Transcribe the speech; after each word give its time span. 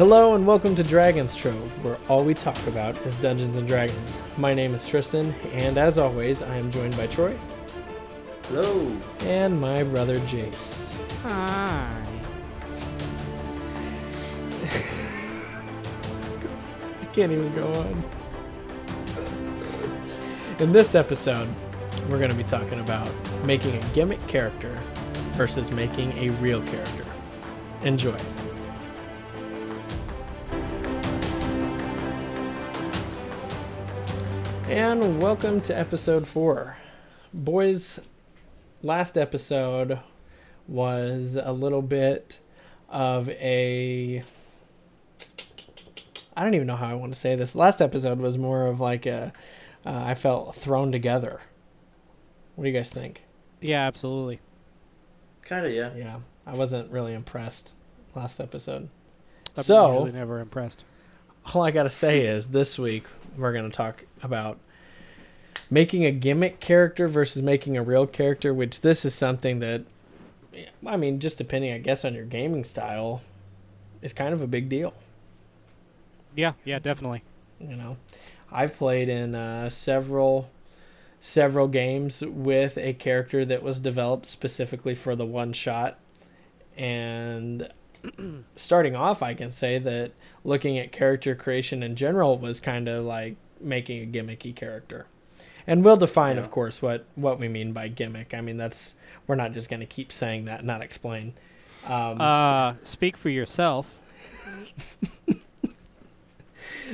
Hello 0.00 0.34
and 0.34 0.46
welcome 0.46 0.74
to 0.76 0.82
Dragon's 0.82 1.36
Trove, 1.36 1.84
where 1.84 1.98
all 2.08 2.24
we 2.24 2.32
talk 2.32 2.56
about 2.66 2.96
is 3.02 3.14
Dungeons 3.16 3.54
and 3.54 3.68
Dragons. 3.68 4.16
My 4.38 4.54
name 4.54 4.74
is 4.74 4.86
Tristan, 4.86 5.34
and 5.52 5.76
as 5.76 5.98
always, 5.98 6.40
I 6.40 6.56
am 6.56 6.70
joined 6.70 6.96
by 6.96 7.06
Troy 7.06 7.38
Hello. 8.44 8.96
and 9.18 9.60
my 9.60 9.82
brother 9.82 10.16
Jace. 10.20 10.98
Hi. 11.20 12.02
I 17.02 17.04
can't 17.12 17.30
even 17.30 17.54
go 17.54 17.70
on. 17.74 18.02
In 20.60 20.72
this 20.72 20.94
episode, 20.94 21.50
we're 22.08 22.16
going 22.16 22.30
to 22.30 22.34
be 22.34 22.42
talking 22.42 22.80
about 22.80 23.10
making 23.44 23.76
a 23.76 23.86
gimmick 23.92 24.26
character 24.26 24.80
versus 25.32 25.70
making 25.70 26.12
a 26.12 26.30
real 26.40 26.62
character. 26.62 27.04
Enjoy. 27.82 28.16
And 34.70 35.20
welcome 35.20 35.60
to 35.62 35.76
episode 35.76 36.28
four. 36.28 36.76
Boys, 37.34 37.98
last 38.82 39.18
episode 39.18 39.98
was 40.68 41.36
a 41.36 41.52
little 41.52 41.82
bit 41.82 42.38
of 42.88 43.28
a 43.30 44.22
I 46.36 46.44
don't 46.44 46.54
even 46.54 46.66
know 46.68 46.76
how 46.76 46.86
I 46.88 46.94
want 46.94 47.12
to 47.12 47.18
say 47.18 47.34
this. 47.34 47.54
Last 47.56 47.82
episode 47.82 48.18
was 48.20 48.38
more 48.38 48.66
of 48.66 48.80
like 48.80 49.04
a, 49.06 49.32
uh, 49.84 49.90
I 50.04 50.14
felt 50.14 50.54
thrown 50.54 50.92
together. 50.92 51.40
What 52.54 52.64
do 52.64 52.70
you 52.70 52.76
guys 52.76 52.90
think? 52.90 53.22
Yeah, 53.60 53.86
absolutely. 53.86 54.40
Kind 55.42 55.66
of, 55.66 55.72
yeah. 55.72 55.90
Yeah, 55.96 56.20
I 56.46 56.54
wasn't 56.54 56.90
really 56.92 57.12
impressed 57.12 57.74
last 58.14 58.40
episode. 58.40 58.88
I'm 59.56 59.64
So- 59.64 59.92
usually 59.94 60.12
never 60.12 60.38
impressed. 60.38 60.84
All 61.54 61.62
I 61.62 61.70
gotta 61.72 61.90
say 61.90 62.20
is 62.20 62.48
this 62.48 62.78
week 62.78 63.04
we're 63.40 63.52
gonna 63.52 63.70
talk 63.70 64.04
about 64.22 64.58
making 65.70 66.04
a 66.04 66.10
gimmick 66.10 66.60
character 66.60 67.08
versus 67.08 67.42
making 67.42 67.76
a 67.76 67.82
real 67.82 68.06
character. 68.06 68.52
Which 68.54 68.80
this 68.80 69.04
is 69.04 69.14
something 69.14 69.60
that, 69.60 69.82
I 70.86 70.96
mean, 70.96 71.20
just 71.20 71.38
depending, 71.38 71.72
I 71.72 71.78
guess, 71.78 72.04
on 72.04 72.14
your 72.14 72.24
gaming 72.24 72.64
style, 72.64 73.22
is 74.02 74.12
kind 74.12 74.34
of 74.34 74.40
a 74.40 74.46
big 74.46 74.68
deal. 74.68 74.94
Yeah, 76.34 76.52
yeah, 76.64 76.78
definitely. 76.78 77.22
you 77.60 77.76
know 77.76 77.96
i've 78.52 78.76
played 78.76 79.08
in 79.08 79.34
uh, 79.34 79.68
several 79.68 80.50
several 81.20 81.68
games 81.68 82.22
with 82.26 82.78
a 82.78 82.94
character 82.94 83.44
that 83.44 83.62
was 83.62 83.78
developed 83.78 84.26
specifically 84.26 84.94
for 84.94 85.14
the 85.14 85.26
one 85.26 85.52
shot 85.52 85.98
and 86.76 87.68
starting 88.56 88.96
off 88.96 89.22
i 89.22 89.34
can 89.34 89.52
say 89.52 89.78
that 89.78 90.12
looking 90.44 90.78
at 90.78 90.92
character 90.92 91.34
creation 91.34 91.82
in 91.82 91.94
general 91.96 92.38
was 92.38 92.60
kind 92.60 92.88
of 92.88 93.04
like 93.04 93.36
making 93.60 94.02
a 94.02 94.06
gimmicky 94.06 94.54
character 94.54 95.06
and 95.66 95.84
we'll 95.84 95.96
define 95.96 96.36
Yeah. 96.36 96.42
of 96.42 96.50
course 96.50 96.80
what 96.80 97.04
what 97.14 97.38
we 97.38 97.46
mean 97.48 97.72
by 97.72 97.88
gimmick 97.88 98.32
i 98.34 98.40
mean 98.40 98.56
that's 98.56 98.94
we're 99.26 99.34
not 99.36 99.52
just 99.52 99.68
going 99.68 99.80
to 99.80 99.86
keep 99.86 100.10
saying 100.10 100.46
that 100.46 100.58
and 100.60 100.66
not 100.66 100.80
explain 100.82 101.34
um, 101.88 102.20
Uh, 102.20 102.74
speak 102.82 103.16
for 103.16 103.30
yourself. 103.30 103.98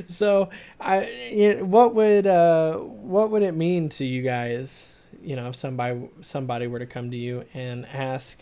So, 0.08 0.50
I 0.78 1.08
you 1.32 1.54
know, 1.56 1.64
what 1.64 1.94
would 1.94 2.26
uh 2.26 2.76
what 2.76 3.30
would 3.30 3.42
it 3.42 3.52
mean 3.54 3.88
to 3.90 4.04
you 4.04 4.20
guys? 4.22 4.94
You 5.22 5.36
know, 5.36 5.48
if 5.48 5.56
somebody 5.56 6.08
somebody 6.20 6.66
were 6.66 6.78
to 6.78 6.86
come 6.86 7.10
to 7.10 7.16
you 7.16 7.44
and 7.54 7.86
ask, 7.86 8.38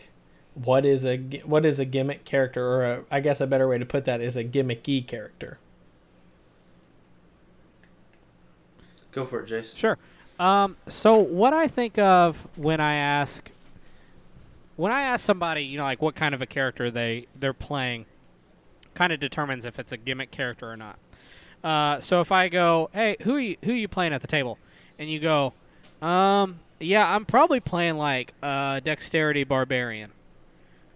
what 0.54 0.86
is 0.86 1.04
a 1.04 1.18
what 1.44 1.66
is 1.66 1.80
a 1.80 1.84
gimmick 1.84 2.24
character, 2.24 2.66
or 2.66 2.84
a, 2.84 3.04
I 3.10 3.20
guess 3.20 3.40
a 3.40 3.46
better 3.46 3.68
way 3.68 3.78
to 3.78 3.86
put 3.86 4.04
that 4.04 4.20
is 4.20 4.36
a 4.36 4.44
gimmicky 4.44 5.06
character. 5.06 5.58
Go 9.12 9.24
for 9.24 9.40
it, 9.40 9.48
Jace. 9.48 9.76
Sure. 9.76 9.96
Um, 10.38 10.76
so 10.88 11.18
what 11.18 11.52
I 11.52 11.68
think 11.68 11.98
of 11.98 12.48
when 12.56 12.80
I 12.80 12.94
ask, 12.94 13.50
when 14.76 14.92
I 14.92 15.02
ask 15.02 15.24
somebody, 15.24 15.62
you 15.62 15.78
know, 15.78 15.84
like 15.84 16.02
what 16.02 16.16
kind 16.16 16.34
of 16.34 16.42
a 16.42 16.46
character 16.46 16.90
they 16.90 17.26
they're 17.38 17.52
playing, 17.52 18.06
kind 18.94 19.12
of 19.12 19.20
determines 19.20 19.64
if 19.64 19.78
it's 19.78 19.92
a 19.92 19.96
gimmick 19.96 20.30
character 20.30 20.70
or 20.70 20.76
not. 20.76 20.98
Uh, 21.62 22.00
so 22.00 22.20
if 22.20 22.30
I 22.30 22.48
go, 22.48 22.90
hey, 22.92 23.16
who 23.22 23.36
are 23.36 23.40
you, 23.40 23.56
who 23.64 23.70
are 23.70 23.76
you 23.76 23.88
playing 23.88 24.12
at 24.12 24.20
the 24.20 24.26
table, 24.26 24.58
and 24.98 25.08
you 25.08 25.18
go, 25.20 25.54
um, 26.02 26.56
yeah, 26.80 27.14
I'm 27.14 27.24
probably 27.24 27.60
playing 27.60 27.96
like 27.96 28.34
a 28.42 28.82
dexterity 28.84 29.44
barbarian, 29.44 30.10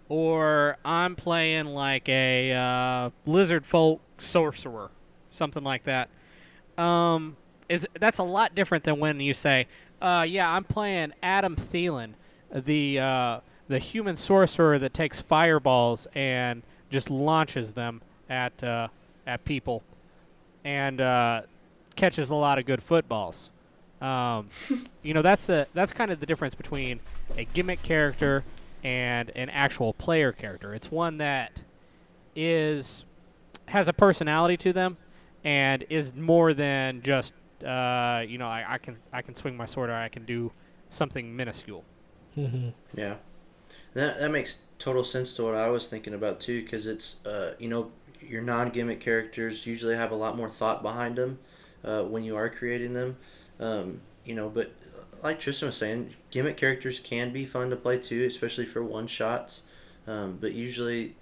or 0.08 0.76
I'm 0.84 1.16
playing 1.16 1.66
like 1.66 2.08
a 2.08 2.52
uh, 2.52 3.10
lizard 3.26 3.66
folk 3.66 4.00
sorcerer, 4.18 4.90
something 5.30 5.62
like 5.62 5.84
that. 5.84 6.08
Um, 6.76 7.36
is 7.68 7.86
that's 7.98 8.18
a 8.18 8.24
lot 8.24 8.54
different 8.54 8.84
than 8.84 8.98
when 8.98 9.20
you 9.20 9.34
say, 9.34 9.66
uh, 10.00 10.24
yeah, 10.26 10.50
I'm 10.50 10.64
playing 10.64 11.12
Adam 11.22 11.56
Thielen, 11.56 12.12
the 12.52 12.98
uh, 12.98 13.40
the 13.68 13.78
human 13.78 14.16
sorcerer 14.16 14.78
that 14.78 14.94
takes 14.94 15.20
fireballs 15.20 16.06
and 16.14 16.62
just 16.90 17.10
launches 17.10 17.74
them 17.74 18.00
at 18.30 18.62
uh, 18.64 18.88
at 19.26 19.44
people, 19.44 19.82
and 20.64 21.00
uh, 21.00 21.42
catches 21.96 22.30
a 22.30 22.34
lot 22.34 22.58
of 22.58 22.64
good 22.64 22.82
footballs. 22.82 23.50
Um, 24.00 24.48
you 25.02 25.12
know, 25.12 25.22
that's 25.22 25.46
the 25.46 25.66
that's 25.74 25.92
kind 25.92 26.10
of 26.10 26.20
the 26.20 26.26
difference 26.26 26.54
between 26.54 27.00
a 27.36 27.44
gimmick 27.44 27.82
character 27.82 28.44
and 28.82 29.30
an 29.34 29.50
actual 29.50 29.92
player 29.92 30.32
character. 30.32 30.74
It's 30.74 30.90
one 30.90 31.18
that 31.18 31.62
is 32.36 33.04
has 33.66 33.88
a 33.88 33.92
personality 33.92 34.56
to 34.56 34.72
them 34.72 34.96
and 35.44 35.84
is 35.90 36.14
more 36.14 36.54
than 36.54 37.02
just 37.02 37.34
uh, 37.64 38.22
you 38.26 38.38
know 38.38 38.48
I, 38.48 38.64
I 38.68 38.78
can 38.78 38.96
I 39.12 39.22
can 39.22 39.34
swing 39.34 39.56
my 39.56 39.66
sword 39.66 39.90
or 39.90 39.94
I 39.94 40.08
can 40.08 40.24
do 40.24 40.52
something 40.88 41.34
minuscule. 41.34 41.84
Mm-hmm. 42.36 42.68
Yeah. 42.94 43.16
That, 43.94 44.20
that 44.20 44.30
makes 44.30 44.62
total 44.78 45.04
sense 45.04 45.34
to 45.36 45.44
what 45.44 45.54
I 45.54 45.68
was 45.68 45.88
thinking 45.88 46.14
about, 46.14 46.40
too, 46.40 46.62
because 46.62 46.86
it's, 46.86 47.24
uh, 47.26 47.54
you 47.58 47.68
know, 47.68 47.90
your 48.20 48.42
non 48.42 48.70
gimmick 48.70 49.00
characters 49.00 49.66
usually 49.66 49.96
have 49.96 50.10
a 50.10 50.16
lot 50.16 50.36
more 50.36 50.50
thought 50.50 50.82
behind 50.82 51.16
them 51.16 51.38
uh, 51.84 52.02
when 52.04 52.22
you 52.22 52.36
are 52.36 52.48
creating 52.48 52.92
them. 52.92 53.16
Um, 53.60 54.00
you 54.24 54.34
know, 54.34 54.48
but 54.48 54.72
like 55.22 55.38
Tristan 55.40 55.66
was 55.68 55.76
saying, 55.76 56.14
gimmick 56.30 56.56
characters 56.56 57.00
can 57.00 57.32
be 57.32 57.44
fun 57.44 57.70
to 57.70 57.76
play, 57.76 57.98
too, 57.98 58.24
especially 58.24 58.66
for 58.66 58.82
one 58.82 59.06
shots. 59.06 59.66
Um, 60.06 60.38
but 60.40 60.52
usually, 60.52 61.14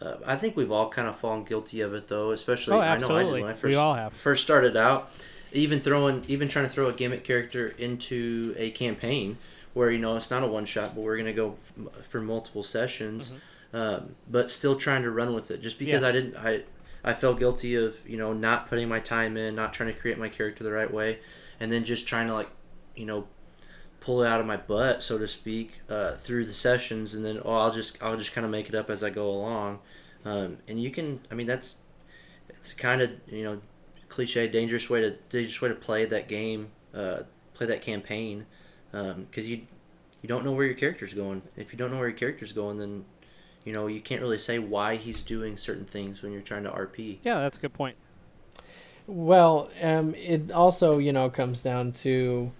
uh, 0.00 0.16
I 0.26 0.36
think 0.36 0.56
we've 0.56 0.70
all 0.70 0.88
kind 0.88 1.08
of 1.08 1.16
fallen 1.16 1.44
guilty 1.44 1.80
of 1.80 1.94
it, 1.94 2.06
though, 2.08 2.30
especially 2.32 2.74
Oh, 2.74 2.80
I 2.80 2.98
know 2.98 3.08
I 3.16 3.22
did 3.24 3.32
when 3.32 3.44
I 3.44 3.52
first, 3.54 3.76
all 3.76 3.94
have. 3.94 4.12
first 4.12 4.42
started 4.42 4.76
out. 4.76 5.10
Even 5.52 5.78
throwing, 5.80 6.24
even 6.26 6.48
trying 6.48 6.64
to 6.64 6.70
throw 6.70 6.88
a 6.88 6.92
gimmick 6.92 7.22
character 7.22 7.68
into 7.78 8.54
a 8.58 8.70
campaign 8.72 9.38
where 9.72 9.88
you 9.90 9.98
know 10.00 10.16
it's 10.16 10.28
not 10.30 10.42
a 10.42 10.46
one 10.48 10.64
shot, 10.64 10.94
but 10.96 11.02
we're 11.02 11.16
gonna 11.16 11.32
go 11.32 11.56
f- 11.78 12.06
for 12.06 12.20
multiple 12.20 12.64
sessions, 12.64 13.34
um, 13.72 14.16
but 14.28 14.50
still 14.50 14.74
trying 14.74 15.02
to 15.02 15.10
run 15.12 15.32
with 15.32 15.52
it. 15.52 15.62
Just 15.62 15.78
because 15.78 16.02
Yeah. 16.02 16.08
I 16.08 16.12
didn't, 16.12 16.36
I 16.36 16.64
I 17.04 17.12
felt 17.12 17.38
guilty 17.38 17.76
of 17.76 17.98
you 18.08 18.16
know 18.16 18.32
not 18.32 18.68
putting 18.68 18.88
my 18.88 18.98
time 18.98 19.36
in, 19.36 19.54
not 19.54 19.72
trying 19.72 19.92
to 19.94 19.98
create 19.98 20.18
my 20.18 20.28
character 20.28 20.64
the 20.64 20.72
right 20.72 20.92
way, 20.92 21.20
and 21.60 21.70
then 21.70 21.84
just 21.84 22.08
trying 22.08 22.26
to 22.26 22.34
like, 22.34 22.48
you 22.96 23.06
know, 23.06 23.26
pull 24.00 24.22
it 24.22 24.28
out 24.28 24.40
of 24.40 24.46
my 24.46 24.56
butt, 24.56 25.02
so 25.02 25.18
to 25.18 25.26
speak, 25.26 25.80
uh, 25.88 26.12
through 26.12 26.44
the 26.44 26.54
sessions, 26.54 27.14
and 27.14 27.24
then 27.24 27.40
oh 27.44 27.54
I'll 27.54 27.72
just 27.72 28.02
I'll 28.02 28.16
just 28.16 28.32
kind 28.32 28.44
of 28.44 28.50
make 28.50 28.68
it 28.68 28.74
up 28.74 28.90
as 28.90 29.02
I 29.02 29.10
go 29.10 29.28
along, 29.28 29.80
um, 30.24 30.58
and 30.68 30.82
you 30.82 30.90
can 30.90 31.20
I 31.30 31.34
mean 31.34 31.46
that's 31.46 31.78
it's 32.48 32.72
a 32.72 32.76
kind 32.76 33.02
of 33.02 33.10
you 33.26 33.42
know 33.42 33.60
cliche 34.08 34.48
dangerous 34.48 34.88
way 34.88 35.00
to 35.00 35.10
dangerous 35.28 35.60
way 35.60 35.68
to 35.68 35.74
play 35.74 36.04
that 36.04 36.28
game, 36.28 36.70
uh, 36.94 37.22
play 37.54 37.66
that 37.66 37.82
campaign 37.82 38.46
because 38.90 39.50
you 39.50 39.62
you 40.24 40.28
don't 40.28 40.42
know 40.42 40.52
where 40.52 40.64
your 40.64 40.74
character's 40.74 41.12
going. 41.12 41.42
If 41.54 41.70
you 41.72 41.78
don't 41.78 41.90
know 41.90 41.98
where 41.98 42.08
your 42.08 42.16
character's 42.16 42.52
going, 42.52 42.78
then 42.78 43.04
you 43.64 43.72
know 43.72 43.86
you 43.86 44.00
can't 44.00 44.22
really 44.22 44.38
say 44.38 44.58
why 44.58 44.96
he's 44.96 45.20
doing 45.20 45.58
certain 45.58 45.84
things 45.84 46.22
when 46.22 46.32
you're 46.32 46.40
trying 46.40 46.64
to 46.64 46.70
RP. 46.70 47.18
Yeah, 47.22 47.40
that's 47.40 47.58
a 47.58 47.60
good 47.60 47.74
point. 47.74 47.96
Well, 49.06 49.68
um, 49.82 50.14
it 50.14 50.50
also 50.50 50.96
you 50.96 51.12
know 51.12 51.28
comes 51.28 51.62
down 51.62 51.92
to, 51.92 52.52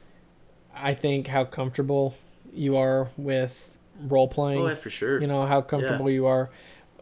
I 0.77 0.95
think 0.95 1.27
how 1.27 1.45
comfortable 1.45 2.15
you 2.53 2.77
are 2.77 3.09
with 3.17 3.71
role 4.01 4.29
playing. 4.29 4.61
Oh, 4.63 4.69
yeah, 4.69 4.75
for 4.75 4.91
sure. 4.91 5.21
you 5.21 5.27
know 5.27 5.47
how 5.47 5.61
comfortable 5.61 6.11
you 6.11 6.27
are 6.27 6.51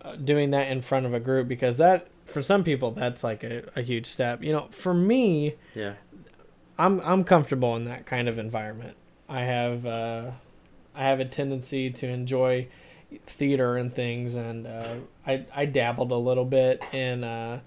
uh, 0.02 0.16
doing 0.16 0.50
that 0.50 0.70
in 0.70 0.80
front 0.80 1.06
of 1.06 1.14
a 1.14 1.20
group 1.20 1.48
because 1.48 1.78
that 1.78 2.08
for 2.24 2.42
some 2.42 2.64
people 2.64 2.90
that's 2.90 3.24
like 3.24 3.42
a, 3.42 3.64
a 3.76 3.82
huge 3.82 4.06
step. 4.06 4.42
You 4.42 4.52
know 4.52 4.69
for 4.70 4.94
me 4.94 5.54
yeah, 5.74 5.94
i'm 6.78 7.00
i'm 7.00 7.24
comfortable 7.24 7.76
in 7.76 7.84
that 7.86 8.06
kind 8.06 8.28
of 8.28 8.38
environment. 8.38 8.96
I 9.28 9.40
have 9.40 9.86
uh 9.86 10.30
i 10.94 11.04
have 11.04 11.20
a 11.20 11.24
tendency 11.24 11.90
to 11.90 12.06
enjoy 12.06 12.69
theater 13.26 13.76
and 13.76 13.92
things 13.92 14.34
and 14.36 14.66
uh 14.66 14.94
i 15.26 15.44
i 15.54 15.64
dabbled 15.66 16.12
a 16.12 16.16
little 16.16 16.44
bit 16.46 16.82
in 16.92 17.24
uh 17.24 17.60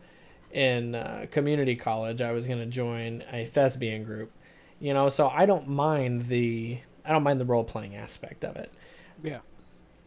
in 0.51 0.95
uh, 0.95 1.25
community 1.31 1.75
college. 1.75 2.21
I 2.21 2.31
was 2.31 2.45
going 2.47 2.59
to 2.59 2.65
join 2.65 3.23
a 3.31 3.45
thespian 3.45 4.05
group 4.05 4.31
you 4.79 4.93
know 4.93 5.09
so 5.09 5.27
i 5.29 5.45
don't 5.45 5.67
mind 5.67 6.27
the 6.27 6.77
i 7.05 7.11
don't 7.11 7.23
mind 7.23 7.39
the 7.39 7.45
role 7.45 7.63
playing 7.63 7.95
aspect 7.95 8.43
of 8.43 8.55
it 8.55 8.71
Yeah. 9.23 9.39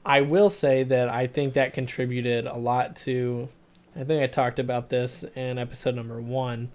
I 0.06 0.23
will 0.23 0.49
say 0.49 0.85
that 0.85 1.09
I 1.11 1.26
think 1.26 1.55
that 1.55 1.75
contributed 1.75 2.47
a 2.47 2.56
lot 2.56 2.97
to 2.99 3.49
I 3.94 4.05
think 4.05 4.23
I 4.23 4.26
talked 4.26 4.59
about 4.59 4.88
this 4.88 5.23
in 5.35 5.59
episode 5.59 5.97
number 5.97 6.19
one. 6.20 6.70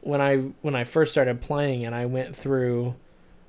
When 0.00 0.20
I 0.20 0.36
when 0.60 0.74
I 0.74 0.84
first 0.84 1.12
started 1.12 1.40
playing 1.40 1.86
and 1.86 1.94
I 1.94 2.04
went 2.06 2.36
through, 2.36 2.96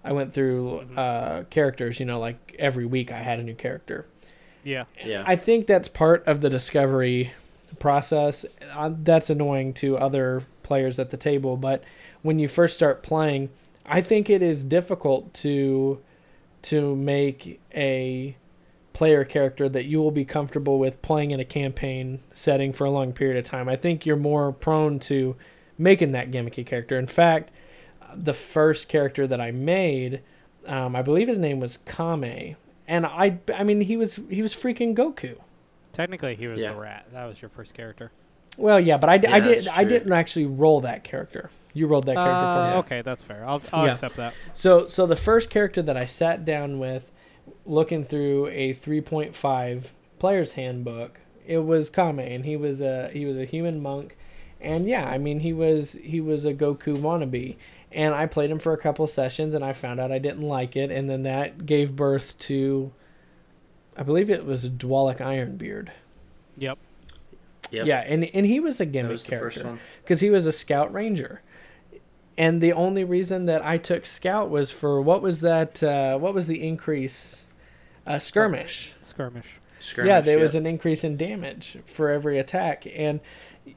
I 0.03 0.13
went 0.13 0.33
through 0.33 0.85
Mhm. 0.91 0.97
uh, 0.97 1.43
characters. 1.49 1.99
You 1.99 2.05
know, 2.05 2.19
like 2.19 2.55
every 2.57 2.85
week 2.85 3.11
I 3.11 3.17
had 3.19 3.39
a 3.39 3.43
new 3.43 3.55
character. 3.55 4.05
Yeah. 4.63 4.85
Yeah. 5.03 5.23
I 5.27 5.35
think 5.35 5.67
that's 5.67 5.87
part 5.89 6.25
of 6.27 6.39
the 6.41 6.49
discovery 6.49 7.31
process. 7.79 8.45
Uh, 8.73 8.91
that's 9.03 9.29
annoying 9.29 9.73
to 9.75 9.97
other 9.97 10.43
players 10.63 10.99
at 10.99 11.09
the 11.09 11.17
table, 11.17 11.57
but 11.57 11.83
when 12.21 12.39
you 12.39 12.47
first 12.47 12.75
start 12.75 13.03
playing, 13.03 13.49
I 13.85 14.01
think 14.01 14.29
it 14.29 14.41
is 14.41 14.63
difficult 14.63 15.33
to 15.35 15.99
to 16.63 16.95
make 16.95 17.59
a 17.73 18.35
player 18.91 19.23
character 19.23 19.69
that 19.69 19.85
you 19.85 19.99
will 20.01 20.11
be 20.11 20.25
comfortable 20.25 20.77
with 20.77 21.01
playing 21.01 21.31
in 21.31 21.39
a 21.39 21.45
campaign 21.45 22.19
setting 22.33 22.73
for 22.73 22.83
a 22.85 22.91
long 22.91 23.13
period 23.13 23.37
of 23.37 23.45
time. 23.45 23.69
I 23.69 23.77
think 23.77 24.05
you're 24.05 24.17
more 24.17 24.51
prone 24.51 24.99
to 24.99 25.37
making 25.77 26.11
that 26.11 26.31
gimmicky 26.31 26.65
character. 26.65 26.99
In 26.99 27.07
fact, 27.07 27.49
the 28.13 28.33
first 28.33 28.89
character 28.89 29.25
that 29.27 29.39
I 29.39 29.51
made, 29.51 30.21
um, 30.67 30.95
I 30.97 31.01
believe 31.01 31.29
his 31.29 31.37
name 31.37 31.61
was 31.61 31.77
Kame, 31.77 32.57
and 32.87 33.05
I, 33.05 33.39
I 33.55 33.63
mean, 33.63 33.81
he 33.81 33.95
was 33.95 34.19
he 34.29 34.41
was 34.41 34.53
freaking 34.53 34.93
Goku. 34.95 35.37
Technically, 35.93 36.35
he 36.35 36.47
was 36.47 36.59
Yeah. 36.59 36.73
the 36.73 36.79
rat. 36.79 37.05
That 37.13 37.25
was 37.25 37.41
your 37.41 37.49
first 37.49 37.73
character. 37.73 38.11
Well, 38.57 38.79
yeah, 38.79 38.97
but 38.97 39.09
I, 39.09 39.17
d- 39.17 39.27
I 39.27 39.37
Yeah, 39.37 39.43
did 39.45 39.67
I 39.69 39.83
didn't 39.85 40.11
actually 40.11 40.45
roll 40.47 40.81
that 40.81 41.03
character. 41.05 41.49
You 41.73 41.87
rolled 41.87 42.05
that 42.07 42.15
character 42.15 42.47
for 42.47 42.59
Uh, 42.59 42.67
me. 42.67 42.73
Okay, 42.79 43.01
that's 43.01 43.21
fair. 43.21 43.45
I'll, 43.47 43.61
I'll 43.71 43.85
Yeah. 43.85 43.91
accept 43.91 44.15
that. 44.17 44.33
So 44.53 44.87
so 44.87 45.05
the 45.05 45.15
first 45.15 45.49
character 45.49 45.81
that 45.83 45.95
I 45.95 46.05
sat 46.05 46.43
down 46.45 46.79
with, 46.79 47.11
looking 47.65 48.03
through 48.03 48.47
a 48.47 48.73
3.5 48.73 49.93
player's 50.17 50.53
handbook, 50.53 51.19
it 51.45 51.59
was 51.59 51.89
Kame, 51.89 52.19
and 52.19 52.45
he 52.45 52.55
was 52.57 52.81
a 52.81 53.09
he 53.13 53.25
was 53.25 53.37
a 53.37 53.45
human 53.45 53.81
monk, 53.81 54.17
and 54.59 54.85
yeah, 54.87 55.05
I 55.05 55.17
mean 55.17 55.39
he 55.41 55.53
was 55.53 55.93
he 56.03 56.19
was 56.21 56.45
a 56.45 56.53
Goku 56.53 56.95
wannabe, 56.97 57.55
and 57.91 58.13
I 58.13 58.25
played 58.25 58.49
him 58.51 58.59
for 58.59 58.73
a 58.73 58.77
couple 58.77 59.05
sessions, 59.07 59.53
and 59.55 59.63
I 59.63 59.73
found 59.73 59.99
out 59.99 60.11
I 60.11 60.19
didn't 60.19 60.41
like 60.43 60.75
it, 60.75 60.91
and 60.91 61.09
then 61.09 61.23
that 61.23 61.65
gave 61.65 61.95
birth 61.95 62.37
to, 62.39 62.91
I 63.97 64.03
believe 64.03 64.29
it 64.29 64.45
was 64.45 64.69
Dwalek 64.69 65.17
Ironbeard. 65.21 65.89
Yep. 66.57 66.77
Yep. 67.71 67.85
Yeah, 67.85 67.99
and 67.99 68.25
and 68.25 68.45
he 68.45 68.59
was 68.59 68.79
a 68.81 68.85
gimmick 68.85 69.11
was 69.11 69.25
the 69.25 69.29
character 69.31 69.77
because 70.03 70.19
he 70.19 70.29
was 70.31 70.45
a 70.47 70.51
scout 70.51 70.91
ranger 70.91 71.41
and 72.39 72.61
the 72.61 72.73
only 72.73 73.03
reason 73.03 73.45
that 73.45 73.63
i 73.63 73.77
took 73.77 74.07
scout 74.07 74.49
was 74.49 74.71
for 74.71 74.99
what 74.99 75.21
was 75.21 75.41
that 75.41 75.83
uh, 75.83 76.17
what 76.17 76.33
was 76.33 76.47
the 76.47 76.65
increase 76.65 77.45
uh, 78.07 78.17
skirmish 78.17 78.93
Skirmish. 79.01 79.59
Skirmish, 79.79 80.09
yeah 80.09 80.21
there 80.21 80.37
yep. 80.37 80.43
was 80.43 80.55
an 80.55 80.65
increase 80.65 81.03
in 81.03 81.15
damage 81.17 81.77
for 81.85 82.09
every 82.09 82.39
attack 82.39 82.87
and 82.95 83.19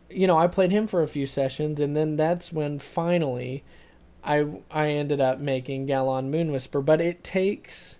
you 0.08 0.26
know 0.26 0.38
i 0.38 0.46
played 0.46 0.70
him 0.70 0.86
for 0.86 1.02
a 1.02 1.08
few 1.08 1.26
sessions 1.26 1.80
and 1.80 1.94
then 1.94 2.16
that's 2.16 2.52
when 2.52 2.78
finally 2.78 3.62
i 4.24 4.46
i 4.70 4.88
ended 4.88 5.20
up 5.20 5.38
making 5.38 5.86
galon 5.86 6.30
moon 6.30 6.50
whisper 6.50 6.80
but 6.80 7.00
it 7.00 7.22
takes 7.22 7.98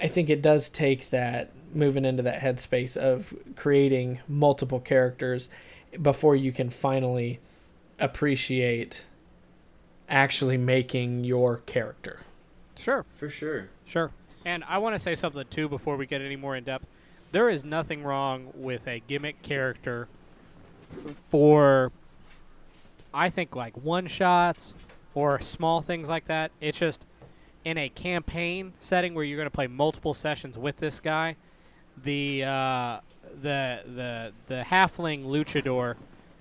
i 0.00 0.08
think 0.08 0.28
it 0.28 0.42
does 0.42 0.68
take 0.68 1.10
that 1.10 1.52
moving 1.72 2.04
into 2.04 2.22
that 2.22 2.40
headspace 2.40 2.96
of 2.96 3.34
creating 3.56 4.20
multiple 4.28 4.78
characters 4.78 5.48
before 6.00 6.36
you 6.36 6.52
can 6.52 6.70
finally 6.70 7.40
appreciate 7.98 9.04
actually 10.08 10.56
making 10.58 11.24
your 11.24 11.58
character 11.58 12.20
Sure. 12.76 13.04
for 13.14 13.28
sure. 13.30 13.68
Sure. 13.86 14.10
And 14.44 14.64
I 14.64 14.78
want 14.78 14.94
to 14.94 14.98
say 14.98 15.14
something 15.14 15.44
too 15.48 15.68
before 15.68 15.96
we 15.96 16.06
get 16.06 16.20
any 16.20 16.36
more 16.36 16.56
in 16.56 16.64
depth. 16.64 16.86
There 17.32 17.48
is 17.48 17.64
nothing 17.64 18.02
wrong 18.02 18.50
with 18.54 18.86
a 18.86 19.00
gimmick 19.06 19.40
character 19.42 20.08
for 21.28 21.92
I 23.12 23.28
think 23.28 23.54
like 23.56 23.76
one 23.76 24.06
shots 24.06 24.74
or 25.14 25.40
small 25.40 25.80
things 25.80 26.08
like 26.08 26.26
that. 26.26 26.50
It's 26.60 26.78
just 26.78 27.06
in 27.64 27.78
a 27.78 27.88
campaign 27.88 28.72
setting 28.80 29.14
where 29.14 29.24
you're 29.24 29.38
going 29.38 29.46
to 29.46 29.54
play 29.54 29.68
multiple 29.68 30.12
sessions 30.14 30.58
with 30.58 30.76
this 30.76 31.00
guy, 31.00 31.36
the 32.02 32.44
uh, 32.44 33.00
the 33.40 33.80
the 33.86 34.32
the 34.48 34.64
halfling 34.66 35.24
luchador 35.24 35.94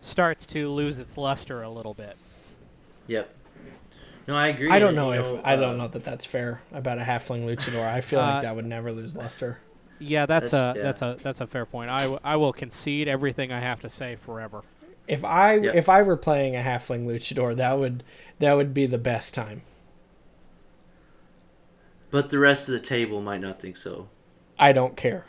starts 0.04 0.46
to 0.48 0.70
lose 0.70 1.00
its 1.00 1.18
luster 1.18 1.62
a 1.64 1.70
little 1.70 1.94
bit. 1.94 2.16
Yep. 3.08 3.34
No, 4.28 4.36
I 4.36 4.48
agree. 4.48 4.70
I 4.70 4.80
don't 4.80 4.96
know 4.96 5.12
you 5.12 5.20
if 5.20 5.46
I 5.46 5.56
don't 5.56 5.74
uh, 5.76 5.84
know 5.84 5.88
that 5.90 6.06
that's 6.06 6.26
fair 6.26 6.62
about 6.72 6.98
a 7.00 7.02
halfling 7.02 7.46
luchador. 7.46 7.86
I 7.86 8.02
feel 8.02 8.20
Uh, 8.20 8.34
like 8.36 8.42
that 8.44 8.56
would 8.56 8.66
never 8.66 8.92
lose 8.92 9.16
luster. 9.16 9.58
Yeah, 10.00 10.26
that's, 10.26 10.52
That's- 10.52 10.76
a 10.76 10.78
yeah. 10.78 10.84
that's 10.84 11.02
a 11.02 11.18
that's 11.24 11.42
a 11.42 11.48
fair 11.48 11.66
point. 11.66 11.90
I, 11.90 12.00
w- 12.02 12.20
I 12.24 12.36
will 12.36 12.54
concede 12.54 13.08
everything 13.08 13.52
I 13.52 13.60
have 13.60 13.80
to 13.82 13.90
say 13.90 14.16
forever. 14.16 14.64
If 15.08 15.24
I 15.26 15.56
Yeah. 15.58 15.72
if 15.74 15.90
I 15.90 16.02
were 16.02 16.18
playing 16.18 16.56
a 16.56 16.60
halfling 16.62 17.06
luchador, 17.06 17.56
that 17.58 17.78
would 17.80 18.04
that 18.40 18.54
would 18.54 18.74
be 18.74 18.86
the 18.86 18.98
best 18.98 19.34
time. 19.34 19.62
But 22.12 22.30
the 22.30 22.40
rest 22.40 22.68
of 22.70 22.74
the 22.74 22.80
table 22.80 23.22
might 23.22 23.42
not 23.42 23.60
think 23.60 23.76
so. 23.78 24.08
I 24.60 24.72
don't 24.72 24.96
care. 24.96 25.26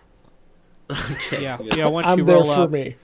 okay. 0.91 1.43
Yeah, 1.43 1.59
yeah. 1.75 1.87
Once 1.87 2.07
I'm 2.07 2.19
you 2.19 2.25
there 2.25 2.37
roll 2.37 2.55
for 2.55 2.63
up 2.63 2.71
me. 2.71 2.97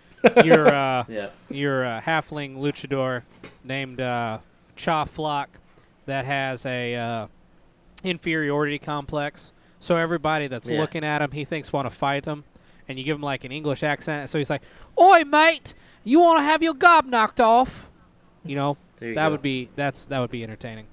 Your 0.45 0.69
uh, 0.69 1.05
Yeah. 1.09 1.31
your 1.49 1.85
uh, 1.85 2.01
halfling 2.01 2.57
luchador 2.59 3.23
named 3.65 4.01
uh, 4.01 4.39
Cha 4.77 5.05
Flock 5.05 5.49
that 6.07 6.25
has 6.25 6.65
a 6.67 6.95
uh, 6.97 7.27
inferiority 8.05 8.79
complex. 8.79 9.53
So 9.79 9.97
everybody 9.97 10.47
that's 10.47 10.69
Yeah. 10.69 10.81
looking 10.81 11.05
at 11.05 11.23
him, 11.23 11.31
he 11.31 11.45
thinks 11.45 11.73
want 11.73 11.87
to 11.89 11.95
fight 11.95 12.25
him, 12.27 12.45
and 12.89 12.99
you 12.99 13.05
give 13.05 13.17
him 13.17 13.23
like 13.23 13.45
an 13.45 13.53
English 13.53 13.83
accent. 13.83 14.29
So 14.31 14.39
he's 14.39 14.51
like, 14.51 14.63
"Oi, 15.01 15.25
mate, 15.25 15.75
you 16.05 16.21
want 16.21 16.39
to 16.41 16.43
have 16.45 16.63
your 16.63 16.75
gob 16.75 17.07
knocked 17.07 17.41
off?" 17.41 17.89
You 18.45 18.57
know, 18.57 18.77
you 19.01 19.15
that 19.15 19.27
go. 19.27 19.31
would 19.33 19.43
be 19.43 19.69
that's 19.77 20.05
that 20.07 20.19
would 20.19 20.31
be 20.31 20.43
entertaining. 20.43 20.87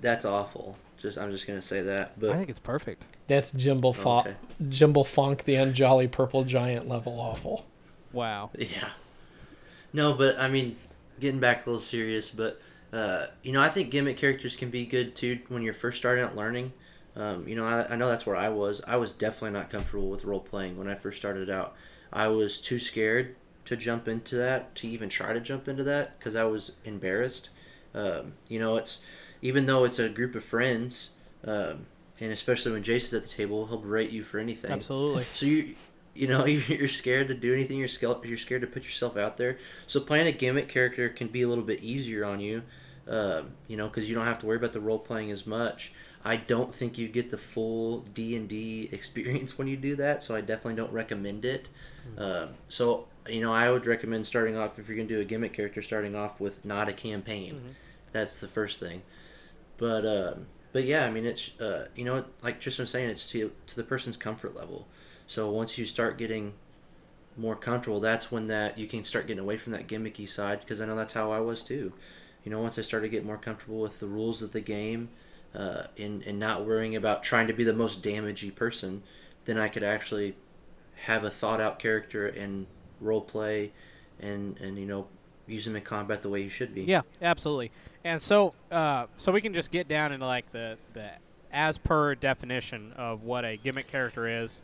That's 0.00 0.24
awful. 0.24 0.76
Just 0.98 1.18
I'm 1.18 1.30
just 1.30 1.46
gonna 1.46 1.62
say 1.62 1.82
that. 1.82 2.18
But 2.18 2.30
I 2.30 2.34
think 2.36 2.48
it's 2.50 2.58
perfect. 2.58 3.06
That's 3.26 3.50
Jimble 3.50 3.92
Funk, 3.92 4.28
Okay. 4.28 4.36
Jimble 4.68 5.04
Funk, 5.04 5.44
the 5.44 5.56
unjolly 5.56 6.06
purple 6.06 6.44
giant 6.44 6.88
level 6.88 7.18
awful. 7.18 7.66
Wow. 8.16 8.50
Yeah. 8.58 8.88
No, 9.92 10.14
but 10.14 10.38
I 10.38 10.48
mean, 10.48 10.76
getting 11.20 11.38
back 11.38 11.58
a 11.58 11.70
little 11.70 11.78
serious, 11.78 12.30
but 12.30 12.60
uh, 12.92 13.26
you 13.42 13.52
know, 13.52 13.60
I 13.60 13.68
think 13.68 13.90
gimmick 13.90 14.16
characters 14.16 14.56
can 14.56 14.70
be 14.70 14.86
good 14.86 15.14
too 15.14 15.40
when 15.48 15.62
you're 15.62 15.74
first 15.74 15.98
starting 15.98 16.24
out 16.24 16.34
learning. 16.34 16.72
Um, 17.14 17.46
you 17.46 17.54
know, 17.54 17.66
I, 17.66 17.92
I 17.92 17.96
know 17.96 18.08
that's 18.08 18.26
where 18.26 18.36
I 18.36 18.48
was. 18.48 18.82
I 18.86 18.96
was 18.96 19.12
definitely 19.12 19.58
not 19.58 19.70
comfortable 19.70 20.08
with 20.08 20.24
role 20.24 20.40
playing 20.40 20.76
when 20.76 20.88
I 20.88 20.94
first 20.94 21.18
started 21.18 21.48
out. 21.48 21.74
I 22.12 22.28
was 22.28 22.60
too 22.60 22.78
scared 22.78 23.36
to 23.66 23.76
jump 23.76 24.06
into 24.06 24.36
that, 24.36 24.74
to 24.76 24.88
even 24.88 25.08
try 25.08 25.32
to 25.32 25.40
jump 25.40 25.66
into 25.68 25.82
that, 25.84 26.18
because 26.18 26.36
I 26.36 26.44
was 26.44 26.76
embarrassed. 26.84 27.50
Um, 27.94 28.34
you 28.48 28.58
know, 28.58 28.76
it's 28.76 29.04
even 29.42 29.66
though 29.66 29.84
it's 29.84 29.98
a 29.98 30.08
group 30.08 30.34
of 30.34 30.44
friends, 30.44 31.12
um, 31.44 31.86
and 32.20 32.32
especially 32.32 32.72
when 32.72 32.82
Jason's 32.82 33.22
at 33.22 33.28
the 33.28 33.34
table, 33.34 33.66
he'll 33.66 33.78
berate 33.78 34.10
you 34.10 34.22
for 34.22 34.38
anything. 34.38 34.72
Absolutely. 34.72 35.24
So 35.24 35.46
you, 35.46 35.74
you 36.16 36.26
know, 36.28 36.44
you're 36.46 36.88
scared 36.88 37.28
to 37.28 37.34
do 37.34 37.52
anything. 37.52 37.78
You're 37.78 37.88
scared. 37.88 38.18
You're 38.24 38.36
scared 38.36 38.62
to 38.62 38.66
put 38.66 38.84
yourself 38.84 39.16
out 39.16 39.36
there. 39.36 39.58
So 39.86 40.00
playing 40.00 40.26
a 40.26 40.32
gimmick 40.32 40.68
character 40.68 41.08
can 41.08 41.28
be 41.28 41.42
a 41.42 41.48
little 41.48 41.64
bit 41.64 41.82
easier 41.82 42.24
on 42.24 42.40
you, 42.40 42.62
um, 43.08 43.52
you 43.68 43.76
know, 43.76 43.86
because 43.88 44.08
you 44.08 44.14
don't 44.14 44.26
have 44.26 44.38
to 44.38 44.46
worry 44.46 44.56
about 44.56 44.72
the 44.72 44.80
role 44.80 44.98
playing 44.98 45.30
as 45.30 45.46
much. 45.46 45.92
I 46.24 46.36
don't 46.36 46.74
think 46.74 46.98
you 46.98 47.06
get 47.06 47.30
the 47.30 47.38
full 47.38 48.00
D 48.00 48.34
and 48.36 48.48
D 48.48 48.88
experience 48.92 49.56
when 49.58 49.68
you 49.68 49.76
do 49.76 49.94
that. 49.96 50.22
So 50.22 50.34
I 50.34 50.40
definitely 50.40 50.74
don't 50.74 50.92
recommend 50.92 51.44
it. 51.44 51.68
Um, 52.18 52.50
so 52.68 53.06
you 53.28 53.40
know, 53.40 53.52
I 53.52 53.70
would 53.70 53.86
recommend 53.86 54.26
starting 54.26 54.56
off 54.56 54.78
if 54.78 54.88
you're 54.88 54.96
gonna 54.96 55.08
do 55.08 55.20
a 55.20 55.24
gimmick 55.24 55.52
character, 55.52 55.82
starting 55.82 56.14
off 56.14 56.40
with 56.40 56.64
not 56.64 56.88
a 56.88 56.92
campaign. 56.92 57.54
Mhm. 57.54 57.74
That's 58.12 58.40
the 58.40 58.46
first 58.48 58.78
thing. 58.80 59.02
But 59.76 60.06
um, 60.06 60.46
but 60.72 60.84
yeah, 60.84 61.04
I 61.04 61.10
mean, 61.10 61.26
it's 61.26 61.60
uh, 61.60 61.88
you 61.96 62.04
know, 62.04 62.24
like 62.42 62.60
Tristan 62.60 62.84
was 62.84 62.90
saying, 62.90 63.10
it's 63.10 63.28
to 63.30 63.52
to 63.66 63.76
the 63.76 63.82
person's 63.84 64.16
comfort 64.16 64.54
level. 64.56 64.86
So 65.26 65.50
once 65.50 65.76
you 65.76 65.84
start 65.84 66.18
getting 66.18 66.54
more 67.36 67.56
comfortable, 67.56 68.00
that's 68.00 68.30
when 68.30 68.46
that 68.46 68.78
you 68.78 68.86
can 68.86 69.04
start 69.04 69.26
getting 69.26 69.42
away 69.42 69.56
from 69.56 69.72
that 69.72 69.86
gimmicky 69.86 70.28
side. 70.28 70.60
Because 70.60 70.80
I 70.80 70.86
know 70.86 70.96
that's 70.96 71.12
how 71.12 71.32
I 71.32 71.40
was 71.40 71.62
too. 71.62 71.92
You 72.44 72.50
know, 72.50 72.60
once 72.60 72.78
I 72.78 72.82
started 72.82 73.10
getting 73.10 73.26
more 73.26 73.36
comfortable 73.36 73.80
with 73.80 73.98
the 73.98 74.06
rules 74.06 74.40
of 74.40 74.52
the 74.52 74.60
game, 74.60 75.08
uh, 75.54 75.84
and 75.98 76.22
and 76.22 76.38
not 76.38 76.64
worrying 76.64 76.94
about 76.94 77.22
trying 77.22 77.46
to 77.48 77.52
be 77.52 77.64
the 77.64 77.72
most 77.72 78.02
damagey 78.02 78.54
person, 78.54 79.02
then 79.44 79.58
I 79.58 79.68
could 79.68 79.82
actually 79.82 80.36
have 81.06 81.24
a 81.24 81.30
thought 81.30 81.60
out 81.60 81.78
character 81.78 82.26
and 82.26 82.66
role 83.00 83.20
play, 83.20 83.72
and 84.20 84.58
and 84.58 84.78
you 84.78 84.86
know, 84.86 85.08
use 85.46 85.64
them 85.64 85.76
in 85.76 85.82
combat 85.82 86.22
the 86.22 86.28
way 86.28 86.42
you 86.42 86.48
should 86.48 86.74
be. 86.74 86.82
Yeah, 86.82 87.02
absolutely. 87.20 87.70
And 88.04 88.22
so, 88.22 88.54
uh, 88.70 89.06
so 89.16 89.32
we 89.32 89.40
can 89.40 89.52
just 89.52 89.70
get 89.70 89.88
down 89.88 90.12
into 90.12 90.26
like 90.26 90.50
the 90.52 90.78
the 90.92 91.10
as 91.52 91.78
per 91.78 92.14
definition 92.14 92.92
of 92.92 93.22
what 93.24 93.44
a 93.44 93.56
gimmick 93.56 93.88
character 93.88 94.28
is. 94.28 94.60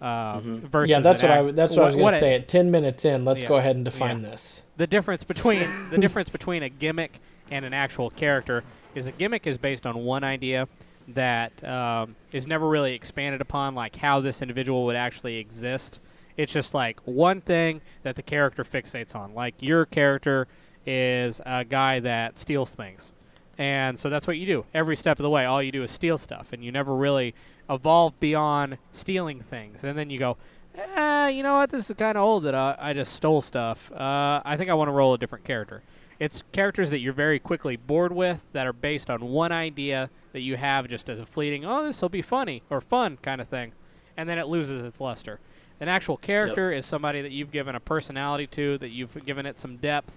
Uh, 0.00 0.40
Mhm. 0.40 0.60
Versus 0.60 0.90
yeah, 0.90 1.00
that's 1.00 1.22
what 1.22 1.30
I 1.30 1.34
act- 1.34 1.38
w- 1.40 1.54
that's 1.54 1.76
what, 1.76 1.82
I 1.82 1.86
was 1.88 1.96
gonna 1.96 2.18
say. 2.18 2.34
At 2.34 2.48
ten 2.48 2.70
minutes 2.70 3.04
in, 3.04 3.24
let's 3.24 3.42
Yeah. 3.42 3.48
go 3.48 3.56
ahead 3.56 3.76
and 3.76 3.84
define 3.84 4.22
Yeah. 4.22 4.30
this. 4.30 4.62
The 4.78 4.86
difference 4.86 5.24
between 5.24 5.60
the 5.90 5.98
difference 5.98 6.28
between 6.30 6.62
a 6.62 6.68
gimmick 6.70 7.20
and 7.50 7.64
an 7.64 7.74
actual 7.74 8.08
character 8.10 8.64
is 8.94 9.06
a 9.06 9.12
gimmick 9.12 9.46
is 9.46 9.58
based 9.58 9.86
on 9.86 10.04
one 10.04 10.24
idea 10.24 10.68
that 11.08 11.62
um, 11.68 12.14
is 12.32 12.46
never 12.46 12.68
really 12.68 12.94
expanded 12.94 13.40
upon, 13.40 13.74
like 13.74 13.96
how 13.96 14.20
this 14.20 14.40
individual 14.42 14.84
would 14.86 14.96
actually 14.96 15.36
exist. 15.36 15.98
It's 16.36 16.52
just 16.52 16.72
like 16.72 16.98
one 17.04 17.40
thing 17.42 17.80
that 18.02 18.16
the 18.16 18.22
character 18.22 18.64
fixates 18.64 19.14
on. 19.14 19.34
Like 19.34 19.54
your 19.60 19.84
character 19.84 20.46
is 20.86 21.40
a 21.44 21.64
guy 21.64 22.00
that 22.00 22.38
steals 22.38 22.70
things. 22.72 23.12
And 23.58 23.98
so 23.98 24.08
that's 24.08 24.26
what 24.26 24.38
you 24.38 24.46
do. 24.46 24.64
Every 24.72 24.96
step 24.96 25.18
of 25.18 25.22
the 25.24 25.28
way, 25.30 25.44
all 25.44 25.62
you 25.62 25.70
do 25.72 25.82
is 25.82 25.90
steal 25.90 26.16
stuff, 26.16 26.52
and 26.54 26.64
you 26.64 26.72
never 26.72 26.94
really 26.96 27.34
evolve 27.70 28.18
beyond 28.20 28.76
stealing 28.92 29.40
things. 29.40 29.84
And 29.84 29.96
then 29.96 30.10
you 30.10 30.18
go, 30.18 30.36
eh, 30.74 31.28
you 31.28 31.42
know 31.42 31.54
what? 31.54 31.70
This 31.70 31.88
is 31.88 31.96
kind 31.96 32.18
of 32.18 32.24
old 32.24 32.44
that 32.44 32.54
I, 32.54 32.76
I 32.78 32.92
just 32.92 33.14
stole 33.14 33.40
stuff. 33.40 33.90
Uh, 33.92 34.42
I 34.44 34.56
think 34.56 34.68
I 34.68 34.74
want 34.74 34.88
to 34.88 34.92
roll 34.92 35.14
a 35.14 35.18
different 35.18 35.44
character. 35.44 35.82
It's 36.18 36.42
characters 36.52 36.90
that 36.90 36.98
you're 36.98 37.14
very 37.14 37.38
quickly 37.38 37.76
bored 37.76 38.12
with 38.12 38.44
that 38.52 38.66
are 38.66 38.74
based 38.74 39.08
on 39.08 39.22
one 39.22 39.52
idea 39.52 40.10
that 40.32 40.40
you 40.40 40.56
have 40.56 40.86
just 40.86 41.08
as 41.08 41.18
a 41.18 41.24
fleeting, 41.24 41.64
oh, 41.64 41.84
this 41.84 42.02
will 42.02 42.10
be 42.10 42.22
funny 42.22 42.62
or 42.68 42.80
fun 42.80 43.16
kind 43.22 43.40
of 43.40 43.48
thing. 43.48 43.72
And 44.16 44.28
then 44.28 44.38
it 44.38 44.46
loses 44.46 44.84
its 44.84 45.00
luster. 45.00 45.40
An 45.80 45.88
actual 45.88 46.18
character 46.18 46.72
is 46.72 46.84
somebody 46.84 47.22
that 47.22 47.32
you've 47.32 47.50
given 47.50 47.74
a 47.74 47.80
personality 47.80 48.46
to, 48.48 48.76
that 48.78 48.90
you've 48.90 49.24
given 49.24 49.46
it 49.46 49.56
some 49.56 49.76
depth, 49.78 50.12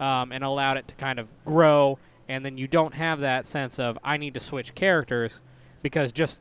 um, 0.00 0.32
and 0.32 0.42
allowed 0.42 0.76
it 0.76 0.88
to 0.88 0.94
kind 0.96 1.20
of 1.20 1.28
grow. 1.44 2.00
And 2.28 2.44
then 2.44 2.58
you 2.58 2.66
don't 2.66 2.94
have 2.94 3.20
that 3.20 3.46
sense 3.46 3.78
of, 3.78 3.96
I 4.02 4.16
need 4.16 4.34
to 4.34 4.40
switch 4.40 4.74
characters 4.74 5.40
because 5.82 6.10
just 6.10 6.40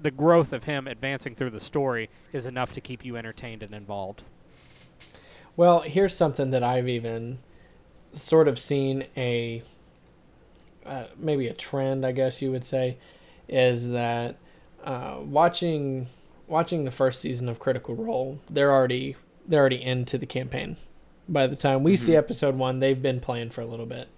the 0.00 0.10
growth 0.10 0.52
of 0.52 0.64
him 0.64 0.86
advancing 0.86 1.34
through 1.34 1.50
the 1.50 1.60
story 1.60 2.10
is 2.32 2.46
enough 2.46 2.72
to 2.74 2.80
keep 2.80 3.04
you 3.04 3.16
entertained 3.16 3.62
and 3.62 3.74
involved. 3.74 4.22
Well, 5.56 5.80
here's 5.80 6.14
something 6.14 6.50
that 6.50 6.62
I've 6.62 6.88
even 6.88 7.38
sort 8.12 8.48
of 8.48 8.58
seen 8.58 9.06
a 9.16 9.62
uh, 10.84 11.04
maybe 11.16 11.48
a 11.48 11.54
trend, 11.54 12.06
I 12.06 12.12
guess 12.12 12.40
you 12.40 12.52
would 12.52 12.64
say, 12.64 12.98
is 13.48 13.90
that 13.90 14.36
uh, 14.84 15.18
watching 15.20 16.06
watching 16.46 16.84
the 16.84 16.90
first 16.90 17.20
season 17.20 17.48
of 17.48 17.58
Critical 17.58 17.94
Role, 17.94 18.38
they're 18.48 18.72
already 18.72 19.16
they're 19.46 19.60
already 19.60 19.82
into 19.82 20.18
the 20.18 20.26
campaign. 20.26 20.76
By 21.28 21.46
the 21.46 21.56
time 21.56 21.82
we 21.82 21.94
mm-hmm. 21.94 22.04
see 22.04 22.16
episode 22.16 22.56
one, 22.56 22.80
they've 22.80 23.00
been 23.00 23.20
playing 23.20 23.50
for 23.50 23.62
a 23.62 23.66
little 23.66 23.86
bit. 23.86 24.08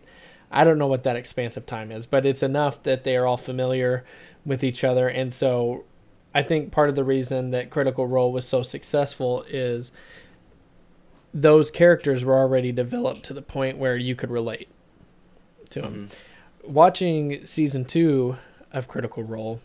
I 0.51 0.65
don't 0.65 0.79
know 0.79 0.87
what 0.87 1.05
that 1.05 1.17
expansive 1.17 1.67
time 1.67 1.93
is, 1.93 2.07
but 2.07 2.25
it's 2.25 2.43
enough 2.43 2.83
that 2.85 3.05
they 3.05 3.17
are 3.17 3.27
all 3.27 3.37
familiar 3.37 4.05
with 4.45 4.65
each 4.65 4.83
other, 4.85 5.09
and 5.09 5.33
so 5.33 5.85
I 6.35 6.43
think 6.43 6.71
part 6.71 6.89
of 6.89 6.95
the 6.95 7.05
reason 7.05 7.51
that 7.51 7.71
Critical 7.71 8.07
Role 8.07 8.33
was 8.33 8.47
so 8.47 8.63
successful 8.63 9.45
is 9.49 9.93
those 11.33 11.71
characters 11.71 12.25
were 12.25 12.39
already 12.39 12.73
developed 12.73 13.25
to 13.25 13.35
the 13.35 13.43
point 13.43 13.79
where 13.79 13.97
you 13.97 14.15
could 14.15 14.31
relate 14.31 14.69
to 15.71 15.83
them. 15.83 16.09
Mm-hmm. 16.09 16.73
Watching 16.73 17.47
season 17.47 17.85
two 17.85 18.37
of 18.73 18.89
Critical 18.89 19.23
Role, 19.23 19.61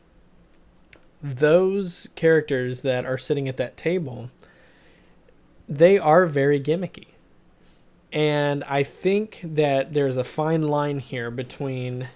those 1.22 2.08
characters 2.16 2.82
that 2.82 3.06
are 3.06 3.18
sitting 3.18 3.48
at 3.48 3.58
that 3.58 3.78
table, 3.78 4.30
they 5.68 5.98
are 5.98 6.26
very 6.26 6.60
gimmicky. 6.60 7.08
And 8.14 8.64
I 8.64 8.84
think 8.84 9.42
that 9.44 9.94
there's 9.94 10.18
a 10.18 10.24
fine 10.24 10.62
line 10.62 11.00
here 11.00 11.32
between 11.32 12.08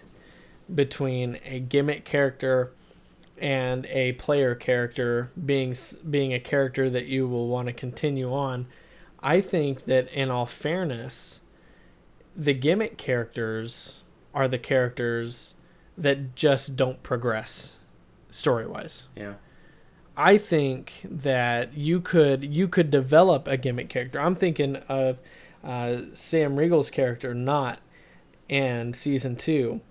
between 0.74 1.40
a 1.46 1.60
gimmick 1.60 2.06
character 2.06 2.72
and 3.38 3.86
a 3.88 4.14
player 4.14 4.54
character 4.54 5.30
being 5.46 5.76
being 6.10 6.34
a 6.34 6.40
character 6.40 6.90
that 6.90 7.06
you 7.06 7.28
will 7.28 7.48
want 7.48 7.68
to 7.68 7.74
continue 7.74 8.34
on 8.34 8.68
I 9.22 9.42
think 9.42 9.86
that 9.86 10.12
in 10.12 10.30
all 10.30 10.46
fairness, 10.46 11.42
the 12.36 12.54
gimmick 12.54 12.98
characters 12.98 14.04
are 14.34 14.48
the 14.48 14.60
characters 14.60 15.56
that 15.98 16.36
just 16.36 16.76
don't 16.76 17.02
progress 17.02 17.78
story 18.30 18.68
wise. 18.68 19.08
Yeah. 19.16 19.34
I 20.16 20.38
think 20.38 20.94
that 21.04 21.76
you 21.76 22.00
could 22.00 22.44
you 22.44 22.68
could 22.68 22.92
develop 22.92 23.48
a 23.48 23.58
gimmick 23.58 23.90
character. 23.90 24.20
I'm 24.20 24.36
thinking 24.36 24.78
of 24.88 25.20
uh, 25.64 26.02
Sam 26.14 26.56
Riegel's 26.56 26.90
character, 26.90 27.34
Nott 27.34 27.80
and 28.50 28.96
season 28.96 29.36
two. 29.36 29.82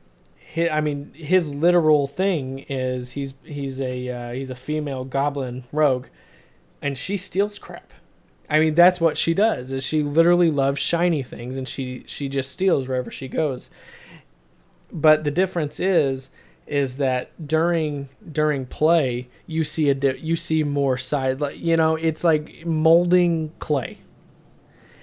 I 0.56 0.80
mean, 0.80 1.12
his 1.14 1.50
literal 1.50 2.06
thing 2.06 2.60
is 2.68 3.12
he's 3.12 3.34
he's 3.44 3.80
a 3.80 4.08
uh, 4.08 4.32
he's 4.32 4.50
a 4.50 4.54
female 4.54 5.04
goblin 5.04 5.64
rogue, 5.72 6.06
and 6.80 6.96
she 6.96 7.16
steals 7.16 7.58
crap. 7.58 7.92
I 8.48 8.60
mean, 8.60 8.74
that's 8.74 9.00
what 9.00 9.18
she 9.18 9.34
does. 9.34 9.72
Is 9.72 9.84
she 9.84 10.02
literally 10.02 10.50
loves 10.50 10.78
shiny 10.80 11.22
things, 11.22 11.56
and 11.56 11.68
she 11.68 12.04
she 12.06 12.28
just 12.28 12.50
steals 12.50 12.88
wherever 12.88 13.10
she 13.10 13.28
goes. 13.28 13.70
But 14.90 15.24
the 15.24 15.30
difference 15.30 15.78
is 15.80 16.30
is 16.66 16.96
that 16.96 17.46
during 17.46 18.08
during 18.32 18.66
play 18.66 19.28
you 19.46 19.62
see 19.62 19.88
a 19.88 19.94
di- 19.94 20.18
you 20.18 20.34
see 20.34 20.64
more 20.64 20.98
side 20.98 21.40
like 21.40 21.56
you 21.58 21.76
know 21.76 21.94
it's 21.94 22.24
like 22.24 22.66
molding 22.66 23.52
clay 23.60 23.98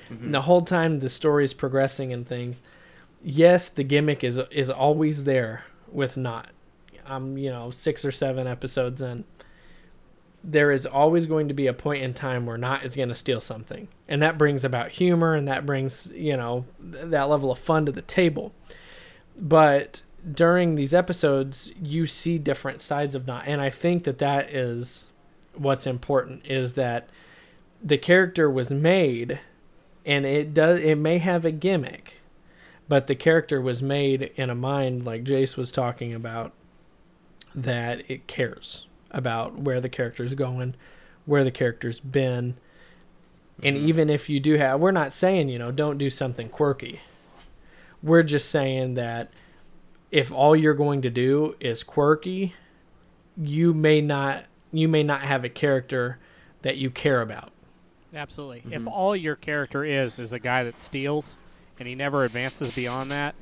mm-hmm. 0.10 0.32
the 0.32 0.42
whole 0.42 0.62
time 0.62 0.98
the 0.98 1.10
story 1.10 1.44
is 1.44 1.54
progressing 1.54 2.14
and 2.14 2.28
things 2.28 2.62
yes 3.24 3.70
the 3.70 3.84
gimmick 3.84 4.24
is 4.24 4.40
is 4.52 4.70
always 4.70 5.24
there 5.24 5.64
with 5.92 6.18
Nott 6.18 6.50
i'm 7.06 7.38
you 7.38 7.50
know 7.50 7.70
six 7.70 8.04
or 8.06 8.12
seven 8.12 8.48
episodes 8.48 9.02
in 9.02 9.24
there 10.46 10.72
is 10.72 10.86
always 10.86 11.26
going 11.26 11.48
to 11.48 11.54
be 11.54 11.68
a 11.68 11.74
point 11.74 12.04
in 12.04 12.14
time 12.14 12.46
where 12.46 12.58
Nott 12.58 12.84
is 12.84 12.98
going 12.98 13.08
to 13.08 13.16
steal 13.16 13.40
something. 13.40 13.88
And 14.10 14.22
that 14.22 14.38
brings 14.38 14.66
about 14.66 14.90
humor 14.92 15.36
and 15.36 15.48
that 15.48 15.66
brings 15.66 16.12
you 16.12 16.36
know 16.36 16.66
th- 16.82 17.06
that 17.06 17.30
level 17.30 17.50
of 17.50 17.60
fun 17.60 17.86
to 17.86 17.94
the 17.94 18.02
table. 18.02 18.52
But 19.40 20.02
during 20.32 20.76
these 20.76 20.94
episodes 20.94 21.74
you 21.82 22.06
see 22.06 22.38
different 22.38 22.82
sides 22.82 23.14
of 23.16 23.28
Nott 23.28 23.44
and 23.46 23.60
i 23.60 23.70
think 23.70 24.06
that 24.06 24.20
that 24.20 24.50
is 24.50 25.12
what's 25.54 25.86
important 25.86 26.46
is 26.46 26.74
that 26.74 27.10
the 27.84 27.98
character 27.98 28.50
was 28.50 28.72
made 28.72 29.40
and 30.06 30.26
it 30.26 30.54
does 30.54 30.80
it 30.80 30.96
may 30.96 31.18
have 31.18 31.46
a 31.46 31.52
gimmick 31.52 32.20
but 32.88 33.08
the 33.08 33.16
character 33.16 33.62
was 33.62 33.82
made 33.82 34.32
in 34.36 34.50
a 34.50 34.56
mind 34.56 35.06
like 35.06 35.24
jace 35.24 35.58
was 35.58 35.72
talking 35.72 36.14
about 36.14 36.54
that 37.56 38.04
it 38.10 38.28
cares 38.28 38.88
about 39.14 39.60
where 39.60 39.80
the 39.80 39.90
character's 39.90 40.34
going, 40.34 40.76
where 41.26 41.44
the 41.44 41.52
character's 41.52 42.00
been. 42.00 42.56
And 43.62 43.78
mm-hmm. 43.78 43.88
even 43.88 44.10
if 44.10 44.30
you 44.30 44.40
do 44.40 44.56
have, 44.56 44.80
we're 44.80 44.92
not 44.92 45.14
saying, 45.14 45.50
you 45.50 45.60
know, 45.60 45.72
don't 45.72 45.98
do 45.98 46.10
something 46.10 46.50
quirky. 46.50 47.00
We're 48.02 48.24
just 48.24 48.50
saying 48.50 48.96
that 48.96 49.32
if 50.12 50.32
all 50.32 50.56
you're 50.56 50.74
going 50.74 51.02
to 51.04 51.10
do 51.10 51.56
is 51.60 51.84
quirky, 51.84 52.56
you 53.38 53.74
may 53.74 54.02
not 54.02 54.46
you 54.72 54.88
may 54.88 55.04
not 55.04 55.22
have 55.22 55.44
a 55.44 55.50
character 55.50 56.18
that 56.64 56.78
you 56.78 56.90
care 56.90 57.22
about. 57.22 57.52
Absolutely. 58.14 58.60
Mm-hmm. 58.60 58.74
If 58.74 58.88
all 58.88 59.16
your 59.16 59.36
character 59.36 59.84
is 59.84 60.20
is 60.20 60.34
a 60.34 60.40
guy 60.40 60.64
that 60.64 60.80
steals 60.80 61.38
and 61.80 61.88
he 61.88 61.96
never 61.96 62.24
advances 62.24 62.74
beyond 62.74 63.12
that, 63.12 63.36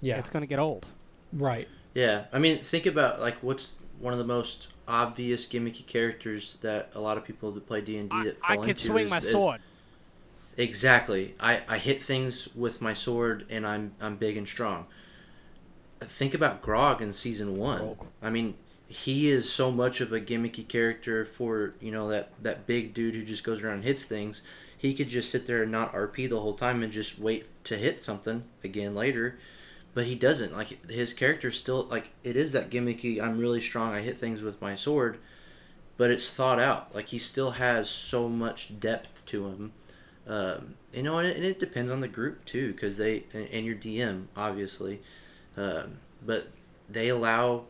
yeah, 0.00 0.18
it's 0.18 0.30
going 0.30 0.42
to 0.42 0.46
get 0.46 0.58
old. 0.58 0.86
Right. 1.32 1.68
Yeah. 1.94 2.24
I 2.32 2.38
mean, 2.38 2.58
think 2.58 2.86
about 2.86 3.20
like 3.20 3.36
what's 3.42 3.78
one 3.98 4.12
of 4.12 4.18
the 4.18 4.24
most 4.24 4.68
obvious 4.88 5.46
gimmicky 5.46 5.86
characters 5.86 6.54
that 6.62 6.90
a 6.94 7.00
lot 7.00 7.16
of 7.16 7.24
people 7.24 7.50
that 7.52 7.66
play 7.66 7.80
D 7.80 7.96
and 7.96 8.10
D 8.10 8.24
that 8.24 8.40
fall 8.40 8.50
I 8.50 8.56
can 8.56 8.70
into. 8.70 8.80
swing 8.80 9.04
is, 9.06 9.10
my 9.10 9.18
sword. 9.18 9.60
Exactly. 10.56 11.34
I, 11.40 11.62
I 11.68 11.78
hit 11.78 12.02
things 12.02 12.54
with 12.54 12.80
my 12.80 12.94
sword 12.94 13.46
and 13.48 13.66
I'm 13.66 13.94
I'm 14.00 14.16
big 14.16 14.36
and 14.36 14.46
strong. 14.46 14.86
Think 16.00 16.34
about 16.34 16.62
Grog 16.62 17.00
in 17.00 17.12
season 17.12 17.56
one. 17.56 17.78
Grog. 17.78 18.06
I 18.20 18.30
mean, 18.30 18.54
he 18.92 19.30
is 19.30 19.52
so 19.52 19.70
much 19.70 20.00
of 20.00 20.12
a 20.12 20.20
gimmicky 20.20 20.66
character 20.66 21.24
for 21.24 21.74
you 21.80 21.90
know 21.90 22.08
that 22.08 22.32
that 22.42 22.66
big 22.66 22.94
dude 22.94 23.14
who 23.14 23.24
just 23.24 23.44
goes 23.44 23.62
around 23.62 23.74
and 23.74 23.84
hits 23.84 24.04
things. 24.04 24.42
He 24.76 24.94
could 24.94 25.08
just 25.08 25.30
sit 25.30 25.46
there 25.46 25.62
and 25.62 25.70
not 25.70 25.94
RP 25.94 26.28
the 26.28 26.40
whole 26.40 26.54
time 26.54 26.82
and 26.82 26.92
just 26.92 27.18
wait 27.18 27.64
to 27.64 27.76
hit 27.76 28.02
something 28.02 28.44
again 28.64 28.94
later. 28.94 29.38
But 29.94 30.06
he 30.06 30.14
doesn't. 30.16 30.56
Like 30.56 30.90
his 30.90 31.14
character 31.14 31.50
still 31.50 31.84
like 31.84 32.10
it 32.24 32.36
is 32.36 32.52
that 32.52 32.70
gimmicky 32.70 33.20
i'm 33.20 33.38
really 33.38 33.60
strong 33.60 33.92
i 33.92 34.00
hit 34.00 34.18
things 34.18 34.42
with 34.42 34.60
my 34.60 34.74
sword 34.74 35.18
but 35.96 36.10
it's 36.10 36.28
thought 36.28 36.58
out. 36.58 36.94
Like 36.94 37.08
he 37.08 37.18
still 37.18 37.52
has 37.52 37.88
so 37.88 38.28
much 38.28 38.80
depth 38.80 39.24
to 39.26 39.46
him. 39.46 39.72
Um, 40.26 40.74
you 40.92 41.02
know 41.02 41.18
and 41.18 41.28
it, 41.28 41.36
and 41.36 41.44
it, 41.44 41.58
depends 41.58 41.90
on 41.90 42.00
the 42.00 42.08
group 42.08 42.44
too 42.44 42.72
because 42.72 42.96
they 42.96 43.24
and 43.32 43.66
your 43.66 43.74
dm 43.74 44.26
obviously. 44.36 45.00
Um, 45.56 45.98
but 46.24 46.48
they 46.88 47.08
allow 47.08 47.64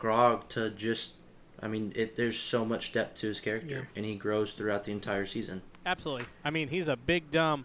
grog 0.00 0.48
to 0.48 0.70
just 0.70 1.16
i 1.62 1.68
mean 1.68 1.92
it, 1.94 2.16
there's 2.16 2.38
so 2.38 2.64
much 2.64 2.92
depth 2.92 3.20
to 3.20 3.28
his 3.28 3.40
character 3.40 3.74
yeah. 3.74 3.96
and 3.96 4.04
he 4.04 4.16
grows 4.16 4.52
throughout 4.54 4.84
the 4.84 4.92
entire 4.92 5.24
season 5.24 5.62
absolutely 5.86 6.26
i 6.44 6.50
mean 6.50 6.66
he's 6.68 6.88
a 6.88 6.96
big 6.96 7.30
dumb 7.30 7.64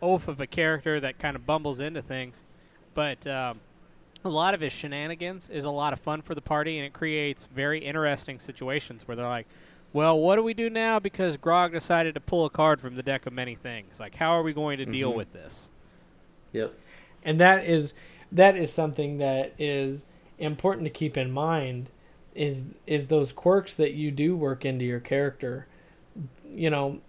oaf 0.00 0.28
of 0.28 0.40
a 0.40 0.46
character 0.46 0.98
that 0.98 1.18
kind 1.18 1.36
of 1.36 1.44
bumbles 1.44 1.80
into 1.80 2.00
things 2.00 2.42
but 2.94 3.26
um, 3.26 3.60
a 4.24 4.28
lot 4.28 4.54
of 4.54 4.60
his 4.60 4.72
shenanigans 4.72 5.48
is 5.48 5.64
a 5.64 5.70
lot 5.70 5.92
of 5.92 6.00
fun 6.00 6.22
for 6.22 6.34
the 6.34 6.40
party, 6.40 6.78
and 6.78 6.86
it 6.86 6.92
creates 6.92 7.46
very 7.46 7.78
interesting 7.78 8.38
situations 8.38 9.06
where 9.06 9.16
they're 9.16 9.26
like, 9.26 9.46
"Well, 9.92 10.18
what 10.18 10.36
do 10.36 10.42
we 10.42 10.54
do 10.54 10.70
now?" 10.70 10.98
Because 10.98 11.36
Grog 11.36 11.72
decided 11.72 12.14
to 12.14 12.20
pull 12.20 12.44
a 12.44 12.50
card 12.50 12.80
from 12.80 12.94
the 12.94 13.02
deck 13.02 13.26
of 13.26 13.32
many 13.32 13.54
things. 13.54 13.98
Like, 13.98 14.14
how 14.14 14.32
are 14.32 14.42
we 14.42 14.52
going 14.52 14.78
to 14.78 14.84
mm-hmm. 14.84 14.92
deal 14.92 15.12
with 15.12 15.32
this? 15.32 15.70
Yep. 16.52 16.74
And 17.24 17.40
that 17.40 17.64
is 17.64 17.94
that 18.30 18.56
is 18.56 18.72
something 18.72 19.18
that 19.18 19.54
is 19.58 20.04
important 20.38 20.84
to 20.84 20.90
keep 20.90 21.16
in 21.16 21.30
mind 21.30 21.90
is 22.34 22.64
is 22.86 23.06
those 23.06 23.32
quirks 23.32 23.74
that 23.74 23.92
you 23.92 24.10
do 24.10 24.34
work 24.34 24.64
into 24.64 24.84
your 24.84 25.00
character 25.00 25.66
you 26.54 26.70
know, 26.70 27.00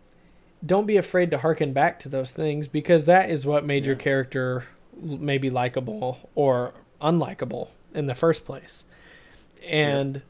don't 0.65 0.86
be 0.86 0.98
afraid 0.98 1.32
to 1.32 1.38
harken 1.38 1.74
back 1.74 2.00
to 2.00 2.10
those 2.10 2.32
things 2.32 2.68
because 2.68 3.06
that 3.06 3.30
is 3.30 3.46
what 3.46 3.65
made 3.65 3.86
your 3.86 3.96
character 3.96 4.65
maybe 5.01 5.50
likable 5.50 6.30
or 6.36 6.74
unlikable 7.01 7.70
in 7.94 8.06
the 8.06 8.15
first 8.15 8.46
place. 8.46 8.86
And 9.68 10.22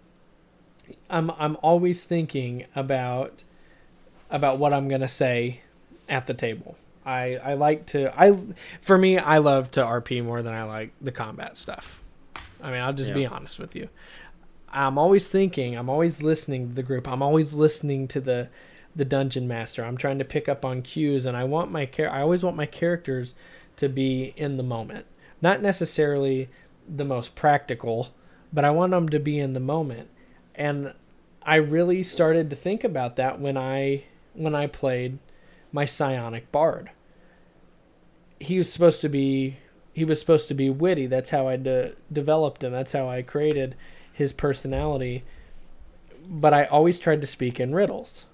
I'm 1.09 1.31
I'm 1.31 1.57
always 1.61 2.03
thinking 2.03 2.65
about 2.75 3.43
about 4.29 4.57
what 4.57 4.73
I'm 4.73 4.87
gonna 4.87 5.07
say 5.07 5.61
at 6.09 6.25
the 6.25 6.33
table. 6.33 6.77
I 7.05 7.35
I 7.35 7.53
like 7.53 7.85
to 7.87 8.11
I 8.19 8.37
for 8.81 8.97
me 8.97 9.17
I 9.17 9.37
love 9.37 9.69
to 9.71 9.81
RP 9.81 10.23
more 10.23 10.41
than 10.41 10.53
I 10.53 10.63
like 10.63 10.93
the 10.99 11.11
combat 11.11 11.57
stuff. 11.57 12.02
I 12.63 12.71
mean 12.71 12.81
I'll 12.81 12.93
just 12.93 13.13
be 13.13 13.25
honest 13.25 13.59
with 13.59 13.75
you. 13.75 13.89
I'm 14.69 14.97
always 14.97 15.27
thinking. 15.27 15.75
I'm 15.77 15.89
always 15.89 16.23
listening 16.23 16.69
to 16.69 16.73
the 16.73 16.83
group. 16.83 17.07
I'm 17.07 17.21
always 17.21 17.53
listening 17.53 18.07
to 18.09 18.19
the 18.19 18.49
the 18.95 19.05
dungeon 19.05 19.47
master. 19.47 19.83
I'm 19.83 19.97
trying 19.97 20.19
to 20.19 20.25
pick 20.25 20.47
up 20.47 20.63
on 20.63 20.81
cues, 20.81 21.25
and 21.25 21.35
I 21.35 21.43
want 21.43 21.71
my 21.71 21.85
char- 21.85 22.09
I 22.09 22.21
always 22.21 22.43
want 22.43 22.57
my 22.57 22.65
characters 22.65 23.35
to 23.77 23.89
be 23.89 24.33
in 24.37 24.57
the 24.57 24.63
moment. 24.63 25.05
Not 25.41 25.61
necessarily 25.61 26.49
the 26.87 27.05
most 27.05 27.35
practical, 27.35 28.09
but 28.51 28.65
I 28.65 28.71
want 28.71 28.91
them 28.91 29.09
to 29.09 29.19
be 29.19 29.39
in 29.39 29.53
the 29.53 29.59
moment. 29.59 30.09
And 30.55 30.93
I 31.41 31.55
really 31.55 32.03
started 32.03 32.49
to 32.49 32.55
think 32.55 32.83
about 32.83 33.15
that 33.17 33.39
when 33.39 33.57
I 33.57 34.03
when 34.33 34.55
I 34.55 34.67
played 34.67 35.19
my 35.71 35.85
psionic 35.85 36.51
bard. 36.51 36.91
He 38.39 38.57
was 38.57 38.71
supposed 38.71 39.01
to 39.01 39.09
be 39.09 39.57
he 39.93 40.03
was 40.03 40.19
supposed 40.19 40.47
to 40.49 40.53
be 40.53 40.69
witty. 40.69 41.05
That's 41.05 41.29
how 41.29 41.47
I 41.47 41.55
de- 41.55 41.93
developed 42.11 42.63
him. 42.63 42.71
That's 42.71 42.91
how 42.93 43.07
I 43.07 43.21
created 43.21 43.75
his 44.11 44.33
personality. 44.33 45.23
But 46.27 46.53
I 46.53 46.65
always 46.65 46.99
tried 46.99 47.21
to 47.21 47.27
speak 47.27 47.59
in 47.59 47.73
riddles. 47.75 48.25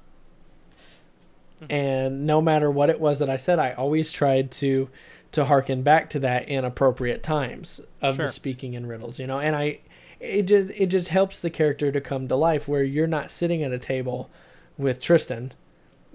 And 1.70 2.26
no 2.26 2.42
matter 2.42 2.72
what 2.72 2.90
it 2.90 3.00
was 3.02 3.20
that 3.20 3.30
I 3.30 3.36
said, 3.38 3.60
I 3.60 3.74
always 3.74 4.12
tried 4.12 4.52
to 4.54 4.90
to 5.32 5.46
harken 5.46 5.84
back 5.84 6.10
to 6.10 6.20
that 6.20 6.48
in 6.48 6.66
appropriate 6.66 7.22
times 7.22 7.80
of 8.02 8.16
Sure. 8.16 8.26
the 8.26 8.32
speaking 8.32 8.74
in 8.74 8.88
riddles, 8.88 9.20
you 9.20 9.28
know. 9.28 9.40
And 9.40 9.56
I 9.56 9.80
it 10.20 10.44
just 10.44 10.72
it 10.72 10.88
just 10.88 11.10
helps 11.10 11.40
the 11.40 11.50
character 11.50 11.92
to 11.92 12.00
come 12.02 12.28
to 12.30 12.36
life 12.36 12.68
where 12.68 12.84
you're 12.84 13.08
not 13.08 13.30
sitting 13.30 13.62
at 13.62 13.72
a 13.74 13.78
table 13.80 14.30
with 14.78 15.02
Tristan, 15.02 15.52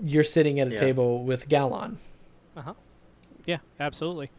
you're 0.02 0.24
sitting 0.24 0.58
at 0.58 0.68
a 0.68 0.72
Yeah. 0.72 0.80
table 0.80 1.22
with 1.22 1.48
Galon. 1.48 1.96
Uh-huh. 2.56 2.72
Yeah, 3.44 3.58
absolutely. 3.78 4.30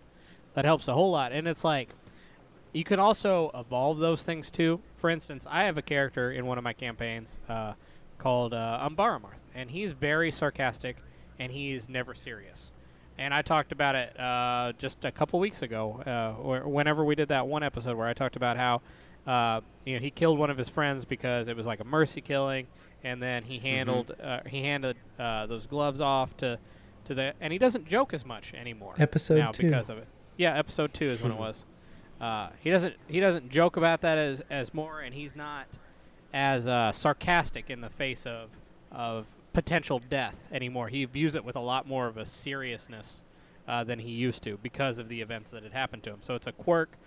That 0.55 0.65
helps 0.65 0.87
a 0.87 0.93
whole 0.93 1.11
lot. 1.11 1.31
And 1.31 1.47
it's 1.47 1.63
like 1.63 1.89
you 2.73 2.83
can 2.83 2.99
also 2.99 3.51
evolve 3.53 3.99
those 3.99 4.23
things 4.23 4.51
too. 4.51 4.81
For 4.97 5.09
instance, 5.09 5.45
I 5.49 5.63
have 5.63 5.77
a 5.77 5.81
character 5.81 6.31
in 6.31 6.45
one 6.45 6.57
of 6.57 6.63
my 6.63 6.73
campaigns 6.73 7.39
uh, 7.47 7.73
called 8.17 8.53
uh, 8.53 8.87
Umbaramarth, 8.89 9.41
and 9.53 9.69
he's 9.69 9.91
very 9.91 10.31
sarcastic 10.31 10.97
and 11.39 11.51
he's 11.51 11.87
never 11.87 12.13
serious. 12.13 12.71
And 13.17 13.33
I 13.33 13.41
talked 13.41 13.71
about 13.71 13.95
it 13.95 14.19
uh, 14.19 14.73
just 14.77 15.05
a 15.05 15.11
couple 15.11 15.39
weeks 15.39 15.61
ago, 15.61 16.03
uh, 16.05 16.41
or 16.41 16.67
whenever 16.67 17.05
we 17.05 17.15
did 17.15 17.29
that 17.29 17.47
one 17.47 17.63
episode 17.63 17.95
where 17.97 18.07
I 18.07 18.13
talked 18.13 18.35
about 18.35 18.57
how 18.57 18.81
uh, 19.25 19.61
you 19.85 19.95
know 19.95 20.01
he 20.01 20.11
killed 20.11 20.37
one 20.37 20.49
of 20.49 20.57
his 20.57 20.67
friends 20.67 21.05
because 21.05 21.47
it 21.47 21.55
was 21.55 21.65
like 21.65 21.79
a 21.79 21.85
mercy 21.85 22.19
killing, 22.19 22.67
and 23.03 23.21
then 23.21 23.43
he 23.43 23.59
handled 23.59 24.13
uh, 24.21 24.41
he 24.47 24.63
handed 24.63 24.97
uh, 25.17 25.45
those 25.45 25.65
gloves 25.65 26.01
off 26.01 26.35
to 26.37 26.59
to 27.05 27.13
the 27.13 27.33
and 27.39 27.53
he 27.53 27.59
doesn't 27.59 27.87
joke 27.87 28.13
as 28.13 28.25
much 28.25 28.53
anymore 28.53 28.95
Episode 28.97 29.37
now 29.37 29.51
two. 29.51 29.63
because 29.63 29.89
of 29.89 29.97
it. 29.97 30.07
Yeah, 30.37 30.57
episode 30.57 30.93
two 30.93 31.05
is 31.05 31.21
when 31.21 31.31
it 31.31 31.37
was. 31.37 31.65
Uh, 32.19 32.47
he 32.61 32.69
doesn't 32.69 32.95
he 33.09 33.19
doesn't 33.19 33.49
joke 33.49 33.75
about 33.75 33.99
that 33.99 34.17
as 34.17 34.41
as 34.49 34.73
more, 34.73 35.01
and 35.01 35.13
he's 35.13 35.35
not 35.35 35.67
as 36.33 36.65
uh, 36.65 36.89
sarcastic 36.93 37.69
in 37.69 37.81
the 37.81 37.89
face 37.89 38.25
of 38.25 38.51
of 38.89 39.27
potential 39.51 40.01
death 40.09 40.47
anymore. 40.49 40.87
He 40.87 41.03
views 41.03 41.35
it 41.35 41.43
with 41.43 41.57
a 41.57 41.61
lot 41.61 41.85
more 41.85 42.07
of 42.07 42.15
a 42.15 42.25
seriousness 42.25 43.19
uh, 43.67 43.83
than 43.83 43.99
he 43.99 44.11
used 44.11 44.43
to 44.43 44.57
because 44.63 44.97
of 44.97 45.09
the 45.09 45.21
events 45.21 45.49
that 45.49 45.63
had 45.63 45.73
happened 45.73 46.03
to 46.03 46.11
him. 46.11 46.19
So 46.21 46.35
it's 46.35 46.47
a 46.47 46.53
quirk 46.53 46.97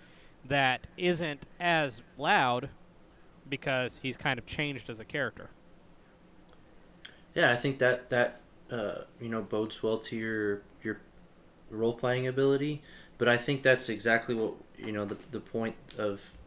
that 0.45 0.87
isn't 0.97 1.45
as 1.59 2.01
loud 2.17 2.69
because 3.49 3.99
he's 4.01 4.15
kind 4.17 4.37
of 4.37 4.45
changed 4.45 4.89
as 4.89 4.99
a 4.99 5.05
character. 5.05 5.49
Yeah, 7.33 7.51
I 7.51 7.55
think 7.55 7.79
that 7.79 8.09
that 8.09 8.41
uh, 8.71 9.01
you 9.19 9.29
know 9.29 9.41
bodes 9.41 9.81
well 9.81 9.97
to 9.97 10.15
your 10.15 10.61
your 10.83 10.99
role 11.69 11.93
playing 11.93 12.27
ability. 12.27 12.81
But 13.17 13.27
I 13.27 13.37
think 13.37 13.63
that's 13.63 13.89
exactly 13.89 14.35
what 14.35 14.55
you 14.77 14.91
know 14.91 15.05
the 15.05 15.17
the 15.31 15.39
point 15.41 15.75
of 15.97 16.37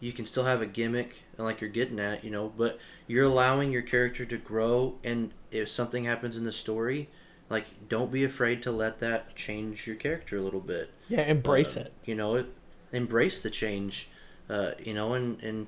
you 0.00 0.12
can 0.12 0.26
still 0.26 0.44
have 0.44 0.60
a 0.60 0.66
gimmick 0.66 1.24
and 1.36 1.46
like 1.46 1.60
you're 1.60 1.70
getting 1.70 2.00
at, 2.00 2.24
you 2.24 2.30
know, 2.30 2.48
but 2.56 2.78
you're 3.06 3.24
allowing 3.26 3.70
your 3.72 3.82
character 3.82 4.24
to 4.24 4.36
grow 4.36 4.98
and 5.04 5.32
if 5.50 5.68
something 5.68 6.04
happens 6.04 6.36
in 6.36 6.44
the 6.44 6.52
story, 6.52 7.08
like 7.48 7.88
don't 7.88 8.12
be 8.12 8.24
afraid 8.24 8.62
to 8.62 8.72
let 8.72 8.98
that 8.98 9.36
change 9.36 9.86
your 9.86 9.96
character 9.96 10.36
a 10.36 10.42
little 10.42 10.60
bit. 10.60 10.92
Yeah, 11.08 11.22
embrace 11.26 11.76
Um, 11.76 11.76
it. 11.76 11.92
You 12.04 12.14
know, 12.14 12.36
it, 12.36 12.46
embrace 12.92 13.40
the 13.42 13.50
change. 13.50 14.08
Uh, 14.48 14.72
you 14.78 14.94
know, 14.94 15.14
and 15.14 15.40
and 15.42 15.66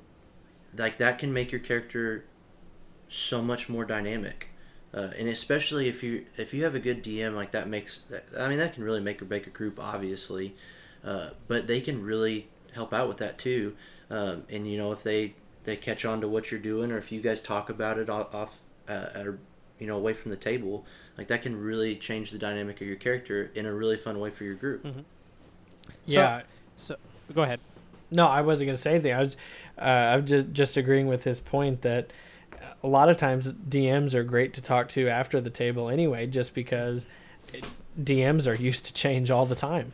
like 0.76 0.98
that 0.98 1.18
can 1.18 1.32
make 1.32 1.52
your 1.52 1.60
character 1.60 2.24
so 3.08 3.42
much 3.42 3.68
more 3.68 3.84
dynamic. 3.84 4.50
Uh, 4.94 5.10
and 5.18 5.28
especially 5.28 5.88
if 5.88 6.04
you 6.04 6.24
if 6.36 6.54
you 6.54 6.62
have 6.62 6.74
a 6.74 6.78
good 6.78 7.02
DM, 7.02 7.34
like 7.34 7.50
that 7.50 7.68
makes 7.68 8.04
I 8.38 8.48
mean 8.48 8.58
that 8.58 8.74
can 8.74 8.84
really 8.84 9.00
make 9.00 9.20
or 9.20 9.24
break 9.24 9.46
a 9.46 9.50
group, 9.50 9.80
obviously, 9.80 10.54
uh, 11.04 11.30
but 11.48 11.66
they 11.66 11.80
can 11.80 12.04
really 12.04 12.48
help 12.74 12.92
out 12.92 13.08
with 13.08 13.16
that 13.16 13.36
too. 13.36 13.74
Um, 14.08 14.44
and 14.48 14.70
you 14.70 14.78
know 14.78 14.92
if 14.92 15.02
they 15.02 15.34
they 15.64 15.76
catch 15.76 16.04
on 16.04 16.20
to 16.20 16.28
what 16.28 16.50
you're 16.52 16.60
doing, 16.60 16.92
or 16.92 16.98
if 16.98 17.10
you 17.10 17.20
guys 17.20 17.40
talk 17.40 17.68
about 17.68 17.98
it 17.98 18.08
off, 18.08 18.32
off 18.32 18.60
uh, 18.88 19.08
or 19.16 19.38
you 19.80 19.88
know 19.88 19.96
away 19.96 20.12
from 20.12 20.30
the 20.30 20.36
table, 20.36 20.86
like 21.18 21.26
that 21.26 21.42
can 21.42 21.60
really 21.60 21.96
change 21.96 22.30
the 22.30 22.38
dynamic 22.38 22.80
of 22.80 22.86
your 22.86 22.96
character 22.96 23.50
in 23.54 23.66
a 23.66 23.74
really 23.74 23.96
fun 23.96 24.20
way 24.20 24.30
for 24.30 24.44
your 24.44 24.54
group. 24.54 24.86
Yeah. 26.06 26.42
So 26.76 26.96
go 27.34 27.42
ahead. 27.42 27.58
No, 28.10 28.28
I 28.28 28.42
wasn't 28.42 28.68
going 28.68 28.76
to 28.76 28.82
say 28.82 28.92
anything. 28.92 29.12
I 29.12 29.20
was, 29.20 29.36
uh, 29.76 29.80
I'm 29.80 30.24
just 30.24 30.52
just 30.52 30.76
agreeing 30.76 31.08
with 31.08 31.24
his 31.24 31.40
point 31.40 31.82
that 31.82 32.12
a 32.82 32.88
lot 32.88 33.08
of 33.08 33.16
times 33.16 33.52
DMs 33.52 34.14
are 34.14 34.24
great 34.24 34.54
to 34.54 34.62
talk 34.62 34.88
to 34.90 35.08
after 35.08 35.40
the 35.40 35.50
table 35.50 35.88
anyway, 35.88 36.26
just 36.26 36.54
because 36.54 37.06
it, 37.52 37.64
DMs 38.00 38.50
are 38.50 38.54
used 38.54 38.86
to 38.86 38.94
change 38.94 39.30
all 39.30 39.46
the 39.46 39.54
time. 39.54 39.92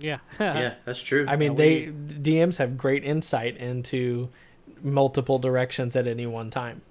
Yeah. 0.00 0.18
yeah, 0.40 0.74
that's 0.84 1.02
true. 1.02 1.26
I 1.28 1.36
mean, 1.36 1.52
Yeah, 1.52 1.56
they 1.56 1.86
DMs 1.86 2.56
have 2.56 2.76
great 2.76 3.04
insight 3.04 3.56
into 3.56 4.30
multiple 4.82 5.38
directions 5.38 5.94
at 5.96 6.06
any 6.06 6.26
one 6.26 6.50
time. 6.50 6.82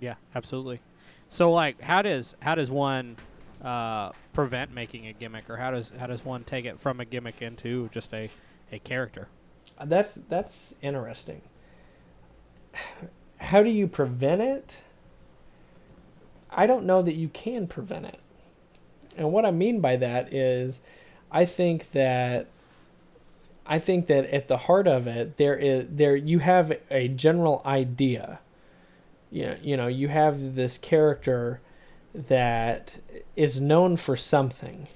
Yeah, 0.00 0.14
absolutely. 0.34 0.80
So 1.28 1.50
like 1.50 1.80
how 1.80 2.02
does 2.02 2.36
how 2.40 2.54
does 2.54 2.70
one 2.70 3.16
uh, 3.62 4.10
prevent 4.32 4.74
making 4.74 5.06
a 5.06 5.12
gimmick 5.12 5.48
or 5.48 5.56
how 5.56 5.70
does 5.70 5.90
how 5.98 6.06
does 6.06 6.24
one 6.24 6.44
take 6.44 6.64
it 6.64 6.80
from 6.80 7.00
a 7.00 7.04
gimmick 7.04 7.40
into 7.40 7.88
just 7.92 8.12
a, 8.12 8.28
a 8.70 8.78
character? 8.80 9.28
That's 9.82 10.16
that's 10.28 10.74
interesting. 10.82 11.40
How 13.42 13.62
do 13.62 13.70
you 13.70 13.86
prevent 13.86 14.40
it? 14.40 14.82
I 16.50 16.66
don't 16.66 16.86
know 16.86 17.02
that 17.02 17.14
you 17.14 17.28
can 17.28 17.66
prevent 17.66 18.06
it. 18.06 18.18
And 19.16 19.32
what 19.32 19.44
I 19.44 19.50
mean 19.50 19.80
by 19.80 19.96
that 19.96 20.32
is 20.32 20.80
I 21.30 21.44
think 21.44 21.92
that 21.92 22.46
I 23.66 23.78
think 23.78 24.06
that 24.06 24.26
at 24.26 24.48
the 24.48 24.56
heart 24.56 24.86
of 24.86 25.06
it 25.06 25.36
there 25.36 25.56
is 25.56 25.86
there 25.90 26.16
you 26.16 26.38
have 26.38 26.72
a 26.90 27.08
general 27.08 27.62
idea. 27.64 28.40
You 29.30 29.46
know, 29.46 29.56
you 29.62 29.76
know, 29.76 29.86
you 29.86 30.08
have 30.08 30.54
this 30.54 30.78
character 30.78 31.60
that 32.14 32.98
is 33.34 33.60
known 33.60 33.96
for 33.96 34.16
something. 34.16 34.88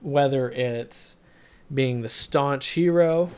Whether 0.00 0.50
it's 0.50 1.16
being 1.72 2.02
the 2.02 2.08
staunch 2.08 2.68
hero 2.68 3.30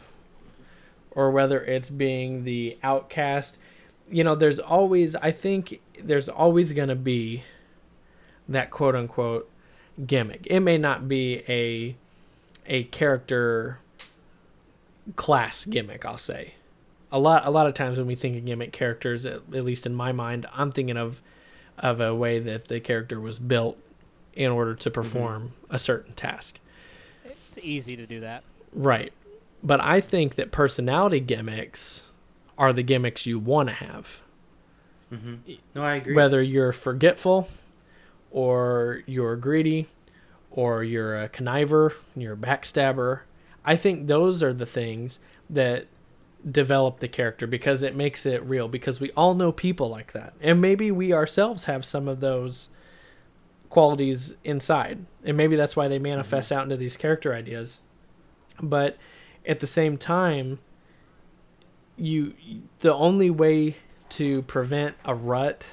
or 1.13 1.31
whether 1.31 1.63
it's 1.65 1.91
being 1.91 2.45
the 2.45 2.79
outcast 2.83 3.59
you 4.11 4.25
know 4.25 4.35
there's 4.35 4.59
always 4.59 5.15
i 5.17 5.31
think 5.31 5.81
there's 6.03 6.29
always 6.29 6.73
going 6.73 6.89
to 6.89 6.95
be 6.95 7.43
that 8.49 8.71
quote 8.71 8.95
unquote 8.95 9.51
gimmick 10.07 10.47
it 10.47 10.61
may 10.61 10.79
not 10.79 11.09
be 11.09 11.43
a 11.49 11.97
a 12.67 12.85
character 12.85 13.79
class 15.17 15.65
gimmick 15.65 16.05
i'll 16.05 16.19
say 16.19 16.55
a 17.13 17.19
lot 17.19 17.45
a 17.47 17.51
lot 17.51 17.67
of 17.67 17.75
times 17.75 17.99
when 17.99 18.07
we 18.07 18.15
think 18.15 18.37
of 18.37 18.45
gimmick 18.45 18.73
characters 18.73 19.27
at, 19.27 19.41
at 19.53 19.65
least 19.65 19.87
in 19.87 19.95
my 19.95 20.13
mind 20.13 20.47
i'm 20.55 20.71
thinking 20.71 20.97
of 20.97 21.21
of 21.79 22.01
a 22.01 22.15
way 22.15 22.39
that 22.39 22.69
the 22.69 22.79
character 22.79 23.19
was 23.21 23.39
built 23.39 23.77
in 24.35 24.51
order 24.51 24.75
to 24.75 24.91
mm-hmm. 24.91 25.01
perform 25.01 25.53
a 25.69 25.79
certain 25.79 26.13
task 26.15 26.59
It's 27.25 27.59
easy 27.59 27.97
to 27.97 28.07
do 28.07 28.21
that. 28.21 28.45
Right. 28.73 29.13
But 29.63 29.81
I 29.81 30.01
think 30.01 30.37
that 30.37 30.53
personality 30.53 31.21
gimmicks 31.21 32.09
are 32.57 32.73
the 32.73 32.83
gimmicks 32.83 33.27
you 33.27 33.39
want 33.39 33.69
to 33.69 33.75
have. 33.77 34.23
hmm 35.11 35.37
No, 35.75 35.85
I 35.85 35.95
agree. 35.97 36.15
Whether 36.15 36.43
you're 36.43 36.73
forgetful 36.73 37.49
or 38.31 39.03
you're 39.07 39.37
greedy 39.37 39.89
or 40.51 40.83
you're 40.85 41.21
a 41.21 41.29
conniver, 41.29 41.93
you're 42.17 42.35
a 42.35 42.37
backstabber. 42.37 43.21
I 43.65 43.77
think 43.77 44.07
those 44.07 44.43
are 44.43 44.53
the 44.53 44.67
things 44.67 45.21
that 45.49 45.87
develop 46.51 47.01
the 47.01 47.09
character 47.09 47.47
because 47.47 47.83
it 47.83 47.95
makes 47.95 48.25
it 48.25 48.43
real 48.45 48.67
because 48.67 49.01
we 49.01 49.11
all 49.13 49.35
know 49.35 49.53
people 49.53 49.91
like 49.91 50.13
that. 50.13 50.33
And 50.41 50.61
maybe 50.61 50.91
we 50.91 51.13
ourselves 51.13 51.65
have 51.65 51.85
some 51.85 52.09
of 52.09 52.21
those 52.21 52.71
qualities 53.69 54.35
inside. 54.43 55.05
And 55.25 55.37
maybe 55.37 55.57
that's 55.57 55.77
why 55.77 55.87
they 55.89 55.99
manifest 55.99 56.51
out 56.51 56.63
into 56.65 56.77
these 56.77 56.97
character 56.97 57.35
ideas. 57.35 57.81
But 58.61 58.97
at 59.47 59.61
the 59.61 59.67
same 59.67 59.97
time, 59.97 60.59
you 61.97 62.35
the 62.81 62.95
only 62.95 63.31
way 63.31 63.77
to 64.11 64.43
prevent 64.43 64.97
a 65.05 65.15
rut 65.15 65.73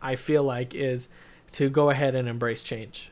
I 0.00 0.16
feel 0.16 0.42
like 0.42 0.74
is 0.74 1.08
to 1.52 1.70
go 1.70 1.90
ahead 1.90 2.14
and 2.14 2.28
embrace 2.28 2.62
change. 2.62 3.10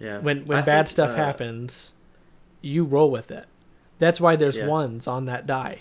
Yeah. 0.00 0.18
When 0.18 0.44
when 0.44 0.58
I 0.58 0.62
bad 0.62 0.86
think, 0.86 0.88
stuff 0.88 1.10
uh, 1.10 1.16
happens, 1.16 1.92
you 2.60 2.84
roll 2.84 3.10
with 3.10 3.30
it. 3.30 3.46
That's 3.98 4.20
why 4.20 4.36
there's 4.36 4.58
Yeah. 4.58 4.66
ones 4.66 5.06
on 5.06 5.26
that 5.26 5.46
die. 5.46 5.80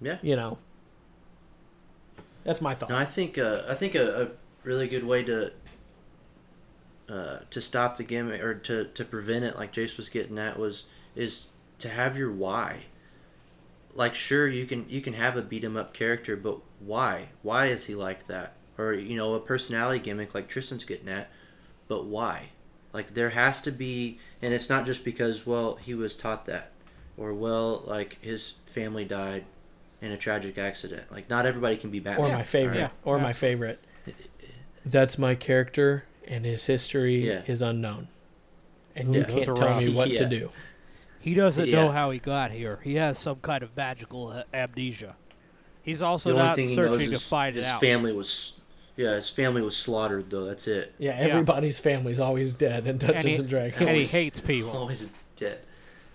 Yeah. 0.00 0.18
You 0.22 0.36
know. 0.36 0.58
That's 2.44 2.60
my 2.60 2.74
thought. 2.74 2.90
No, 2.90 2.96
I 2.96 3.04
think 3.04 3.38
uh, 3.38 3.62
I 3.68 3.74
think 3.74 3.94
a, 3.94 4.22
a 4.22 4.28
really 4.64 4.88
good 4.88 5.04
way 5.04 5.22
to 5.24 5.52
uh, 7.08 7.38
to 7.50 7.60
stop 7.60 7.96
the 7.96 8.02
gimmick 8.04 8.42
or 8.42 8.54
to, 8.54 8.84
to 8.86 9.04
prevent 9.04 9.44
it, 9.44 9.56
like 9.56 9.72
Jace 9.72 9.96
was 9.96 10.08
getting 10.08 10.38
at, 10.38 10.58
was 10.58 10.86
is 11.14 11.52
to 11.78 11.88
have 11.88 12.16
your 12.18 12.30
why. 12.32 12.84
Like, 13.94 14.14
sure, 14.14 14.48
you 14.48 14.66
can 14.66 14.86
you 14.88 15.00
can 15.00 15.12
have 15.14 15.36
a 15.36 15.42
beat 15.42 15.60
beat 15.60 15.64
'em 15.64 15.76
up 15.76 15.94
character, 15.94 16.36
but 16.36 16.58
why? 16.80 17.28
Why 17.42 17.66
is 17.66 17.86
he 17.86 17.94
like 17.94 18.26
that? 18.26 18.54
Or 18.76 18.92
you 18.92 19.16
know, 19.16 19.34
a 19.34 19.40
personality 19.40 20.00
gimmick 20.00 20.34
like 20.34 20.48
Tristan's 20.48 20.84
getting 20.84 21.08
at, 21.08 21.30
but 21.88 22.04
why? 22.06 22.50
Like, 22.92 23.14
there 23.14 23.30
has 23.30 23.60
to 23.62 23.72
be, 23.72 24.18
and 24.40 24.52
it's 24.54 24.68
not 24.70 24.86
just 24.86 25.04
because 25.04 25.46
well 25.46 25.76
he 25.76 25.94
was 25.94 26.16
taught 26.16 26.44
that, 26.46 26.72
or 27.16 27.32
well 27.34 27.82
like 27.86 28.18
his 28.20 28.54
family 28.66 29.04
died 29.04 29.44
in 30.00 30.10
a 30.12 30.16
tragic 30.16 30.58
accident. 30.58 31.10
Like, 31.12 31.30
not 31.30 31.46
everybody 31.46 31.76
can 31.76 31.90
be 31.90 32.00
Batman. 32.00 32.30
or 32.30 32.34
my 32.36 32.44
favorite. 32.44 32.78
Yeah. 32.78 32.88
Or 33.04 33.18
my 33.18 33.32
favorite. 33.32 33.78
That's 34.84 35.16
my 35.18 35.34
character 35.34 36.04
and 36.26 36.44
his 36.44 36.66
history 36.66 37.26
Yeah. 37.28 37.42
is 37.46 37.62
unknown. 37.62 38.08
And 38.96 39.14
you 39.14 39.20
Yeah. 39.20 39.26
Those 39.26 39.44
can't 39.44 39.56
tell 39.56 39.66
rough. 39.68 39.82
me 39.82 39.94
what 39.94 40.08
to 40.08 40.26
do. 40.26 40.50
He 41.24 41.32
doesn't 41.34 41.66
Yeah. 41.68 41.76
know 41.84 41.90
how 41.90 42.10
he 42.10 42.18
got 42.18 42.50
here. 42.50 42.80
He 42.84 42.96
has 42.96 43.18
some 43.18 43.36
kind 43.36 43.62
of 43.62 43.74
magical 43.76 44.28
uh, 44.28 44.42
amnesia. 44.52 45.16
He's 45.82 46.02
also 46.02 46.36
not 46.36 46.56
thing 46.56 46.68
he 46.68 46.76
knows 46.76 46.92
searching 46.92 47.08
to 47.10 47.14
is 47.16 47.26
find 47.28 47.56
it 47.56 47.60
out. 47.60 47.64
his 47.64 47.72
out. 47.74 47.80
family 47.80 48.12
was, 48.12 48.60
yeah, 48.96 49.14
his 49.16 49.30
family 49.30 49.62
was 49.62 49.74
slaughtered 49.76 50.28
though. 50.30 50.44
That's 50.44 50.68
it. 50.68 50.94
Yeah, 50.98 51.12
everybody's 51.12 51.78
family's 51.78 52.20
always 52.20 52.52
dead 52.54 52.86
in 52.86 52.98
Dungeons 52.98 53.24
and 53.24 53.28
he, 53.28 53.34
and 53.36 53.48
Dragons. 53.48 53.76
and 53.78 53.88
he 53.88 53.94
Always- 53.94 54.12
hates 54.12 54.40
people. 54.40 54.70
Always 54.76 55.14
dead. 55.36 55.60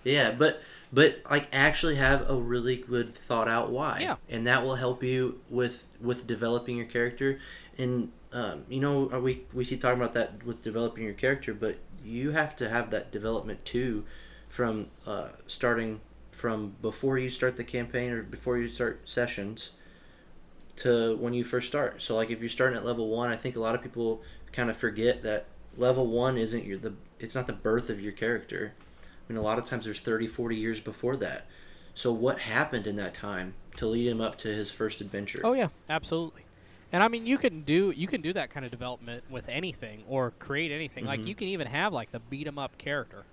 Yeah, 0.04 0.30
but 0.30 0.62
but 0.92 1.20
like 1.30 1.48
actually 1.52 1.96
have 1.96 2.28
a 2.30 2.36
really 2.36 2.76
good 2.76 3.12
thought 3.14 3.48
out 3.48 3.70
why. 3.70 3.98
Yeah. 4.00 4.16
and 4.28 4.46
that 4.46 4.64
will 4.64 4.76
help 4.76 5.02
you 5.02 5.40
with 5.50 5.88
with 6.00 6.26
developing 6.26 6.76
your 6.76 6.86
character. 6.86 7.38
And 7.78 8.12
um, 8.32 8.64
you 8.68 8.78
know, 8.80 9.10
uh, 9.12 9.18
we 9.18 9.42
we 9.52 9.64
keep 9.64 9.80
talking 9.80 10.00
about 10.00 10.12
that 10.14 10.44
with 10.44 10.62
developing 10.62 11.02
your 11.04 11.14
character, 11.14 11.52
but 11.52 11.78
you 12.04 12.30
have 12.30 12.54
to 12.56 12.68
have 12.68 12.90
that 12.90 13.10
development 13.12 13.64
too, 13.64 14.04
from 14.50 14.88
uh, 15.06 15.28
starting 15.46 16.00
from 16.32 16.74
before 16.82 17.16
you 17.18 17.30
start 17.30 17.56
the 17.56 17.64
campaign 17.64 18.10
or 18.12 18.22
before 18.22 18.58
you 18.58 18.68
start 18.68 19.08
sessions 19.08 19.72
to 20.76 21.16
when 21.16 21.32
you 21.32 21.44
first 21.44 21.68
start. 21.68 22.02
So 22.02 22.16
like 22.16 22.30
if 22.30 22.40
you're 22.40 22.48
starting 22.48 22.76
at 22.76 22.84
level 22.84 23.08
one, 23.08 23.30
I 23.30 23.36
think 23.36 23.56
a 23.56 23.60
lot 23.60 23.74
of 23.74 23.82
people 23.82 24.22
kind 24.52 24.68
of 24.68 24.76
forget 24.76 25.22
that 25.22 25.46
level 25.78 26.06
one 26.06 26.36
isn't 26.36 26.64
your 26.64 26.78
the 26.78 26.94
it's 27.18 27.34
not 27.34 27.46
the 27.46 27.52
birth 27.52 27.88
of 27.90 28.00
your 28.00 28.12
character. 28.12 28.72
I 29.00 29.32
mean 29.32 29.38
a 29.38 29.42
lot 29.42 29.58
of 29.58 29.64
times 29.64 29.84
there's 29.84 30.00
30, 30.00 30.26
40 30.26 30.56
years 30.56 30.80
before 30.80 31.16
that. 31.18 31.46
So 31.94 32.12
what 32.12 32.40
happened 32.40 32.86
in 32.86 32.96
that 32.96 33.14
time 33.14 33.54
to 33.76 33.86
lead 33.86 34.08
him 34.08 34.20
up 34.20 34.36
to 34.38 34.48
his 34.48 34.72
first 34.72 35.00
adventure? 35.00 35.40
Oh 35.44 35.52
yeah, 35.52 35.68
absolutely. 35.88 36.42
And 36.92 37.04
I 37.04 37.08
mean, 37.08 37.24
you 37.24 37.38
can 37.38 37.60
do 37.60 37.92
you 37.96 38.08
can 38.08 38.20
do 38.20 38.32
that 38.32 38.50
kind 38.50 38.64
of 38.64 38.72
development 38.72 39.22
with 39.30 39.48
anything 39.48 40.02
or 40.08 40.32
create 40.40 40.72
anything. 40.72 41.04
Like 41.04 41.20
Mhm. 41.20 41.26
you 41.28 41.34
can 41.36 41.48
even 41.48 41.68
have 41.68 41.92
like 41.92 42.10
the 42.10 42.18
beat 42.18 42.48
'em 42.48 42.58
up 42.58 42.76
character. 42.78 43.24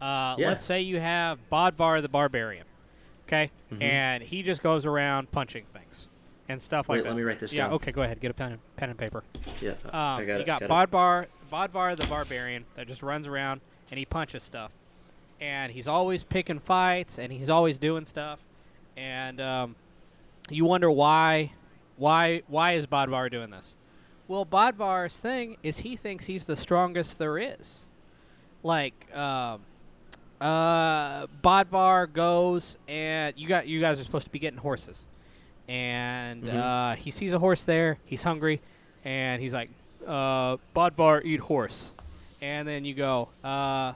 Uh, 0.00 0.34
Yeah. 0.38 0.48
Let's 0.48 0.64
say 0.64 0.80
you 0.80 0.98
have 1.00 1.38
Bodvar 1.50 2.00
the 2.02 2.08
Barbarian, 2.08 2.64
okay, 3.26 3.50
Mhm. 3.72 3.82
and 3.82 4.22
he 4.22 4.42
just 4.42 4.62
goes 4.62 4.86
around 4.86 5.30
punching 5.30 5.66
things 5.72 6.08
and 6.48 6.60
stuff 6.60 6.88
like 6.88 6.96
Wait, 6.96 7.02
that. 7.04 7.10
let 7.10 7.16
me 7.16 7.22
write 7.22 7.38
this 7.38 7.52
yeah, 7.52 7.64
down. 7.64 7.74
okay, 7.74 7.92
go 7.92 8.02
ahead, 8.02 8.20
get 8.20 8.30
a 8.30 8.34
pen, 8.34 8.52
and, 8.52 8.76
pen 8.76 8.90
and 8.90 8.98
paper. 8.98 9.22
Yeah. 9.60 9.72
Um, 9.84 9.90
I 9.92 10.24
got 10.24 10.34
you 10.34 10.40
it. 10.40 10.46
got, 10.46 10.60
got. 10.66 10.70
Bodvar, 10.90 11.26
Bodvar 11.50 11.96
the 11.96 12.06
Barbarian 12.06 12.64
that 12.76 12.86
just 12.88 13.02
runs 13.02 13.26
around 13.26 13.60
and 13.90 13.98
he 13.98 14.04
punches 14.04 14.42
stuff, 14.42 14.72
and 15.40 15.70
he's 15.72 15.86
always 15.88 16.22
picking 16.22 16.58
fights 16.58 17.18
and 17.18 17.32
he's 17.32 17.50
always 17.50 17.76
doing 17.78 18.04
stuff, 18.06 18.38
and 18.96 19.40
um, 19.40 19.76
you 20.48 20.64
wonder 20.64 20.90
why, 20.90 21.52
why, 21.96 22.42
why 22.48 22.72
is 22.72 22.86
Bodvar 22.86 23.30
doing 23.30 23.50
this? 23.50 23.74
Well, 24.28 24.46
Bodvar's 24.46 25.18
thing 25.18 25.56
is 25.62 25.80
he 25.80 25.94
thinks 25.96 26.26
he's 26.26 26.44
the 26.46 26.56
strongest 26.56 27.18
there 27.18 27.36
is. 27.36 27.84
Like, 28.62 29.14
um, 29.14 29.60
uh, 30.40 31.26
Bodvar 31.42 32.12
goes 32.12 32.76
and 32.88 33.34
you 33.36 33.46
got 33.48 33.66
you 33.66 33.80
guys 33.80 34.00
are 34.00 34.04
supposed 34.04 34.24
to 34.26 34.30
be 34.32 34.38
getting 34.38 34.58
horses, 34.58 35.06
and 35.68 36.44
Mhm. 36.44 36.54
uh, 36.54 36.96
he 36.96 37.10
sees 37.10 37.32
a 37.32 37.38
horse 37.38 37.64
there. 37.64 37.98
He's 38.06 38.22
hungry, 38.22 38.60
and 39.04 39.40
he's 39.42 39.52
like, 39.54 39.70
uh, 40.06 40.56
"Bodvar, 40.74 41.24
eat 41.24 41.40
horse," 41.40 41.92
and 42.40 42.66
then 42.66 42.84
you 42.84 42.94
go, 42.94 43.28
uh, 43.44 43.92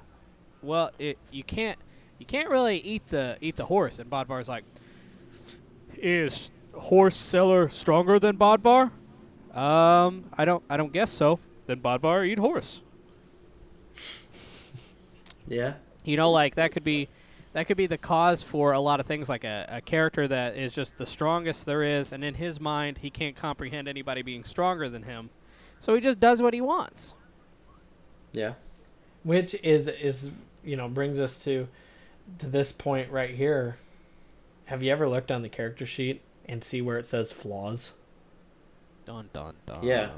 "Well, 0.63 0.91
it, 0.99 1.17
you 1.31 1.43
can't 1.45 1.79
you 2.19 2.27
can't 2.27 2.49
really 2.51 2.79
eat 2.79 3.09
the 3.09 3.37
eat 3.41 3.57
the 3.57 3.67
horse," 3.67 3.99
and 3.99 4.11
Bodvar's 4.11 4.49
like, 4.49 4.65
"Is 5.97 6.51
horse 6.75 7.17
seller 7.17 7.69
stronger 7.71 8.19
than 8.19 8.37
Bodvar?" 8.37 8.91
Um, 9.57 10.25
I 10.37 10.45
don't 10.45 10.63
I 10.69 10.77
don't 10.77 10.93
guess 10.93 11.11
so. 11.11 11.39
Then 11.67 11.81
Bodvar 11.81 12.27
eat 12.27 12.39
horse. 12.39 12.83
Yeah. 15.47 15.77
You 16.05 16.17
know, 16.17 16.31
like 16.31 16.57
that 16.57 16.73
could 16.73 16.85
be 16.85 17.09
that 17.53 17.67
could 17.67 17.77
be 17.77 17.87
the 17.87 17.99
cause 17.99 18.43
for 18.43 18.73
a 18.73 18.81
lot 18.81 19.01
of 19.01 19.07
things 19.07 19.29
like 19.29 19.45
a, 19.45 19.67
a 19.69 19.81
character 19.81 20.27
that 20.27 20.57
is 20.57 20.73
just 20.73 20.99
the 20.99 21.07
strongest 21.07 21.67
there 21.67 21.85
is 21.85 22.11
and 22.11 22.25
in 22.25 22.35
his 22.35 22.61
mind 22.61 22.99
he 22.99 23.11
can't 23.11 23.37
comprehend 23.37 23.87
anybody 23.87 24.23
being 24.23 24.45
stronger 24.45 24.89
than 24.89 25.05
him. 25.05 25.31
So 25.81 25.95
he 25.95 26.01
just 26.01 26.19
does 26.19 26.43
what 26.43 26.53
he 26.53 26.61
wants. 26.61 27.15
Yeah. 28.33 28.55
Which 29.23 29.55
is 29.63 29.89
is 29.89 30.31
you 30.65 30.77
know 30.77 30.89
brings 30.89 31.21
us 31.21 31.43
to 31.45 31.69
to 32.39 32.47
this 32.47 32.73
point 32.73 33.11
right 33.11 33.35
here. 33.35 33.77
Have 34.67 34.83
you 34.83 34.91
ever 34.91 35.09
looked 35.09 35.31
on 35.31 35.43
the 35.43 35.49
character 35.49 35.87
sheet 35.87 36.23
and 36.47 36.65
see 36.65 36.83
where 36.83 36.99
it 36.99 37.07
says 37.07 37.33
flaws? 37.33 37.93
Dun 39.07 39.29
dun 39.33 39.55
dun. 39.67 39.83
Yeah. 39.83 40.11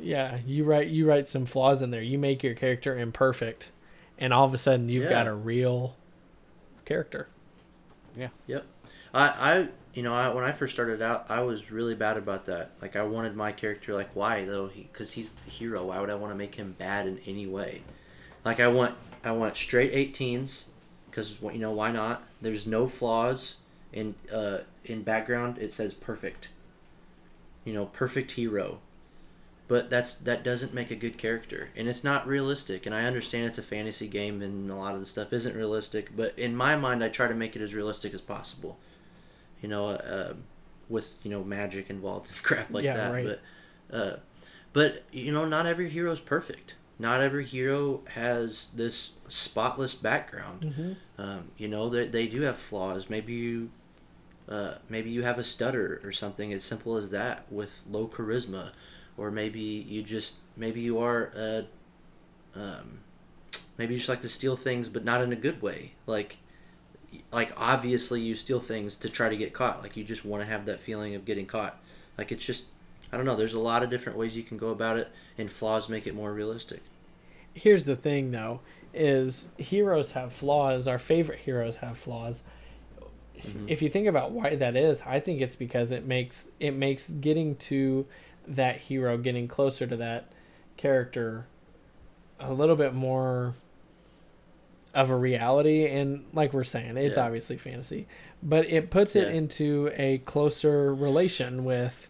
Yeah, 0.00 0.38
you 0.46 0.64
write 0.64 0.88
you 0.88 1.08
write 1.08 1.26
some 1.26 1.44
flaws 1.44 1.82
in 1.82 1.90
there. 1.90 2.02
You 2.02 2.18
make 2.18 2.42
your 2.42 2.54
character 2.54 2.96
imperfect, 2.96 3.72
and 4.18 4.32
all 4.32 4.44
of 4.44 4.54
a 4.54 4.58
sudden 4.58 4.88
you've 4.88 5.08
got 5.08 5.26
a 5.26 5.34
real 5.34 5.96
character. 6.84 7.28
Yeah. 8.16 8.28
Yep. 8.46 8.64
I, 9.14 9.26
I 9.28 9.68
you 9.94 10.02
know, 10.02 10.14
I, 10.14 10.28
when 10.28 10.44
I 10.44 10.52
first 10.52 10.74
started 10.74 11.02
out, 11.02 11.26
I 11.28 11.40
was 11.40 11.72
really 11.72 11.96
bad 11.96 12.16
about 12.16 12.46
that. 12.46 12.70
Like, 12.80 12.94
I 12.94 13.02
wanted 13.02 13.34
my 13.34 13.50
character, 13.50 13.94
like, 13.94 14.14
why 14.14 14.44
though? 14.44 14.68
Because 14.68 15.14
he's 15.14 15.32
the 15.32 15.50
hero. 15.50 15.86
Why 15.86 16.00
would 16.00 16.08
I 16.08 16.14
want 16.14 16.32
to 16.32 16.36
make 16.36 16.54
him 16.54 16.76
bad 16.78 17.06
in 17.06 17.18
any 17.26 17.48
way? 17.48 17.82
Like, 18.44 18.60
I 18.60 18.68
want, 18.68 18.94
I 19.24 19.32
want 19.32 19.56
straight 19.56 19.92
18s, 19.92 20.68
because 21.10 21.40
you 21.42 21.58
know 21.58 21.72
why 21.72 21.90
not? 21.90 22.22
There's 22.40 22.64
no 22.66 22.86
flaws 22.86 23.56
in, 23.92 24.14
uh, 24.32 24.58
in 24.84 25.02
background. 25.02 25.58
It 25.58 25.72
says 25.72 25.94
perfect. 25.94 26.50
You 27.64 27.72
know, 27.72 27.86
perfect 27.86 28.32
hero. 28.32 28.78
But 29.68 29.90
that's 29.90 30.14
that 30.14 30.42
doesn't 30.42 30.72
make 30.74 30.90
a 30.90 30.94
good 30.96 31.18
character, 31.18 31.68
and 31.76 31.88
it's 31.88 32.02
not 32.02 32.26
realistic. 32.26 32.86
And 32.86 32.94
I 32.94 33.04
understand 33.04 33.44
it's 33.46 33.58
a 33.58 33.62
fantasy 33.62 34.08
game, 34.08 34.40
and 34.42 34.70
a 34.70 34.74
lot 34.74 34.94
of 34.94 35.00
the 35.00 35.06
stuff 35.06 35.32
isn't 35.32 35.54
realistic. 35.54 36.16
But 36.16 36.38
in 36.38 36.56
my 36.56 36.74
mind, 36.76 37.04
I 37.04 37.08
try 37.10 37.28
to 37.28 37.34
make 37.34 37.54
it 37.54 37.62
as 37.62 37.74
realistic 37.74 38.14
as 38.14 38.20
possible 38.22 38.78
you 39.60 39.68
know, 39.68 39.88
uh, 39.88 40.34
with 40.88 41.18
you 41.24 41.30
know 41.30 41.42
magic 41.44 41.90
involved 41.90 42.28
and 42.28 42.36
crap 42.42 42.70
like 42.70 42.84
Yeah, 42.84 42.96
that. 42.96 43.12
right. 43.12 43.38
But, 43.90 43.96
uh, 43.96 44.16
but 44.72 45.04
you 45.12 45.32
know, 45.32 45.44
not 45.44 45.66
every 45.66 45.88
hero 45.90 46.12
is 46.12 46.20
perfect. 46.20 46.76
Not 46.98 47.20
every 47.20 47.44
hero 47.44 48.00
has 48.14 48.70
this 48.74 49.18
spotless 49.28 49.94
background. 49.94 50.62
Mm-hmm. 50.62 50.92
Um, 51.20 51.48
you 51.56 51.68
know, 51.68 51.88
they 51.88 52.06
they 52.08 52.26
do 52.26 52.42
have 52.42 52.58
flaws. 52.58 53.08
Maybe 53.10 53.32
you, 53.34 53.70
uh, 54.48 54.74
maybe 54.88 55.10
you 55.10 55.22
have 55.22 55.38
a 55.38 55.44
stutter 55.44 56.00
or 56.04 56.12
something 56.12 56.52
as 56.52 56.64
simple 56.64 56.96
as 56.96 57.10
that 57.10 57.44
with 57.50 57.84
low 57.90 58.06
charisma, 58.08 58.70
or 59.18 59.30
maybe 59.30 59.60
you 59.60 60.02
just 60.02 60.36
maybe 60.56 60.80
you 60.80 60.98
are 60.98 61.30
uh 61.36 61.62
um, 62.58 63.00
maybe 63.76 63.94
you 63.94 63.98
just 63.98 64.08
like 64.08 64.22
to 64.22 64.28
steal 64.28 64.56
things, 64.56 64.88
but 64.88 65.04
not 65.04 65.20
in 65.20 65.32
a 65.32 65.36
good 65.36 65.60
way. 65.60 65.92
Like 66.06 66.38
like 67.32 67.52
obviously 67.60 68.20
you 68.20 68.34
steal 68.34 68.60
things 68.60 68.96
to 68.96 69.08
try 69.08 69.28
to 69.28 69.36
get 69.36 69.52
caught 69.52 69.82
like 69.82 69.96
you 69.96 70.04
just 70.04 70.24
want 70.24 70.42
to 70.42 70.48
have 70.48 70.66
that 70.66 70.78
feeling 70.78 71.14
of 71.14 71.24
getting 71.24 71.46
caught 71.46 71.80
like 72.18 72.30
it's 72.30 72.44
just 72.44 72.66
i 73.10 73.16
don't 73.16 73.24
know 73.24 73.34
there's 73.34 73.54
a 73.54 73.58
lot 73.58 73.82
of 73.82 73.88
different 73.88 74.18
ways 74.18 74.36
you 74.36 74.42
can 74.42 74.58
go 74.58 74.68
about 74.68 74.98
it 74.98 75.08
and 75.38 75.50
flaws 75.50 75.88
make 75.88 76.06
it 76.06 76.14
more 76.14 76.32
realistic 76.34 76.82
Here's 77.54 77.86
the 77.86 77.96
thing, 77.96 78.30
though, 78.30 78.60
is 78.94 79.48
heroes 79.56 80.12
have 80.12 80.32
flaws. 80.32 80.86
Our 80.86 80.98
favorite 80.98 81.40
heroes 81.40 81.78
have 81.78 81.98
flaws. 81.98 82.42
Mhm. 83.38 83.64
if 83.68 83.82
you 83.82 83.88
think 83.88 84.06
about 84.06 84.32
why 84.32 84.54
that 84.56 84.76
is, 84.76 85.00
I 85.06 85.18
think 85.20 85.40
it's 85.40 85.56
because 85.56 85.90
it 85.90 86.04
makes 86.04 86.48
it 86.60 86.72
makes 86.72 87.10
getting 87.10 87.56
to 87.56 88.06
that 88.48 88.76
hero, 88.78 89.18
getting 89.18 89.48
closer 89.48 89.86
to 89.86 89.96
that 89.96 90.32
character, 90.76 91.46
a 92.40 92.52
little 92.52 92.76
bit 92.76 92.94
more 92.94 93.54
of 94.94 95.10
a 95.10 95.16
reality. 95.16 95.86
And 95.86 96.24
like 96.32 96.52
we're 96.52 96.64
saying, 96.64 96.96
it's 96.96 97.16
Yeah. 97.16 97.24
obviously 97.26 97.56
fantasy, 97.58 98.06
but 98.42 98.66
it 98.66 98.90
puts 98.90 99.14
it 99.14 99.28
Yeah. 99.28 99.34
into 99.34 99.90
a 99.96 100.18
closer 100.18 100.94
relation 100.94 101.64
with 101.64 102.08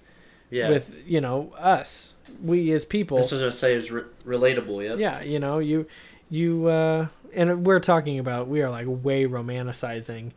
Yeah. 0.50 0.70
with 0.70 1.02
you 1.06 1.20
know 1.20 1.52
us, 1.58 2.14
we 2.42 2.72
as 2.72 2.84
people. 2.84 3.18
That's 3.18 3.32
what 3.32 3.42
I 3.42 3.50
say 3.50 3.74
is 3.74 3.90
re- 3.90 4.02
relatable. 4.24 4.82
Yep. 4.84 4.98
Yeah, 4.98 5.22
you 5.22 5.38
know, 5.38 5.58
you 5.58 5.86
you 6.30 6.66
uh 6.68 7.08
and 7.34 7.66
we're 7.66 7.80
talking 7.80 8.18
about 8.18 8.48
we 8.48 8.62
are 8.62 8.70
like 8.70 8.86
way 8.88 9.24
romanticizing 9.26 10.30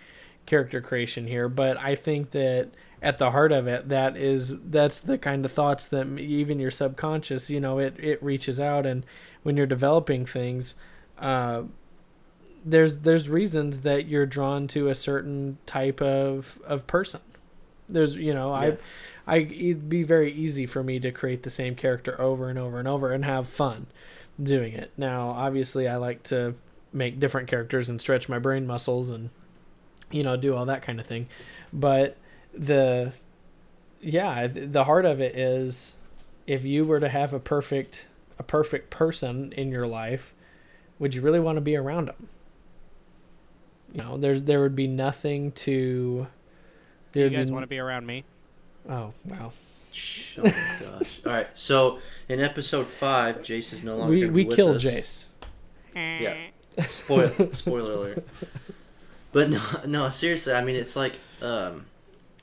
character 0.45 0.81
creation 0.81 1.27
here, 1.27 1.47
but 1.47 1.77
I 1.77 1.95
think 1.95 2.31
that 2.31 2.69
at 3.01 3.17
the 3.17 3.31
heart 3.31 3.51
of 3.51 3.67
it 3.67 3.89
that 3.89 4.15
is 4.15 4.53
that's 4.65 4.99
the 4.99 5.17
kind 5.17 5.43
of 5.45 5.51
thoughts 5.51 5.85
that 5.87 6.07
even 6.19 6.59
your 6.59 6.71
subconscious, 6.71 7.49
you 7.49 7.59
know, 7.59 7.79
it 7.79 7.95
it 7.99 8.21
reaches 8.21 8.59
out 8.59 8.85
and 8.85 9.05
when 9.43 9.57
you're 9.57 9.65
developing 9.65 10.25
things 10.25 10.75
uh 11.19 11.63
there's 12.63 12.99
there's 12.99 13.27
reasons 13.27 13.81
that 13.81 14.07
you're 14.07 14.25
drawn 14.25 14.67
to 14.67 14.87
a 14.87 14.95
certain 14.95 15.57
type 15.65 16.01
of 16.01 16.61
of 16.65 16.85
person. 16.87 17.21
There's 17.89 18.17
you 18.17 18.33
know, 18.33 18.51
Yeah. 18.51 18.75
I 19.27 19.35
I 19.35 19.37
it'd 19.37 19.89
be 19.89 20.03
very 20.03 20.31
easy 20.31 20.65
for 20.65 20.83
me 20.83 20.99
to 20.99 21.11
create 21.11 21.43
the 21.43 21.49
same 21.49 21.75
character 21.75 22.19
over 22.21 22.49
and 22.49 22.59
over 22.59 22.77
and 22.79 22.87
over 22.87 23.11
and 23.11 23.25
have 23.25 23.47
fun 23.47 23.87
doing 24.41 24.73
it. 24.73 24.91
Now, 24.97 25.29
obviously, 25.29 25.87
I 25.87 25.95
like 25.97 26.23
to 26.23 26.55
make 26.93 27.19
different 27.19 27.47
characters 27.47 27.89
and 27.89 27.99
stretch 27.99 28.27
my 28.29 28.37
brain 28.37 28.67
muscles 28.67 29.09
and 29.09 29.29
you 30.11 30.23
know 30.23 30.37
do 30.37 30.55
all 30.55 30.65
that 30.65 30.81
kind 30.83 30.99
of 30.99 31.05
thing. 31.07 31.27
But 31.73 32.17
the 32.53 33.13
yeah, 34.01 34.47
the 34.47 34.83
heart 34.83 35.05
of 35.05 35.21
it 35.21 35.35
is 35.35 35.95
if 36.47 36.63
you 36.63 36.85
were 36.85 36.99
to 36.99 37.09
have 37.09 37.33
a 37.33 37.39
perfect 37.39 38.07
a 38.39 38.43
perfect 38.43 38.89
person 38.89 39.53
in 39.53 39.69
your 39.69 39.87
life, 39.87 40.33
would 40.99 41.13
you 41.13 41.21
really 41.21 41.39
want 41.39 41.57
to 41.57 41.61
be 41.61 41.75
around 41.75 42.07
them? 42.07 42.27
You 43.93 44.01
know, 44.03 44.17
there 44.17 44.39
there 44.39 44.61
would 44.61 44.75
be 44.75 44.87
nothing 44.87 45.51
to. 45.53 46.27
Do 47.11 47.19
you 47.19 47.29
guys 47.29 47.47
be- 47.47 47.53
want 47.53 47.63
to 47.63 47.67
be 47.67 47.79
around 47.79 48.05
me? 48.05 48.23
Oh 48.89 49.13
wow! 49.25 49.51
Shh, 49.91 50.39
Oh 50.39 50.43
my 50.43 50.49
gosh. 50.49 51.21
All 51.25 51.31
right. 51.31 51.47
So 51.55 51.99
in 52.29 52.39
episode 52.39 52.87
five, 52.87 53.41
Jace 53.41 53.73
is 53.73 53.83
no 53.83 53.97
longer. 53.97 54.13
We 54.13 54.29
we 54.29 54.45
with 54.45 54.55
killed 54.55 54.77
us. 54.77 54.83
Jace. 54.85 55.27
Yeah. 55.95 56.35
Spoil 56.87 57.31
spoiler 57.53 57.93
alert. 57.93 58.27
But 59.33 59.49
no, 59.49 59.61
no, 59.87 60.09
seriously. 60.09 60.51
I 60.53 60.61
mean, 60.61 60.75
it's 60.75 60.97
like, 60.97 61.17
um, 61.41 61.85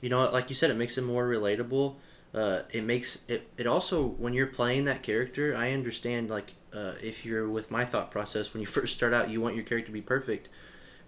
you 0.01 0.09
know, 0.09 0.29
like 0.29 0.49
you 0.49 0.55
said, 0.55 0.69
it 0.69 0.77
makes 0.77 0.97
it 0.97 1.03
more 1.03 1.27
relatable. 1.27 1.95
Uh, 2.33 2.61
it 2.71 2.83
makes 2.83 3.27
it. 3.27 3.49
It 3.57 3.67
also 3.67 4.03
when 4.05 4.33
you're 4.33 4.47
playing 4.47 4.85
that 4.85 5.03
character, 5.03 5.55
I 5.55 5.71
understand. 5.71 6.29
Like, 6.29 6.53
uh, 6.73 6.93
if 7.01 7.25
you're 7.25 7.49
with 7.49 7.71
my 7.71 7.85
thought 7.85 8.11
process, 8.11 8.53
when 8.53 8.61
you 8.61 8.67
first 8.79 8.95
start 8.95 9.13
out, 9.13 9.29
you 9.29 9.41
want 9.41 9.55
your 9.55 9.63
character 9.63 9.87
to 9.87 9.93
be 9.93 10.01
perfect, 10.01 10.49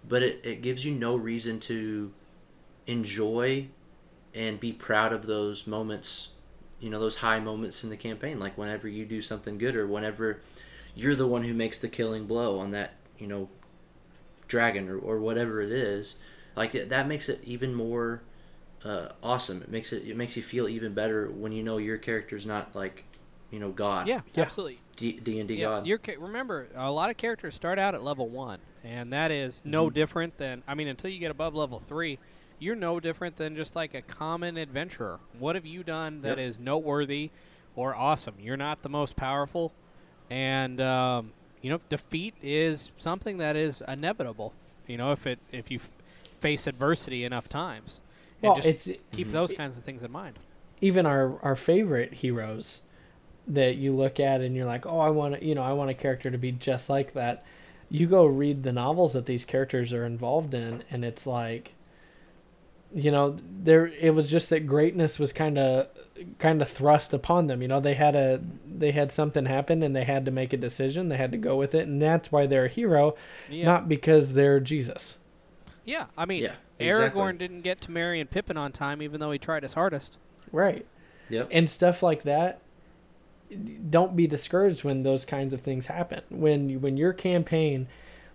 but 0.07 0.23
it, 0.23 0.41
it 0.43 0.61
gives 0.61 0.85
you 0.85 0.93
no 0.93 1.15
reason 1.15 1.59
to 1.61 2.13
enjoy 2.87 3.67
and 4.33 4.59
be 4.59 4.73
proud 4.73 5.13
of 5.13 5.25
those 5.25 5.67
moments. 5.67 6.29
You 6.79 6.89
know, 6.89 6.99
those 6.99 7.17
high 7.17 7.39
moments 7.39 7.83
in 7.83 7.91
the 7.91 7.97
campaign, 7.97 8.39
like 8.39 8.57
whenever 8.57 8.87
you 8.87 9.05
do 9.05 9.21
something 9.21 9.59
good 9.59 9.75
or 9.75 9.85
whenever 9.85 10.41
you're 10.95 11.15
the 11.15 11.27
one 11.27 11.43
who 11.43 11.53
makes 11.53 11.77
the 11.79 11.87
killing 11.87 12.25
blow 12.25 12.59
on 12.59 12.71
that 12.71 12.95
you 13.17 13.27
know 13.27 13.49
dragon 14.47 14.89
or, 14.89 14.97
or 14.97 15.19
whatever 15.19 15.61
it 15.61 15.71
is 15.71 16.19
like 16.55 16.71
that, 16.73 16.89
that 16.89 17.07
makes 17.07 17.29
it 17.29 17.39
even 17.43 17.73
more 17.73 18.21
uh, 18.85 19.09
awesome 19.21 19.61
it 19.61 19.69
makes 19.69 19.93
it 19.93 20.07
it 20.07 20.15
makes 20.17 20.35
you 20.35 20.41
feel 20.43 20.67
even 20.67 20.93
better 20.93 21.29
when 21.29 21.51
you 21.51 21.61
know 21.63 21.77
your 21.77 21.97
character's 21.97 22.45
not 22.45 22.75
like 22.75 23.03
you 23.51 23.59
know 23.59 23.71
god 23.71 24.07
Yeah, 24.07 24.21
Yeah. 24.33 24.43
absolutely. 24.43 24.79
D- 24.95 25.19
d&d 25.19 25.55
Yeah, 25.55 25.65
god 25.67 25.87
your 25.87 25.97
ca- 25.99 26.17
remember 26.17 26.67
a 26.75 26.91
lot 26.91 27.09
of 27.09 27.17
characters 27.17 27.53
start 27.55 27.77
out 27.79 27.93
at 27.95 28.03
level 28.03 28.27
one, 28.29 28.59
and 28.83 29.11
that 29.13 29.29
is 29.31 29.61
no 29.65 29.89
Mhm. 29.89 29.93
different 29.93 30.37
than 30.37 30.63
I 30.67 30.73
mean 30.75 30.87
until 30.87 31.09
you 31.11 31.19
get 31.19 31.31
above 31.31 31.53
level 31.53 31.79
three, 31.79 32.17
you're 32.59 32.75
no 32.75 32.99
different 32.99 33.35
than 33.37 33.55
just 33.55 33.75
like 33.75 33.93
a 33.93 34.01
common 34.01 34.57
adventurer. 34.57 35.19
What 35.37 35.55
have 35.55 35.65
you 35.65 35.83
done 35.83 36.21
that 36.21 36.37
Yep. 36.37 36.47
is 36.47 36.59
noteworthy 36.59 37.29
or 37.75 37.95
awesome? 37.95 38.35
You're 38.39 38.57
not 38.57 38.81
the 38.83 38.89
most 38.89 39.15
powerful, 39.15 39.73
and 40.29 40.79
um, 40.81 41.33
you 41.61 41.69
know 41.69 41.79
defeat 41.89 42.33
is 42.41 42.91
something 42.97 43.37
that 43.37 43.55
is 43.55 43.81
inevitable. 43.87 44.53
You 44.87 44.97
know 44.97 45.11
if 45.11 45.27
it 45.27 45.39
if 45.51 45.69
you 45.69 45.77
f- 45.79 45.91
face 46.39 46.67
adversity 46.67 47.23
enough 47.23 47.47
times, 47.49 47.99
and 47.99 48.10
Well, 48.41 48.55
just 48.55 48.67
it's 48.67 48.89
keep 49.11 49.31
those 49.31 49.53
kinds 49.53 49.77
of 49.77 49.83
things 49.83 50.03
in 50.03 50.11
mind. 50.11 50.39
even 50.81 51.05
our 51.05 51.39
our 51.43 51.55
favorite 51.55 52.13
heroes 52.15 52.81
that 53.47 53.75
you 53.77 53.95
look 53.95 54.19
at 54.19 54.41
and 54.41 54.55
you're 54.55 54.65
like, 54.65 54.85
oh, 54.85 54.99
I 54.99 55.09
want 55.09 55.35
to, 55.35 55.45
you 55.45 55.55
know, 55.55 55.63
I 55.63 55.73
want 55.73 55.89
a 55.89 55.93
character 55.95 56.31
to 56.31 56.37
be 56.37 56.51
just 56.51 56.89
like 56.89 57.13
that. 57.13 57.43
You 57.89 58.07
go 58.07 58.25
read 58.25 58.63
the 58.63 58.71
novels 58.71 59.13
that 59.13 59.25
these 59.25 59.45
characters 59.45 59.91
are 59.93 60.05
involved 60.05 60.53
in, 60.53 60.83
and 60.89 61.03
it's 61.03 61.27
like, 61.27 61.73
you 62.93 63.11
know, 63.11 63.37
there 63.63 63.87
it 63.87 64.13
was 64.13 64.29
just 64.29 64.49
that 64.49 64.67
greatness 64.67 65.17
was 65.19 65.31
kind 65.33 65.57
of 65.57 65.87
kind 66.39 66.61
of 66.61 66.69
thrust 66.69 67.13
upon 67.13 67.47
them. 67.47 67.61
You 67.61 67.67
know, 67.69 67.79
they 67.79 67.93
had 67.93 68.15
a 68.15 68.41
they 68.65 68.91
had 68.91 69.11
something 69.11 69.45
happen 69.45 69.81
and 69.83 69.95
they 69.95 70.03
had 70.03 70.25
to 70.25 70.31
make 70.31 70.51
a 70.53 70.57
decision. 70.57 71.09
They 71.09 71.17
had 71.17 71.31
to 71.31 71.37
go 71.37 71.55
with 71.57 71.73
it, 71.73 71.87
and 71.87 72.01
that's 72.01 72.31
why 72.31 72.47
they're 72.47 72.65
a 72.65 72.69
hero, 72.69 73.15
Yeah, 73.47 73.65
not 73.65 73.87
because 73.89 74.33
they're 74.33 74.59
Jesus. 74.59 75.17
Yeah. 75.85 76.05
I 76.17 76.25
mean, 76.25 76.43
yeah 76.43 76.55
Aragorn 76.79 77.37
didn't 77.37 77.61
get 77.61 77.81
to 77.81 77.91
marry 77.91 78.23
Pippin 78.25 78.57
on 78.57 78.71
time, 78.71 79.01
even 79.01 79.19
though 79.19 79.31
he 79.31 79.39
tried 79.39 79.63
his 79.63 79.73
hardest. 79.73 80.17
Right. 80.51 80.85
yep 81.29 81.47
and 81.51 81.69
stuff 81.69 82.03
like 82.03 82.23
that 82.23 82.61
don't 83.89 84.15
be 84.15 84.27
discouraged 84.27 84.83
when 84.83 85.03
those 85.03 85.25
kinds 85.25 85.53
of 85.53 85.61
things 85.61 85.87
happen 85.87 86.21
when 86.29 86.81
when 86.81 86.97
your 86.97 87.13
campaign 87.13 87.87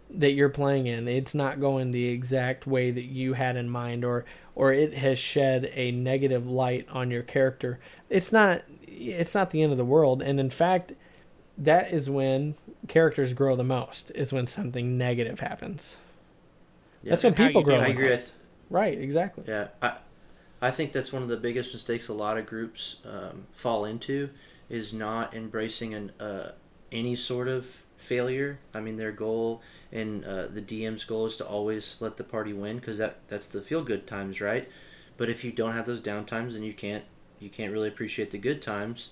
that 0.09 0.33
you're 0.33 0.49
playing 0.49 0.87
in 0.87 1.09
it's 1.09 1.35
not 1.35 1.61
going 1.61 1.91
the 1.91 2.07
exact 2.09 2.67
way 2.67 2.91
that 2.91 3.05
you 3.05 3.35
had 3.35 3.57
in 3.57 3.69
mind 3.69 4.05
or 4.05 4.25
or 4.55 4.73
it 4.73 4.95
has 4.95 5.19
shed 5.19 5.71
a 5.75 5.91
negative 5.91 6.47
light 6.47 6.87
on 6.91 7.11
your 7.11 7.23
character 7.23 7.79
it's 8.09 8.33
not 8.33 8.63
it's 8.87 9.35
not 9.35 9.51
the 9.51 9.63
end 9.63 9.73
of 9.73 9.79
the 9.79 9.85
world 9.85 10.23
and 10.23 10.39
in 10.39 10.51
fact 10.51 10.93
that 11.59 11.93
is 11.93 12.09
when 12.09 12.55
characters 12.89 13.33
grow 13.33 13.57
the 13.57 13.65
most 13.65 14.11
is 14.15 14.33
when 14.33 14.47
something 14.47 14.97
negative 14.97 15.41
happens 15.41 15.97
Yeah. 17.07 17.11
that's 17.11 17.25
when 17.25 17.35
people 17.35 17.63
grow 17.63 17.77
i 17.77 17.87
agree 17.87 18.11
most 18.11 18.33
right 18.69 18.99
exactly 18.99 19.45
Yeah, 19.47 19.69
I, 19.81 19.95
I 20.61 20.71
think 20.71 20.93
that's 20.93 21.13
one 21.13 21.23
of 21.23 21.29
the 21.29 21.37
biggest 21.37 21.73
mistakes 21.73 22.09
a 22.09 22.15
lot 22.15 22.37
of 22.37 22.47
groups 22.47 23.01
um, 23.05 23.47
fall 23.53 23.85
into 23.85 24.31
is 24.69 24.93
not 24.93 25.35
embracing 25.35 25.95
an 25.95 26.11
uh, 26.19 26.53
any 26.91 27.15
sort 27.15 27.47
of 27.49 27.85
failure. 27.97 28.59
I 28.75 28.81
mean, 28.81 28.97
their 28.97 29.13
goal 29.13 29.63
and 29.93 30.25
uh, 30.25 30.47
the 30.49 30.63
DM's 30.63 31.05
goal 31.05 31.27
is 31.27 31.37
to 31.37 31.47
always 31.47 32.01
let 32.01 32.17
the 32.17 32.25
party 32.25 32.53
win 32.53 32.77
because 32.77 32.99
that 32.99 33.19
that's 33.29 33.49
the 33.49 33.63
feel 33.63 33.83
good 33.83 34.07
times, 34.07 34.41
right? 34.41 34.69
But 35.17 35.31
if 35.31 35.45
you 35.45 35.53
don't 35.53 35.73
have 35.73 35.87
those 35.87 36.01
down 36.01 36.25
times, 36.25 36.55
then 36.55 36.63
you 36.63 36.73
can't 36.75 37.05
you 37.39 37.49
can't 37.49 37.73
really 37.73 37.89
appreciate 37.89 38.31
the 38.31 38.39
good 38.39 38.61
times. 38.63 39.11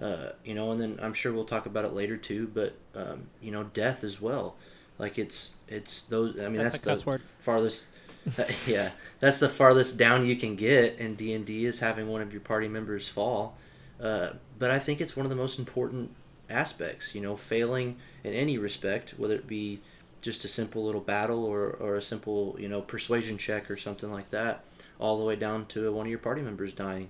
Uh, 0.00 0.30
you 0.44 0.54
know, 0.54 0.72
and 0.72 0.80
then 0.80 0.98
I'm 1.00 1.14
sure 1.14 1.32
we'll 1.32 1.44
talk 1.44 1.66
about 1.66 1.84
it 1.84 1.92
later 1.92 2.16
too. 2.16 2.50
But 2.52 2.76
um, 2.94 3.28
you 3.40 3.50
know, 3.50 3.64
death 3.64 4.02
as 4.04 4.20
well. 4.20 4.56
Like 4.98 5.18
it's 5.18 5.54
it's 5.68 6.02
those. 6.02 6.38
I 6.38 6.48
mean, 6.48 6.62
That's 6.62 6.80
that's, 6.80 7.02
the 7.02 7.20
farthest. 7.40 7.92
yeah, 8.66 8.90
that's 9.20 9.38
the 9.38 9.48
farthest 9.48 9.98
down 9.98 10.26
you 10.26 10.36
can 10.36 10.56
get 10.56 10.98
in 10.98 11.14
D 11.14 11.32
and 11.32 11.46
D 11.46 11.64
is 11.64 11.80
having 11.80 12.08
one 12.08 12.22
of 12.22 12.32
your 12.32 12.40
party 12.40 12.66
members 12.66 13.08
fall. 13.08 13.56
Uh, 14.00 14.30
but 14.58 14.70
I 14.70 14.78
think 14.78 15.00
it's 15.00 15.16
one 15.16 15.24
of 15.24 15.30
the 15.30 15.36
most 15.36 15.58
important 15.58 16.10
aspects. 16.50 17.14
You 17.14 17.20
know, 17.20 17.36
failing 17.36 17.96
in 18.24 18.32
any 18.32 18.58
respect, 18.58 19.14
whether 19.16 19.34
it 19.34 19.46
be 19.46 19.80
just 20.22 20.44
a 20.44 20.48
simple 20.48 20.84
little 20.84 21.00
battle 21.00 21.44
or, 21.44 21.70
or 21.70 21.96
a 21.96 22.02
simple 22.02 22.56
you 22.58 22.68
know 22.68 22.80
persuasion 22.80 23.38
check 23.38 23.70
or 23.70 23.76
something 23.76 24.10
like 24.10 24.30
that, 24.30 24.64
all 24.98 25.18
the 25.18 25.24
way 25.24 25.36
down 25.36 25.66
to 25.66 25.92
one 25.92 26.06
of 26.06 26.10
your 26.10 26.18
party 26.18 26.42
members 26.42 26.72
dying. 26.72 27.08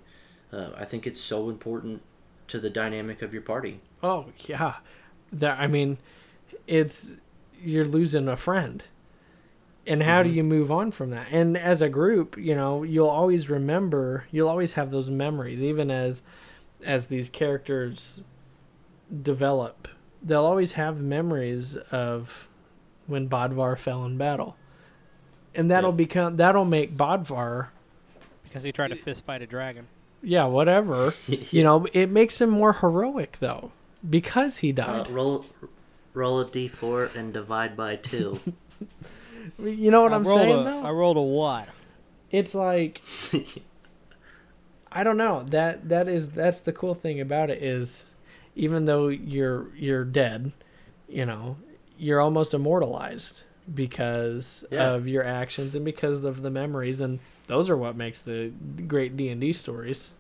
Uh, 0.53 0.71
I 0.77 0.85
think 0.85 1.07
it's 1.07 1.21
so 1.21 1.49
important 1.49 2.03
to 2.49 2.61
the 2.61 2.71
dynamic 2.71 3.23
of 3.23 3.33
your 3.33 3.43
party. 3.43 3.81
Oh 4.03 4.27
yeah, 4.47 4.75
that 5.33 5.59
I 5.59 5.67
mean, 5.67 5.99
it's 6.67 7.15
you're 7.63 7.85
losing 7.85 8.29
a 8.29 8.37
friend, 8.37 8.83
and 9.87 10.03
how 10.03 10.23
do 10.23 10.29
Mhm. 10.31 10.35
you 10.35 10.45
move 10.45 10.71
on 10.73 10.91
from 10.91 11.11
that? 11.11 11.27
And 11.31 11.57
as 11.57 11.81
a 11.83 11.89
group, 11.89 12.37
you 12.37 12.55
know, 12.55 12.83
you'll 12.83 13.09
always 13.09 13.49
remember, 13.51 14.25
you'll 14.31 14.49
always 14.49 14.75
have 14.75 14.91
those 14.91 15.11
memories, 15.11 15.63
even 15.63 15.91
as 15.91 16.23
as 16.85 17.07
these 17.07 17.29
characters 17.31 18.23
develop. 19.23 19.89
They'll 20.23 20.45
always 20.45 20.73
have 20.73 21.01
memories 21.01 21.77
of 21.91 22.49
when 23.07 23.29
Bodvar 23.29 23.79
fell 23.79 24.05
in 24.05 24.17
battle, 24.19 24.57
and 25.55 25.71
that'll 25.71 25.91
Yeah. 25.91 25.97
become 25.97 26.37
that'll 26.37 26.65
make 26.65 26.97
Bodvar, 26.97 27.69
because 28.45 28.65
he 28.65 28.73
tried 28.73 28.89
to 28.89 28.97
fist 28.97 29.25
fight 29.25 29.43
a 29.43 29.47
dragon. 29.47 29.87
yeah, 30.23 30.45
whatever. 30.47 31.13
You 31.29 31.63
know, 31.63 31.87
it 31.93 32.11
makes 32.11 32.41
him 32.41 32.51
more 32.51 32.73
heroic 32.75 33.37
though 33.41 33.71
because 34.09 34.59
he 34.59 34.73
died. 34.73 35.07
Uh, 35.09 35.13
roll 35.13 35.47
roll 36.17 36.41
a 36.41 36.45
d4 36.47 37.15
and 37.15 37.33
divide 37.33 37.77
by 37.77 37.95
two. 37.97 38.41
you 39.63 39.91
know 39.91 40.03
what 40.03 40.13
I 40.13 40.17
I'm 40.17 40.25
rolled 40.25 40.39
saying 40.39 40.61
a, 40.61 40.65
though? 40.65 40.81
I 40.83 40.91
rolled 40.91 41.17
a 41.17 41.21
what? 41.23 41.69
it's 42.33 42.55
like 42.55 43.01
I 44.93 45.05
don't 45.05 45.17
know. 45.19 45.45
That 45.51 45.89
that 45.91 46.09
is 46.09 46.29
that's 46.31 46.61
the 46.61 46.73
cool 46.73 46.95
thing 46.95 47.21
about 47.21 47.51
it 47.51 47.63
is 47.63 48.07
even 48.55 48.87
though 48.87 49.09
you're 49.09 49.69
you're 49.77 50.05
dead, 50.05 50.53
you 51.09 51.27
know, 51.27 51.57
you're 51.99 52.21
almost 52.21 52.55
immortalized 52.55 53.43
because 53.73 54.65
Yeah. 54.71 54.93
of 54.93 55.07
your 55.09 55.25
actions 55.25 55.75
and 55.75 55.85
because 55.85 56.25
of 56.25 56.43
the 56.43 56.51
memories 56.51 57.01
and 57.01 57.19
those 57.47 57.69
are 57.69 57.77
what 57.77 57.95
makes 57.97 58.21
the 58.21 58.53
great 58.87 59.17
D&D 59.17 59.53
stories. 59.53 60.11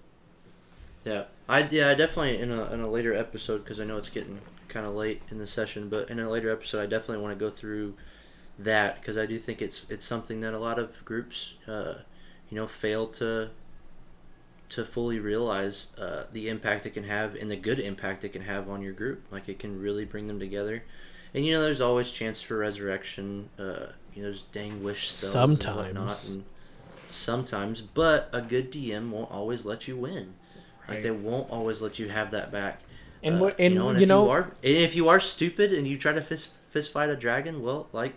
Yeah, 1.04 1.24
I 1.48 1.60
yeah 1.70 1.88
I 1.90 1.94
definitely 1.94 2.38
in 2.38 2.50
a 2.50 2.70
in 2.72 2.80
a 2.80 2.88
later 2.90 3.14
episode 3.14 3.58
because 3.64 3.80
I 3.80 3.84
know 3.84 3.96
it's 3.96 4.10
getting 4.10 4.40
kind 4.76 4.86
of 4.86 4.94
late 4.94 5.22
in 5.30 5.38
the 5.38 5.46
session, 5.46 5.88
but 5.88 6.10
in 6.10 6.20
a 6.20 6.28
later 6.28 6.50
episode 6.50 6.82
I 6.82 6.86
definitely 6.86 7.22
want 7.22 7.38
to 7.38 7.42
go 7.42 7.50
through 7.50 7.94
that 8.58 8.96
because 9.00 9.16
I 9.16 9.24
do 9.24 9.38
think 9.38 9.62
it's 9.62 9.86
it's 9.88 10.04
something 10.04 10.40
that 10.40 10.52
a 10.52 10.58
lot 10.58 10.78
of 10.78 11.02
groups 11.06 11.54
uh, 11.66 11.94
you 12.50 12.56
know 12.56 12.66
fail 12.66 13.06
to 13.08 13.48
to 14.68 14.84
fully 14.84 15.18
realize 15.18 15.96
uh, 15.96 16.24
the 16.30 16.50
impact 16.50 16.84
it 16.84 16.90
can 16.90 17.04
have 17.04 17.34
and 17.36 17.48
the 17.48 17.56
good 17.56 17.80
impact 17.80 18.22
it 18.22 18.30
can 18.30 18.42
have 18.42 18.68
on 18.68 18.82
your 18.82 18.92
group. 18.92 19.24
Like 19.30 19.48
it 19.48 19.58
can 19.58 19.80
really 19.80 20.04
bring 20.04 20.26
them 20.26 20.38
together. 20.38 20.82
And 21.32 21.46
you 21.46 21.54
know, 21.54 21.62
there's 21.62 21.80
always 21.80 22.12
chance 22.12 22.42
for 22.42 22.58
resurrection. 22.58 23.48
Uh, 23.58 23.92
you 24.14 24.22
know, 24.22 24.24
there's 24.24 24.42
dang 24.42 24.82
wish 24.82 25.10
spells 25.10 25.34
and 25.34 25.76
whatnot. 25.76 26.12
Sometimes. 26.12 26.28
And 26.28 26.44
sometimes, 27.08 27.80
but 27.80 28.28
a 28.32 28.42
good 28.42 28.70
DM 28.70 29.08
won't 29.08 29.30
always 29.30 29.64
let 29.64 29.88
you 29.88 29.96
win. 29.96 30.34
Like 30.88 31.02
they 31.02 31.10
won't 31.10 31.50
always 31.50 31.80
let 31.82 31.98
you 31.98 32.08
have 32.08 32.30
that 32.32 32.52
back. 32.52 32.80
And 33.22 33.36
Uh, 33.36 33.38
what 33.38 33.58
and 33.58 33.74
you 33.74 33.78
know, 33.80 33.88
and 33.88 33.98
you 33.98 34.02
if 34.04 34.08
know 34.08 34.24
you 34.24 34.30
are 34.30 34.42
and 34.42 34.54
if 34.62 34.94
you 34.94 35.08
are 35.08 35.20
stupid 35.20 35.72
and 35.72 35.86
you 35.86 35.96
try 35.98 36.12
to 36.12 36.20
fist 36.22 36.52
fist 36.68 36.92
fight 36.92 37.10
a 37.10 37.16
dragon, 37.16 37.62
well, 37.62 37.88
like 37.92 38.14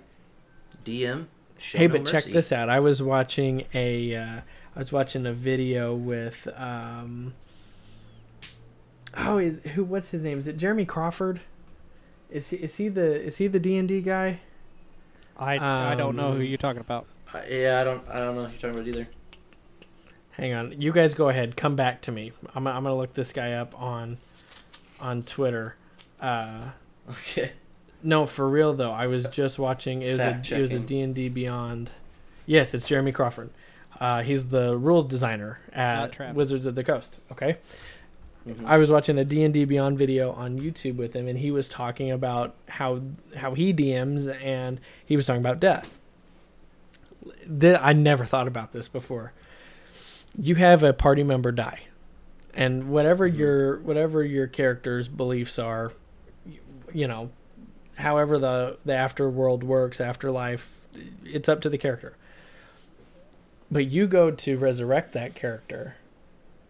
DM. 0.84 1.26
show 1.58 1.78
Hey, 1.78 1.88
no 1.88 1.94
but 1.94 2.06
check 2.06 2.24
this 2.26 2.52
out. 2.52 2.70
I 2.70 2.80
was 2.80 3.02
watching 3.02 3.66
a, 3.74 4.16
uh, 4.16 4.42
I 4.76 4.80
was 4.80 4.92
watching 4.92 5.26
a 5.26 5.34
video 5.34 5.94
with, 5.96 6.48
um, 6.56 7.34
oh, 9.18 9.38
is 9.38 9.60
who? 9.74 9.84
What's 9.84 10.12
his 10.12 10.24
name? 10.24 10.40
Is 10.40 10.48
it 10.48 10.58
Jeremy 10.58 10.86
Crawford? 10.86 11.42
Is 12.30 12.50
he? 12.50 12.58
Is 12.58 12.76
he 12.76 12.88
the? 12.90 13.22
Is 13.22 13.38
he 13.38 13.48
the 13.48 13.60
D 13.60 13.76
and 13.78 13.88
D 13.88 14.02
guy? 14.02 14.40
I 15.38 15.92
I 15.92 15.96
don't 15.96 16.16
know 16.16 16.32
who 16.32 16.40
Um, 16.42 16.46
you're 16.46 16.58
talking 16.58 16.82
about. 16.82 17.06
Uh, 17.34 17.42
yeah, 17.50 17.80
I 17.82 17.84
don't. 17.84 18.08
I 18.10 18.20
don't 18.20 18.36
know 18.36 18.44
what 18.44 18.52
you're 18.52 18.60
talking 18.60 18.76
about 18.76 18.88
either. 18.88 19.08
Hang 20.32 20.54
on, 20.54 20.82
you 20.82 20.94
guys 20.94 21.14
go 21.14 21.28
ahead. 21.30 21.58
Come 21.58 21.76
back 21.76 22.02
to 22.04 22.12
me. 22.12 22.32
I'm, 22.56 22.66
I'm 22.66 22.84
gonna 22.84 22.96
look 22.96 23.14
this 23.14 23.34
guy 23.34 23.54
up 23.54 23.80
on, 23.82 24.18
on 25.02 25.22
Twitter. 25.24 25.76
Uh, 26.20 26.70
Okay. 27.10 27.52
no, 28.04 28.26
for 28.26 28.48
real 28.48 28.74
though. 28.74 28.92
I 28.92 29.08
was 29.08 29.26
just 29.30 29.58
watching. 29.58 30.02
It 30.04 30.12
was 30.12 30.20
a, 30.20 30.24
it 30.24 30.28
was 30.30 30.52
a 30.52 30.54
Fact-checking. 30.76 30.86
D 30.86 31.00
and 31.02 31.16
D 31.16 31.30
Beyond. 31.30 31.90
Yes, 32.46 32.74
it's 32.74 32.88
Jeremy 32.88 33.12
Crawford. 33.12 33.50
Uh, 34.00 34.22
he's 34.22 34.46
the 34.48 34.78
rules 34.78 35.06
designer 35.06 35.60
at 35.74 36.34
Wizards 36.36 36.66
of 36.66 36.76
the 36.76 36.84
Coast. 36.84 37.18
Okay. 37.32 37.58
Mhm. 38.48 38.66
I 38.66 38.78
was 38.78 38.90
watching 38.90 39.18
a 39.20 39.26
D&D 39.26 39.66
Beyond 39.66 39.98
video 39.98 40.32
on 40.32 40.58
YouTube 40.60 40.96
with 40.96 41.14
him 41.14 41.28
and 41.28 41.38
he 41.38 41.52
was 41.52 41.68
talking 41.68 42.10
about 42.10 42.56
how 42.70 43.02
how 43.36 43.54
he 43.54 43.74
DMs 43.74 44.28
and 44.42 44.80
he 45.06 45.18
was 45.18 45.26
talking 45.28 45.42
about 45.42 45.60
death. 45.60 46.00
Th- 47.60 47.78
I 47.82 47.94
never 47.94 48.24
thought 48.26 48.48
about 48.48 48.72
this 48.72 48.88
before. 48.88 49.34
You 50.38 50.56
have 50.56 50.84
a 50.84 50.94
party 50.94 51.24
member 51.24 51.52
die. 51.52 51.82
And 52.54 52.90
whatever 52.90 53.30
Mhm. 53.30 53.38
your 53.38 53.78
whatever 53.80 54.24
your 54.24 54.48
character's 54.48 55.08
beliefs 55.08 55.60
are, 55.60 55.92
you, 56.46 56.60
you 56.94 57.08
know, 57.08 57.30
however 57.96 58.38
the 58.40 58.78
the 58.86 58.94
afterworld 58.94 59.64
works, 59.64 60.02
afterlife, 60.02 60.72
it's 61.26 61.48
up 61.48 61.62
to 61.62 61.70
the 61.70 61.78
character. 61.78 62.14
But 63.72 63.86
you 63.86 64.08
go 64.08 64.32
to 64.32 64.58
resurrect 64.58 65.14
that 65.14 65.36
character 65.36 65.96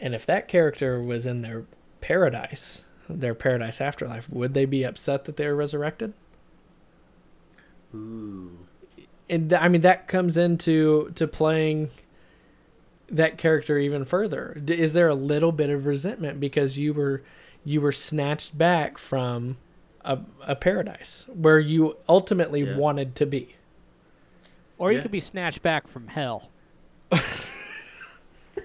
and 0.01 0.13
if 0.15 0.25
that 0.25 0.47
character 0.47 1.01
was 1.01 1.25
in 1.25 1.41
their 1.41 1.63
paradise, 2.01 2.83
their 3.09 3.35
paradise 3.35 3.81
afterlife, 3.81 4.29
would 4.29 4.53
they 4.53 4.65
be 4.65 4.83
upset 4.83 5.25
that 5.25 5.35
they 5.37 5.45
were 5.47 5.55
resurrected? 5.55 6.13
Ooh. 7.95 8.59
And 9.29 9.49
th- 9.49 9.61
I 9.61 9.67
mean 9.67 9.81
that 9.81 10.07
comes 10.07 10.37
into 10.37 11.11
to 11.15 11.27
playing 11.27 11.89
that 13.11 13.37
character 13.37 13.77
even 13.77 14.05
further. 14.05 14.61
Is 14.67 14.93
there 14.93 15.07
a 15.07 15.15
little 15.15 15.51
bit 15.51 15.69
of 15.69 15.85
resentment 15.85 16.39
because 16.39 16.77
you 16.77 16.93
were 16.93 17.23
you 17.65 17.81
were 17.81 17.91
snatched 17.91 18.57
back 18.57 18.97
from 18.97 19.57
a, 20.05 20.19
a 20.45 20.55
paradise 20.55 21.25
where 21.33 21.59
you 21.59 21.97
ultimately 22.07 22.61
Yeah. 22.63 22.75
wanted 22.77 23.15
to 23.15 23.25
be? 23.25 23.55
Or 24.77 24.91
you 24.93 25.01
could 25.01 25.11
be 25.11 25.19
snatched 25.19 25.61
back 25.61 25.87
from 25.87 26.07
hell. 26.07 26.49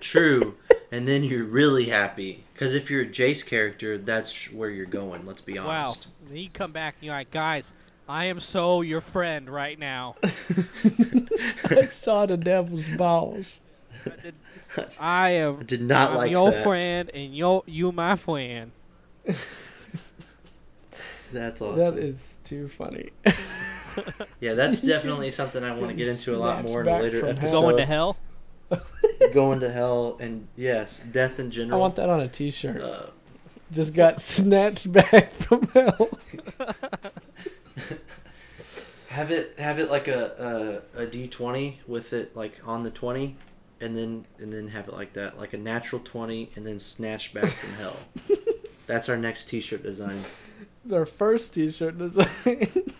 True. 0.00 0.56
and 0.92 1.08
then 1.08 1.24
you're 1.24 1.44
really 1.44 1.86
happy 1.86 2.44
because 2.52 2.74
if 2.74 2.90
you're 2.90 3.02
a 3.02 3.06
Jace 3.06 3.44
character, 3.46 3.96
that's 3.98 4.52
where 4.52 4.70
you're 4.70 4.86
going. 4.86 5.26
Let's 5.26 5.40
be 5.40 5.58
honest. 5.58 5.68
Wow. 5.68 5.82
honest. 5.84 6.08
Then 6.28 6.36
you 6.36 6.50
come 6.50 6.72
back 6.72 6.96
and 7.00 7.06
you're 7.06 7.14
like, 7.14 7.30
guys, 7.30 7.72
I 8.08 8.26
am 8.26 8.38
so 8.40 8.82
your 8.82 9.00
friend 9.00 9.48
right 9.48 9.78
now. 9.78 10.16
I 10.22 11.86
saw 11.86 12.26
the 12.26 12.36
devil's 12.36 12.86
balls. 12.88 13.60
I 14.06 14.10
did- 14.22 14.34
I 15.00 15.30
am 15.30 15.60
I 15.60 15.62
did 15.62 15.82
not 15.82 16.10
I'm 16.10 16.16
like 16.16 16.30
your 16.30 16.50
that. 16.50 16.62
friend 16.64 17.10
and 17.14 17.34
you 17.36 17.62
you 17.66 17.92
my 17.92 18.16
friend. 18.16 18.72
That's 21.32 21.60
awesome. 21.60 21.78
That 21.96 22.02
is 22.02 22.36
too 22.44 22.68
funny. 22.68 23.10
yeah, 24.40 24.54
that's 24.54 24.82
definitely 24.82 25.30
something 25.32 25.64
I 25.64 25.72
want 25.74 25.88
to 25.88 25.94
get 25.94 26.06
into 26.08 26.36
a 26.36 26.38
lot 26.38 26.64
more 26.68 26.82
in 26.82 26.88
a 26.88 26.98
later 26.98 27.18
from 27.20 27.28
hell. 27.36 27.38
episode. 27.38 27.60
Going 27.60 27.76
to 27.78 27.86
hell? 27.86 28.16
Going 29.32 29.60
to 29.60 29.70
hell 29.72 30.16
and 30.20 30.46
yes, 30.56 31.00
death 31.00 31.40
in 31.40 31.50
general. 31.50 31.78
I 31.78 31.80
want 31.80 31.96
that 31.96 32.08
on 32.08 32.20
a 32.20 32.28
t-shirt. 32.28 32.80
Uh, 32.80 33.06
Just 33.72 33.94
got 33.94 34.20
snatched 34.20 34.92
back 34.92 35.32
from 35.32 35.66
hell. 35.68 36.08
have 39.08 39.30
it 39.32 39.58
have 39.58 39.78
it 39.80 39.90
like 39.90 40.06
a 40.08 40.82
a, 40.96 41.02
a 41.02 41.06
D 41.06 41.26
twenty 41.28 41.80
with 41.86 42.12
it 42.12 42.36
like 42.36 42.60
on 42.66 42.82
the 42.84 42.90
twenty, 42.90 43.36
and 43.84 43.96
then 43.96 44.24
and 44.38 44.52
then 44.52 44.68
have 44.68 44.88
it 44.88 44.94
like 44.94 45.12
that, 45.12 45.38
like 45.38 45.52
a 45.52 45.58
natural 45.58 46.00
twenty, 46.02 46.50
and 46.56 46.64
then 46.66 46.78
snatched 46.78 47.34
back 47.34 47.48
from 47.50 47.72
hell. 47.74 47.96
That's 48.86 49.08
our 49.08 49.16
next 49.16 49.48
T-shirt 49.48 49.82
design. 49.82 50.18
It's 50.84 50.92
our 50.92 51.06
first 51.06 51.54
t-shirt 51.54 51.96
design. 51.98 52.68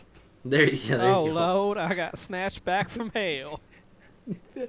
There, 0.46 0.68
yeah, 0.68 0.96
there 0.98 1.10
oh 1.10 1.24
you 1.26 1.32
go. 1.32 1.38
Oh, 1.38 1.62
Lord, 1.62 1.78
I 1.78 1.94
got 1.94 2.18
snatched 2.18 2.66
back 2.66 2.90
from 2.90 3.10
hell. 3.14 3.60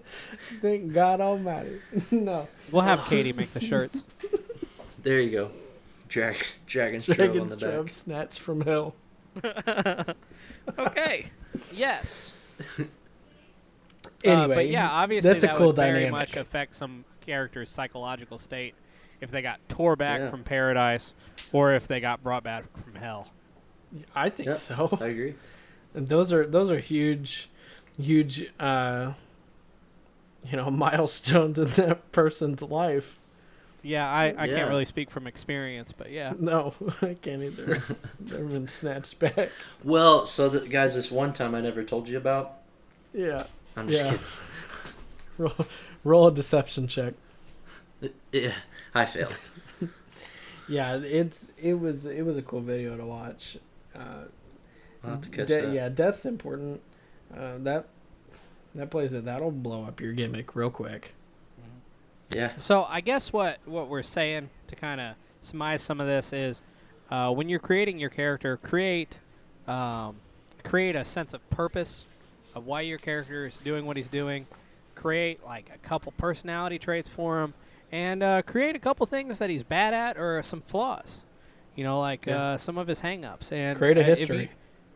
Thank 0.61 0.93
God 0.93 1.19
Almighty. 1.19 1.81
no. 2.11 2.47
We'll 2.71 2.83
have 2.83 3.03
Katie 3.09 3.33
make 3.33 3.51
the 3.51 3.59
shirts. 3.59 4.05
There 5.03 5.19
you 5.19 5.31
go. 5.31 5.51
Drag, 6.07 6.37
dragon's 6.65 7.07
Trove 7.07 7.19
on 7.19 7.25
Dragon's 7.25 7.57
the 7.57 7.65
Trove 7.65 7.85
back. 7.87 7.93
snatched 7.93 8.39
from 8.39 8.61
hell. 8.61 8.95
okay. 10.79 11.25
Yes. 11.73 12.31
Anyway, 14.25 14.53
Uh, 14.53 14.57
but 14.57 14.67
yeah, 14.69 14.89
obviously 14.89 15.29
that's 15.29 15.43
a 15.43 15.47
that 15.47 15.55
cool 15.55 15.67
would 15.67 15.75
very 15.75 15.91
dynamic. 16.05 16.11
much 16.11 16.35
affect 16.35 16.75
some 16.75 17.05
character's 17.21 17.69
psychological 17.69 18.37
state 18.37 18.75
if 19.21 19.31
they 19.31 19.41
got 19.41 19.59
tore 19.69 19.95
back 19.95 20.19
Yeah. 20.19 20.29
from 20.29 20.43
paradise 20.43 21.13
or 21.53 21.73
if 21.73 21.87
they 21.87 21.99
got 21.99 22.21
brought 22.23 22.43
back 22.43 22.65
from 22.83 22.95
hell. 22.95 23.29
I 24.15 24.29
think 24.29 24.47
Yeah. 24.47 24.53
so. 24.55 24.97
I 25.01 25.07
agree. 25.07 25.35
And 25.95 26.09
those 26.09 26.33
are 26.33 26.45
those 26.45 26.69
are 26.69 26.79
huge, 26.79 27.49
huge, 27.97 28.51
uh, 28.59 29.13
you 30.45 30.57
know, 30.57 30.69
milestones 30.85 31.57
in 31.57 31.67
that 31.85 32.11
person's 32.11 32.61
life. 32.61 33.17
Yeah, 33.81 34.09
I, 34.09 34.33
I 34.37 34.45
Yeah. 34.45 34.55
can't 34.57 34.69
really 34.69 34.83
speak 34.85 35.09
from 35.09 35.25
experience, 35.25 35.93
but 35.93 36.11
yeah. 36.11 36.33
No, 36.39 36.73
I 37.01 37.13
can't 37.21 37.43
either. 37.43 37.81
They've 38.19 38.49
been 38.49 38.67
snatched 38.67 39.19
back. 39.19 39.49
Well, 39.85 40.25
so 40.25 40.49
the, 40.49 40.67
guys, 40.67 40.95
this 40.95 41.09
one 41.11 41.31
time 41.33 41.55
I 41.55 41.61
never 41.61 41.81
told 41.83 42.09
you 42.09 42.17
about. 42.17 42.55
Yeah. 43.13 43.43
I'm 43.75 43.87
just 43.87 44.05
Yeah. 44.05 44.17
Roll, 45.37 45.53
roll 46.05 46.27
a 46.27 46.31
deception 46.33 46.87
check. 46.87 47.13
Yeah, 48.31 48.53
I 48.93 49.05
failed. 49.05 49.37
Yeah, 50.67 50.95
it's 50.97 51.51
it 51.61 51.75
was 51.79 52.05
it 52.05 52.23
was 52.23 52.37
a 52.37 52.41
cool 52.41 52.61
video 52.61 52.97
to 52.97 53.05
watch. 53.05 53.57
Uh, 53.95 55.17
to 55.17 55.29
catch 55.29 55.47
de- 55.47 55.61
that. 55.61 55.73
Yeah, 55.73 55.89
death's 55.89 56.25
important. 56.25 56.81
Uh, 57.35 57.57
that 57.59 57.87
that 58.73 58.89
plays 58.89 59.13
it. 59.13 59.25
That'll 59.25 59.51
blow 59.51 59.83
up 59.83 60.01
your 60.01 60.13
gimmick 60.13 60.55
real 60.55 60.71
quick. 60.71 61.13
Yeah. 62.31 62.53
So 62.57 62.85
I 62.85 63.01
guess 63.01 63.31
what 63.31 63.59
what 63.65 63.89
we're 63.89 64.01
saying 64.01 64.49
to 64.67 64.75
kind 64.75 64.99
of 64.99 65.15
surmise 65.41 65.83
some 65.83 66.01
of 66.01 66.07
this 66.07 66.33
is, 66.33 66.61
uh, 67.11 67.31
when 67.31 67.47
you're 67.47 67.59
creating 67.59 67.99
your 67.99 68.09
character, 68.09 68.57
create 68.57 69.19
um, 69.67 70.15
create 70.63 70.95
a 70.95 71.05
sense 71.05 71.33
of 71.33 71.47
purpose 71.51 72.05
of 72.55 72.65
why 72.65 72.81
your 72.81 72.97
character 72.97 73.45
is 73.45 73.57
doing 73.57 73.85
what 73.85 73.97
he's 73.97 74.07
doing. 74.07 74.47
Create 74.95 75.43
like 75.45 75.69
a 75.73 75.77
couple 75.87 76.13
personality 76.13 76.79
traits 76.79 77.09
for 77.09 77.41
him, 77.41 77.53
and 77.91 78.23
uh, 78.23 78.41
create 78.43 78.75
a 78.75 78.79
couple 78.79 79.05
things 79.05 79.37
that 79.39 79.49
he's 79.49 79.63
bad 79.63 79.93
at 79.93 80.17
or 80.17 80.41
some 80.41 80.61
flaws. 80.61 81.21
You 81.75 81.83
know, 81.83 81.99
like 81.99 82.25
Yeah. 82.25 82.41
uh, 82.53 82.57
some 82.57 82.77
of 82.77 82.87
his 82.87 83.01
hangups. 83.01 83.51
And 83.51 83.77
Create 83.77 83.97
a 83.97 84.01
uh, 84.01 84.03
if 84.07 84.19
you- 84.21 84.25
history. 84.37 84.51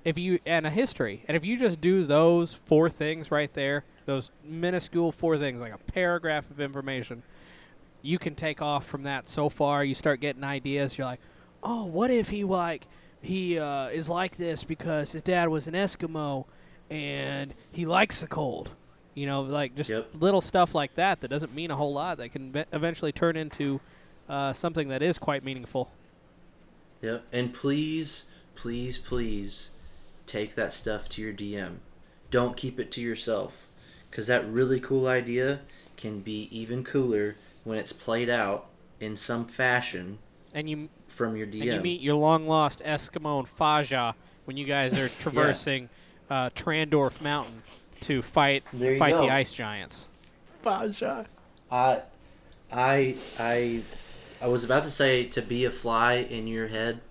if 0.05 0.17
you 0.17 0.39
and 0.45 0.65
a 0.65 0.69
history, 0.69 1.23
and 1.27 1.35
if 1.35 1.43
you 1.43 1.57
just 1.57 1.81
do 1.81 2.03
those 2.03 2.53
four 2.65 2.89
things 2.89 3.29
right 3.29 3.53
there, 3.53 3.83
those 4.05 4.31
minuscule 4.43 5.11
four 5.11 5.37
things, 5.37 5.59
like 5.59 5.73
a 5.73 5.77
paragraph 5.77 6.49
of 6.49 6.61
information, 6.61 7.21
you 8.01 8.17
can 8.17 8.33
take 8.35 8.61
off 8.61 8.85
from 8.85 9.03
that 9.03 9.27
so 9.27 9.49
far. 9.49 9.83
You 9.83 9.93
start 9.93 10.21
getting 10.21 10.45
ideas. 10.45 10.97
You're 10.97 11.05
like, 11.07 11.19
oh, 11.61 11.83
what 11.83 12.09
if 12.09 12.29
he 12.29 12.45
like 12.45 12.87
he 13.21 13.59
uh, 13.59 13.87
is 13.89 14.07
like 14.07 14.37
this 14.37 14.63
because 14.63 15.11
his 15.11 15.21
dad 15.21 15.49
was 15.49 15.67
an 15.67 15.73
Eskimo 15.73 16.45
and 16.89 17.53
he 17.71 17.85
likes 17.85 18.21
the 18.21 18.27
cold. 18.27 18.71
You 19.15 19.25
know, 19.25 19.41
like 19.41 19.75
just 19.75 19.89
Yep. 19.89 20.11
little 20.19 20.39
stuff 20.41 20.73
like 20.73 20.95
that 20.95 21.21
that 21.21 21.27
doesn't 21.27 21.53
mean 21.53 21.71
a 21.71 21.75
whole 21.75 21.93
lot 21.93 22.17
that 22.19 22.29
can 22.29 22.51
ve- 22.51 22.65
eventually 22.71 23.11
turn 23.11 23.35
into 23.35 23.81
uh, 24.29 24.53
something 24.53 24.87
that 24.89 25.01
is 25.01 25.17
quite 25.17 25.43
meaningful. 25.43 25.89
Yep. 27.01 27.25
And 27.33 27.53
please, 27.53 28.25
please, 28.55 28.97
please 28.97 29.71
take 30.25 30.55
that 30.55 30.73
stuff 30.73 31.09
to 31.09 31.21
your 31.21 31.33
DM. 31.33 31.77
Don't 32.29 32.55
keep 32.55 32.79
it 32.79 32.91
to 32.91 33.01
yourself. 33.01 33.67
Because 34.09 34.27
that 34.27 34.47
really 34.47 34.79
cool 34.79 35.07
idea 35.07 35.61
can 35.97 36.19
be 36.21 36.47
even 36.57 36.83
cooler 36.83 37.35
when 37.63 37.77
it's 37.77 37.93
played 37.93 38.29
out 38.29 38.67
in 38.99 39.15
some 39.15 39.45
fashion 39.45 40.19
And 40.53 40.69
you 40.69 40.89
from 41.07 41.35
your 41.35 41.47
DM. 41.47 41.61
and 41.61 41.73
you 41.73 41.81
meet 41.81 42.01
your 42.01 42.15
long 42.15 42.47
lost 42.47 42.81
Eskimo 42.83 43.39
and 43.39 43.47
Faja 43.49 44.15
when 44.45 44.55
you 44.57 44.65
guys 44.65 44.97
are 44.99 45.09
traversing 45.21 45.89
uh, 46.29 46.49
Trandorf 46.51 47.21
Mountain 47.21 47.63
to 48.01 48.21
fight 48.21 48.63
fight 48.69 49.11
go. 49.11 49.21
the 49.23 49.29
ice 49.29 49.51
giants. 49.51 50.07
Faja. 50.63 51.25
I, 51.71 52.01
I, 52.71 53.15
I, 53.39 53.81
I 54.41 54.47
was 54.47 54.63
about 54.63 54.83
to 54.83 54.91
say 54.91 55.25
to 55.25 55.41
be 55.41 55.65
a 55.65 55.71
fly 55.71 56.13
in 56.13 56.47
your 56.47 56.67
head, 56.67 57.01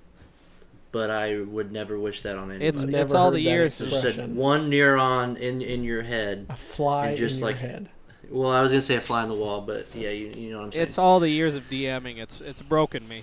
but 0.92 1.10
I 1.10 1.40
would 1.40 1.70
never 1.72 1.98
wish 1.98 2.22
that 2.22 2.36
on 2.36 2.50
anybody. 2.50 2.66
It's 2.66 2.84
Never 2.84 3.04
it's 3.04 3.14
all 3.14 3.30
the 3.30 3.40
years. 3.40 3.78
Just 3.78 4.02
said 4.02 4.34
one 4.34 4.70
neuron 4.70 5.36
in 5.36 5.62
in 5.62 5.84
your 5.84 6.02
head. 6.02 6.46
A 6.48 6.56
fly 6.56 7.08
And 7.08 7.16
just 7.16 7.40
in 7.40 7.48
your 7.48 7.56
head. 7.56 7.88
Well, 8.30 8.50
I 8.50 8.62
was 8.62 8.72
gonna 8.72 8.82
say 8.82 8.96
a 8.96 9.00
fly 9.00 9.22
on 9.22 9.28
the 9.28 9.34
wall, 9.34 9.62
but 9.62 9.86
yeah, 9.94 10.10
you, 10.10 10.26
you 10.28 10.50
know 10.50 10.58
what 10.58 10.64
I'm 10.66 10.72
saying. 10.72 10.86
It's 10.86 10.98
all 10.98 11.18
the 11.20 11.30
years 11.30 11.54
of 11.54 11.68
DMing. 11.70 12.18
It's 12.18 12.40
it's 12.40 12.60
broken 12.62 13.08
me. 13.08 13.22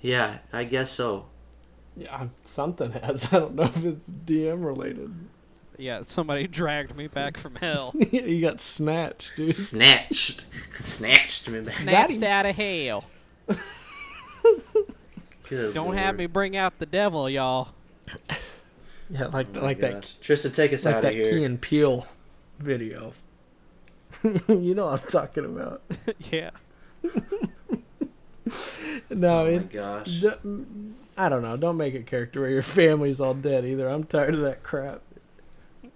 yeah, 0.00 0.38
I 0.52 0.64
guess 0.64 0.90
so. 0.90 1.26
Yeah, 1.96 2.26
something 2.44 2.92
has. 2.92 3.24
I 3.32 3.38
don't 3.40 3.54
know 3.54 3.64
if 3.64 3.84
it's 3.84 4.08
DM 4.10 4.64
related. 4.64 5.14
Yeah, 5.78 6.02
somebody 6.06 6.46
dragged 6.46 6.96
me 6.96 7.06
back 7.06 7.36
from 7.36 7.56
hell. 7.56 7.92
you 8.10 8.40
got 8.40 8.60
snatched, 8.60 9.36
dude. 9.36 9.54
Snatched, 9.54 10.46
snatched 10.82 11.48
me 11.50 11.60
back. 11.60 11.74
Snatched 11.74 12.22
out 12.22 12.46
of 12.46 12.56
hell. 12.56 13.04
Good 15.48 15.74
Don't 15.74 15.86
Lord. 15.86 15.98
have 15.98 16.16
me 16.16 16.26
bring 16.26 16.56
out 16.56 16.78
the 16.78 16.86
devil, 16.86 17.28
y'all. 17.30 17.68
Yeah, 19.08 19.26
like 19.26 19.46
Oh 19.54 19.60
my 19.60 19.66
like 19.66 19.78
that 19.78 19.92
gosh. 20.02 20.16
Tristan, 20.20 20.52
take 20.52 20.72
us 20.72 20.84
like 20.84 20.94
out 20.96 21.02
that 21.02 21.10
of 21.12 21.14
here. 21.16 21.26
That 21.26 21.30
Key 21.36 21.44
and 21.44 21.60
Peele 21.60 22.06
video. 22.58 23.12
you 24.48 24.74
know 24.74 24.86
what 24.86 25.02
I'm 25.02 25.08
talking 25.08 25.44
about. 25.44 25.82
yeah. 26.32 26.50
No, 29.10 29.40
oh 29.40 29.46
it, 29.46 29.56
my 29.58 29.62
gosh. 29.72 30.20
D- 30.20 30.30
I 31.16 31.28
don't 31.28 31.42
know. 31.42 31.56
Don't 31.56 31.76
make 31.76 31.94
a 31.94 32.02
character 32.02 32.42
where 32.42 32.50
your 32.50 32.62
family's 32.62 33.20
all 33.20 33.34
dead 33.34 33.64
either. 33.64 33.88
I'm 33.88 34.04
tired 34.04 34.34
of 34.34 34.40
that 34.40 34.62
crap. 34.62 35.02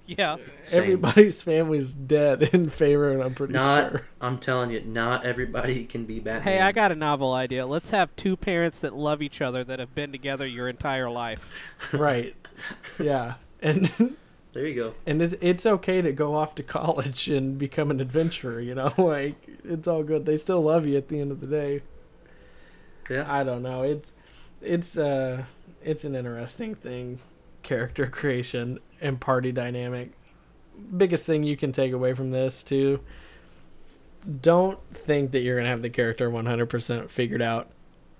Yeah. 0.07 0.39
Same. 0.63 0.83
Everybody's 0.83 1.43
family's 1.43 1.95
dead 1.95 2.43
in 2.53 2.69
favor, 2.69 3.11
and 3.13 3.23
I'm 3.23 3.35
pretty 3.35 3.53
Not, 3.53 3.91
sure. 3.91 4.07
I'm 4.21 4.39
telling 4.39 4.71
you, 4.71 4.81
not 4.81 5.25
everybody 5.25 5.85
can 5.85 6.05
be 6.05 6.19
Batman. 6.19 6.43
Hey, 6.43 6.61
I 6.61 6.73
got 6.73 6.91
a 6.91 6.97
novel 6.97 7.33
idea. 7.33 7.65
Let's 7.65 7.91
have 7.91 8.15
two 8.17 8.37
parents 8.37 8.81
that 8.81 8.95
love 8.95 9.23
each 9.23 9.41
other 9.41 9.63
that 9.65 9.79
have 9.79 9.95
been 9.95 10.11
together 10.11 10.47
your 10.47 10.69
entire 10.69 11.09
life. 11.09 11.93
right. 11.95 12.35
Yeah. 12.99 13.35
And 13.63 14.17
There 14.53 14.67
you 14.67 14.75
go. 14.75 14.95
and 15.07 15.23
it, 15.23 15.39
it's 15.41 15.65
okay 15.65 16.03
to 16.03 16.13
go 16.13 16.35
off 16.35 16.57
to 16.57 16.65
college 16.65 17.29
and 17.29 17.57
become 17.57 17.93
an 17.93 18.01
adventurer. 18.01 18.61
You 18.61 18.75
know, 18.75 18.93
like 18.99 19.37
it's 19.63 19.87
all 19.87 20.03
good. 20.03 20.27
They 20.27 20.39
still 20.39 20.61
love 20.61 20.87
you 20.87 20.97
at 20.97 21.07
the 21.07 21.21
end 21.21 21.31
of 21.31 21.41
the 21.41 21.47
day. 21.47 21.83
Yeah. 23.09 23.33
I 23.33 23.45
don't 23.45 23.63
know. 23.63 23.83
It's 23.83 24.13
it's 24.63 24.97
uh 24.99 25.45
it's 25.83 26.05
an 26.05 26.15
interesting 26.15 26.75
thing, 26.75 27.19
character 27.63 28.07
creation 28.07 28.79
and 29.01 29.21
party 29.21 29.53
dynamic. 29.53 30.11
Biggest 30.97 31.25
thing 31.27 31.43
you 31.43 31.57
can 31.57 31.73
take 31.73 31.93
away 31.93 32.15
from 32.15 32.31
this 32.31 32.63
too. 32.63 33.01
Don't 34.43 34.79
think 34.95 35.33
that 35.33 35.41
you're 35.41 35.57
gonna 35.57 35.69
have 35.69 35.83
the 35.83 35.91
character 35.91 36.31
100% 36.31 37.11
figured 37.11 37.41
out. 37.43 37.71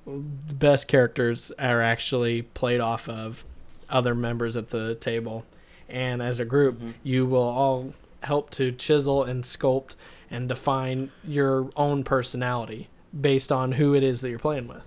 The 0.07 0.55
best 0.55 0.89
characters 0.89 1.53
are 1.59 1.83
actually 1.83 2.43
played 2.43 2.81
off 2.81 3.09
of 3.09 3.45
other 3.91 4.15
members 4.15 4.57
at 4.57 4.71
the 4.71 4.95
table, 4.95 5.45
and 5.89 6.23
as 6.23 6.41
a 6.41 6.45
group, 6.47 6.81
Mhm. 6.81 6.95
you 7.03 7.27
will 7.27 7.43
all 7.43 7.93
help 8.23 8.51
to 8.51 8.73
chisel 8.73 9.23
and 9.25 9.45
sculpt 9.45 9.95
and 10.31 10.49
define 10.49 11.11
your 11.25 11.69
own 11.77 12.03
personality 12.05 12.89
based 13.19 13.51
on 13.53 13.73
who 13.73 13.95
it 13.95 14.03
is 14.03 14.21
that 14.23 14.31
you're 14.31 14.39
playing 14.39 14.69
with. 14.69 14.83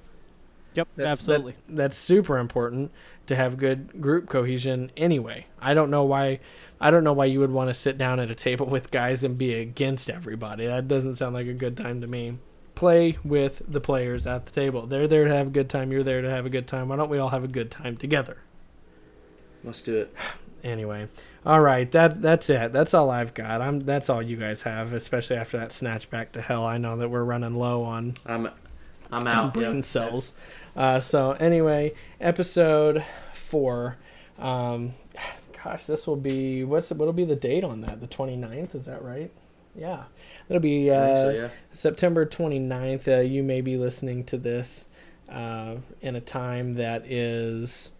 Yep, 0.75 0.87
That's, 0.95 1.21
that- 1.23 1.33
absolutely. 1.33 1.55
that's 1.69 1.95
super 1.97 2.37
important 2.37 2.91
to 3.27 3.35
have 3.35 3.57
good 3.57 4.01
group 4.01 4.27
cohesion 4.29 4.91
anyway. 4.97 5.45
I 5.61 5.73
don't 5.73 5.89
know 5.89 6.03
why 6.03 6.39
I 6.81 6.91
don't 6.91 7.03
know 7.05 7.13
why 7.13 7.25
you 7.25 7.39
would 7.39 7.51
want 7.51 7.69
to 7.69 7.73
sit 7.73 7.97
down 7.97 8.19
at 8.19 8.29
a 8.29 8.35
table 8.35 8.65
with 8.65 8.91
guys 8.91 9.23
and 9.23 9.37
be 9.37 9.53
against 9.53 10.09
everybody. 10.09 10.65
That 10.67 10.87
doesn't 10.89 11.15
sound 11.15 11.33
like 11.33 11.47
a 11.47 11.53
good 11.53 11.77
time 11.77 12.01
to 12.01 12.07
me. 12.07 12.37
Play 12.75 13.17
with 13.23 13.61
the 13.71 13.79
players 13.79 14.27
at 14.27 14.45
the 14.47 14.51
table. 14.51 14.87
They're 14.87 15.07
there 15.07 15.23
to 15.25 15.33
have 15.33 15.47
a 15.47 15.51
good 15.51 15.69
time, 15.69 15.91
you're 15.91 16.03
there 16.03 16.21
to 16.21 16.29
have 16.29 16.45
a 16.45 16.49
good 16.49 16.67
time. 16.67 16.89
Why 16.89 16.95
don't 16.97 17.09
we 17.09 17.19
all 17.19 17.29
have 17.29 17.43
a 17.43 17.47
good 17.47 17.71
time 17.71 17.95
together? 17.95 18.37
Let's 19.63 19.81
do 19.81 19.97
it. 20.01 20.13
Anyway, 20.65 21.09
all 21.45 21.59
right, 21.59 21.91
that 21.91 22.21
that's 22.21 22.49
it. 22.49 22.71
That's 22.71 22.93
all 22.93 23.09
I've 23.11 23.33
got. 23.33 23.61
I'm 23.61 23.81
that's 23.81 24.09
all 24.09 24.21
you 24.21 24.37
guys 24.37 24.61
have, 24.61 24.93
especially 24.93 25.35
after 25.35 25.57
that 25.57 25.73
snatch 25.73 26.09
back 26.09 26.31
to 26.31 26.41
hell. 26.41 26.65
I 26.65 26.77
know 26.77 26.95
that 26.95 27.09
we're 27.09 27.25
running 27.25 27.55
low 27.55 27.83
on 27.83 28.13
I'm, 28.25 28.45
I'm 29.11 29.23
on 29.23 29.27
out. 29.27 29.53
brain 29.53 29.75
Yep, 29.75 29.83
cells. 29.83 30.37
Uh, 30.75 30.99
so 30.99 31.31
anyway, 31.33 31.93
episode 32.19 33.03
four. 33.33 33.97
Um, 34.39 34.93
gosh, 35.63 35.85
this 35.85 36.07
will 36.07 36.15
be 36.15 36.63
what's 36.63 36.89
the, 36.89 36.95
what'll 36.95 37.13
be 37.13 37.25
the 37.25 37.35
date 37.35 37.63
on 37.63 37.81
that? 37.81 38.01
The 38.01 38.07
29th, 38.07 38.75
is 38.75 38.85
that 38.85 39.03
right? 39.03 39.31
Yeah, 39.75 40.03
that'll 40.47 40.61
be 40.61 40.91
uh, 40.91 41.15
so, 41.15 41.29
yeah. 41.29 41.49
September 41.73 42.25
29th. 42.25 43.07
Uh, 43.07 43.21
you 43.21 43.41
may 43.43 43.61
be 43.61 43.77
listening 43.77 44.23
to 44.25 44.37
this 44.37 44.85
uh, 45.29 45.75
in 46.01 46.15
a 46.15 46.21
time 46.21 46.75
that 46.75 47.05
is 47.05 47.91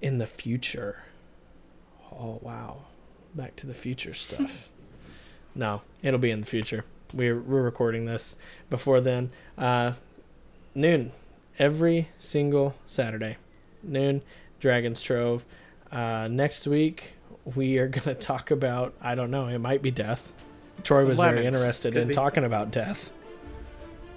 in 0.00 0.18
the 0.18 0.26
future. 0.26 1.02
Oh 2.12 2.38
wow, 2.42 2.78
Back 3.34 3.56
to 3.56 3.66
the 3.66 3.74
Future 3.74 4.14
stuff. 4.14 4.68
no, 5.54 5.82
it'll 6.02 6.20
be 6.20 6.30
in 6.30 6.40
the 6.40 6.46
future. 6.46 6.84
We're 7.12 7.40
we're 7.40 7.62
recording 7.62 8.06
this 8.06 8.38
before 8.70 9.00
then. 9.00 9.30
Uh, 9.58 9.92
noon, 10.74 11.10
every 11.58 12.08
single 12.18 12.74
Saturday, 12.86 13.36
noon. 13.82 14.22
Dragon's 14.60 15.02
Trove. 15.02 15.44
Uh, 15.92 16.28
next 16.30 16.66
week 16.66 17.14
we 17.54 17.78
are 17.78 17.88
gonna 17.88 18.14
talk 18.14 18.50
about 18.50 18.94
I 19.00 19.14
don't 19.14 19.30
know. 19.30 19.46
It 19.46 19.58
might 19.58 19.82
be 19.82 19.90
death. 19.90 20.32
Troy 20.82 21.04
was 21.04 21.18
very 21.18 21.44
interested 21.46 21.92
Could 21.92 22.02
in 22.02 22.08
be. 22.08 22.14
talking 22.14 22.44
about 22.44 22.70
death. 22.70 23.10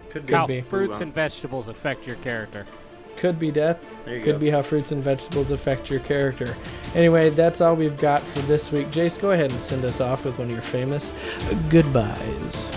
Could 0.09 0.27
Could 0.27 0.35
How 0.35 0.47
be. 0.47 0.61
fruits 0.61 1.01
and 1.01 1.13
vegetables 1.13 1.67
affect 1.67 2.07
your 2.07 2.15
character. 2.17 2.65
Could 3.17 3.37
be 3.37 3.51
death. 3.51 3.85
Could 4.05 4.23
go. 4.23 4.37
be 4.39 4.49
how 4.49 4.61
fruits 4.61 4.91
and 4.91 5.03
vegetables 5.03 5.51
affect 5.51 5.89
your 5.89 5.99
character. 5.99 6.55
Anyway, 6.95 7.29
that's 7.29 7.59
all 7.61 7.75
we've 7.75 7.97
got 7.97 8.21
for 8.21 8.39
this 8.43 8.71
week. 8.71 8.87
Jace, 8.91 9.19
go 9.19 9.31
ahead 9.31 9.51
and 9.51 9.59
send 9.59 9.83
us 9.83 9.99
off 9.99 10.23
with 10.25 10.39
one 10.39 10.47
of 10.47 10.53
your 10.53 10.61
famous 10.61 11.13
goodbyes. 11.69 12.71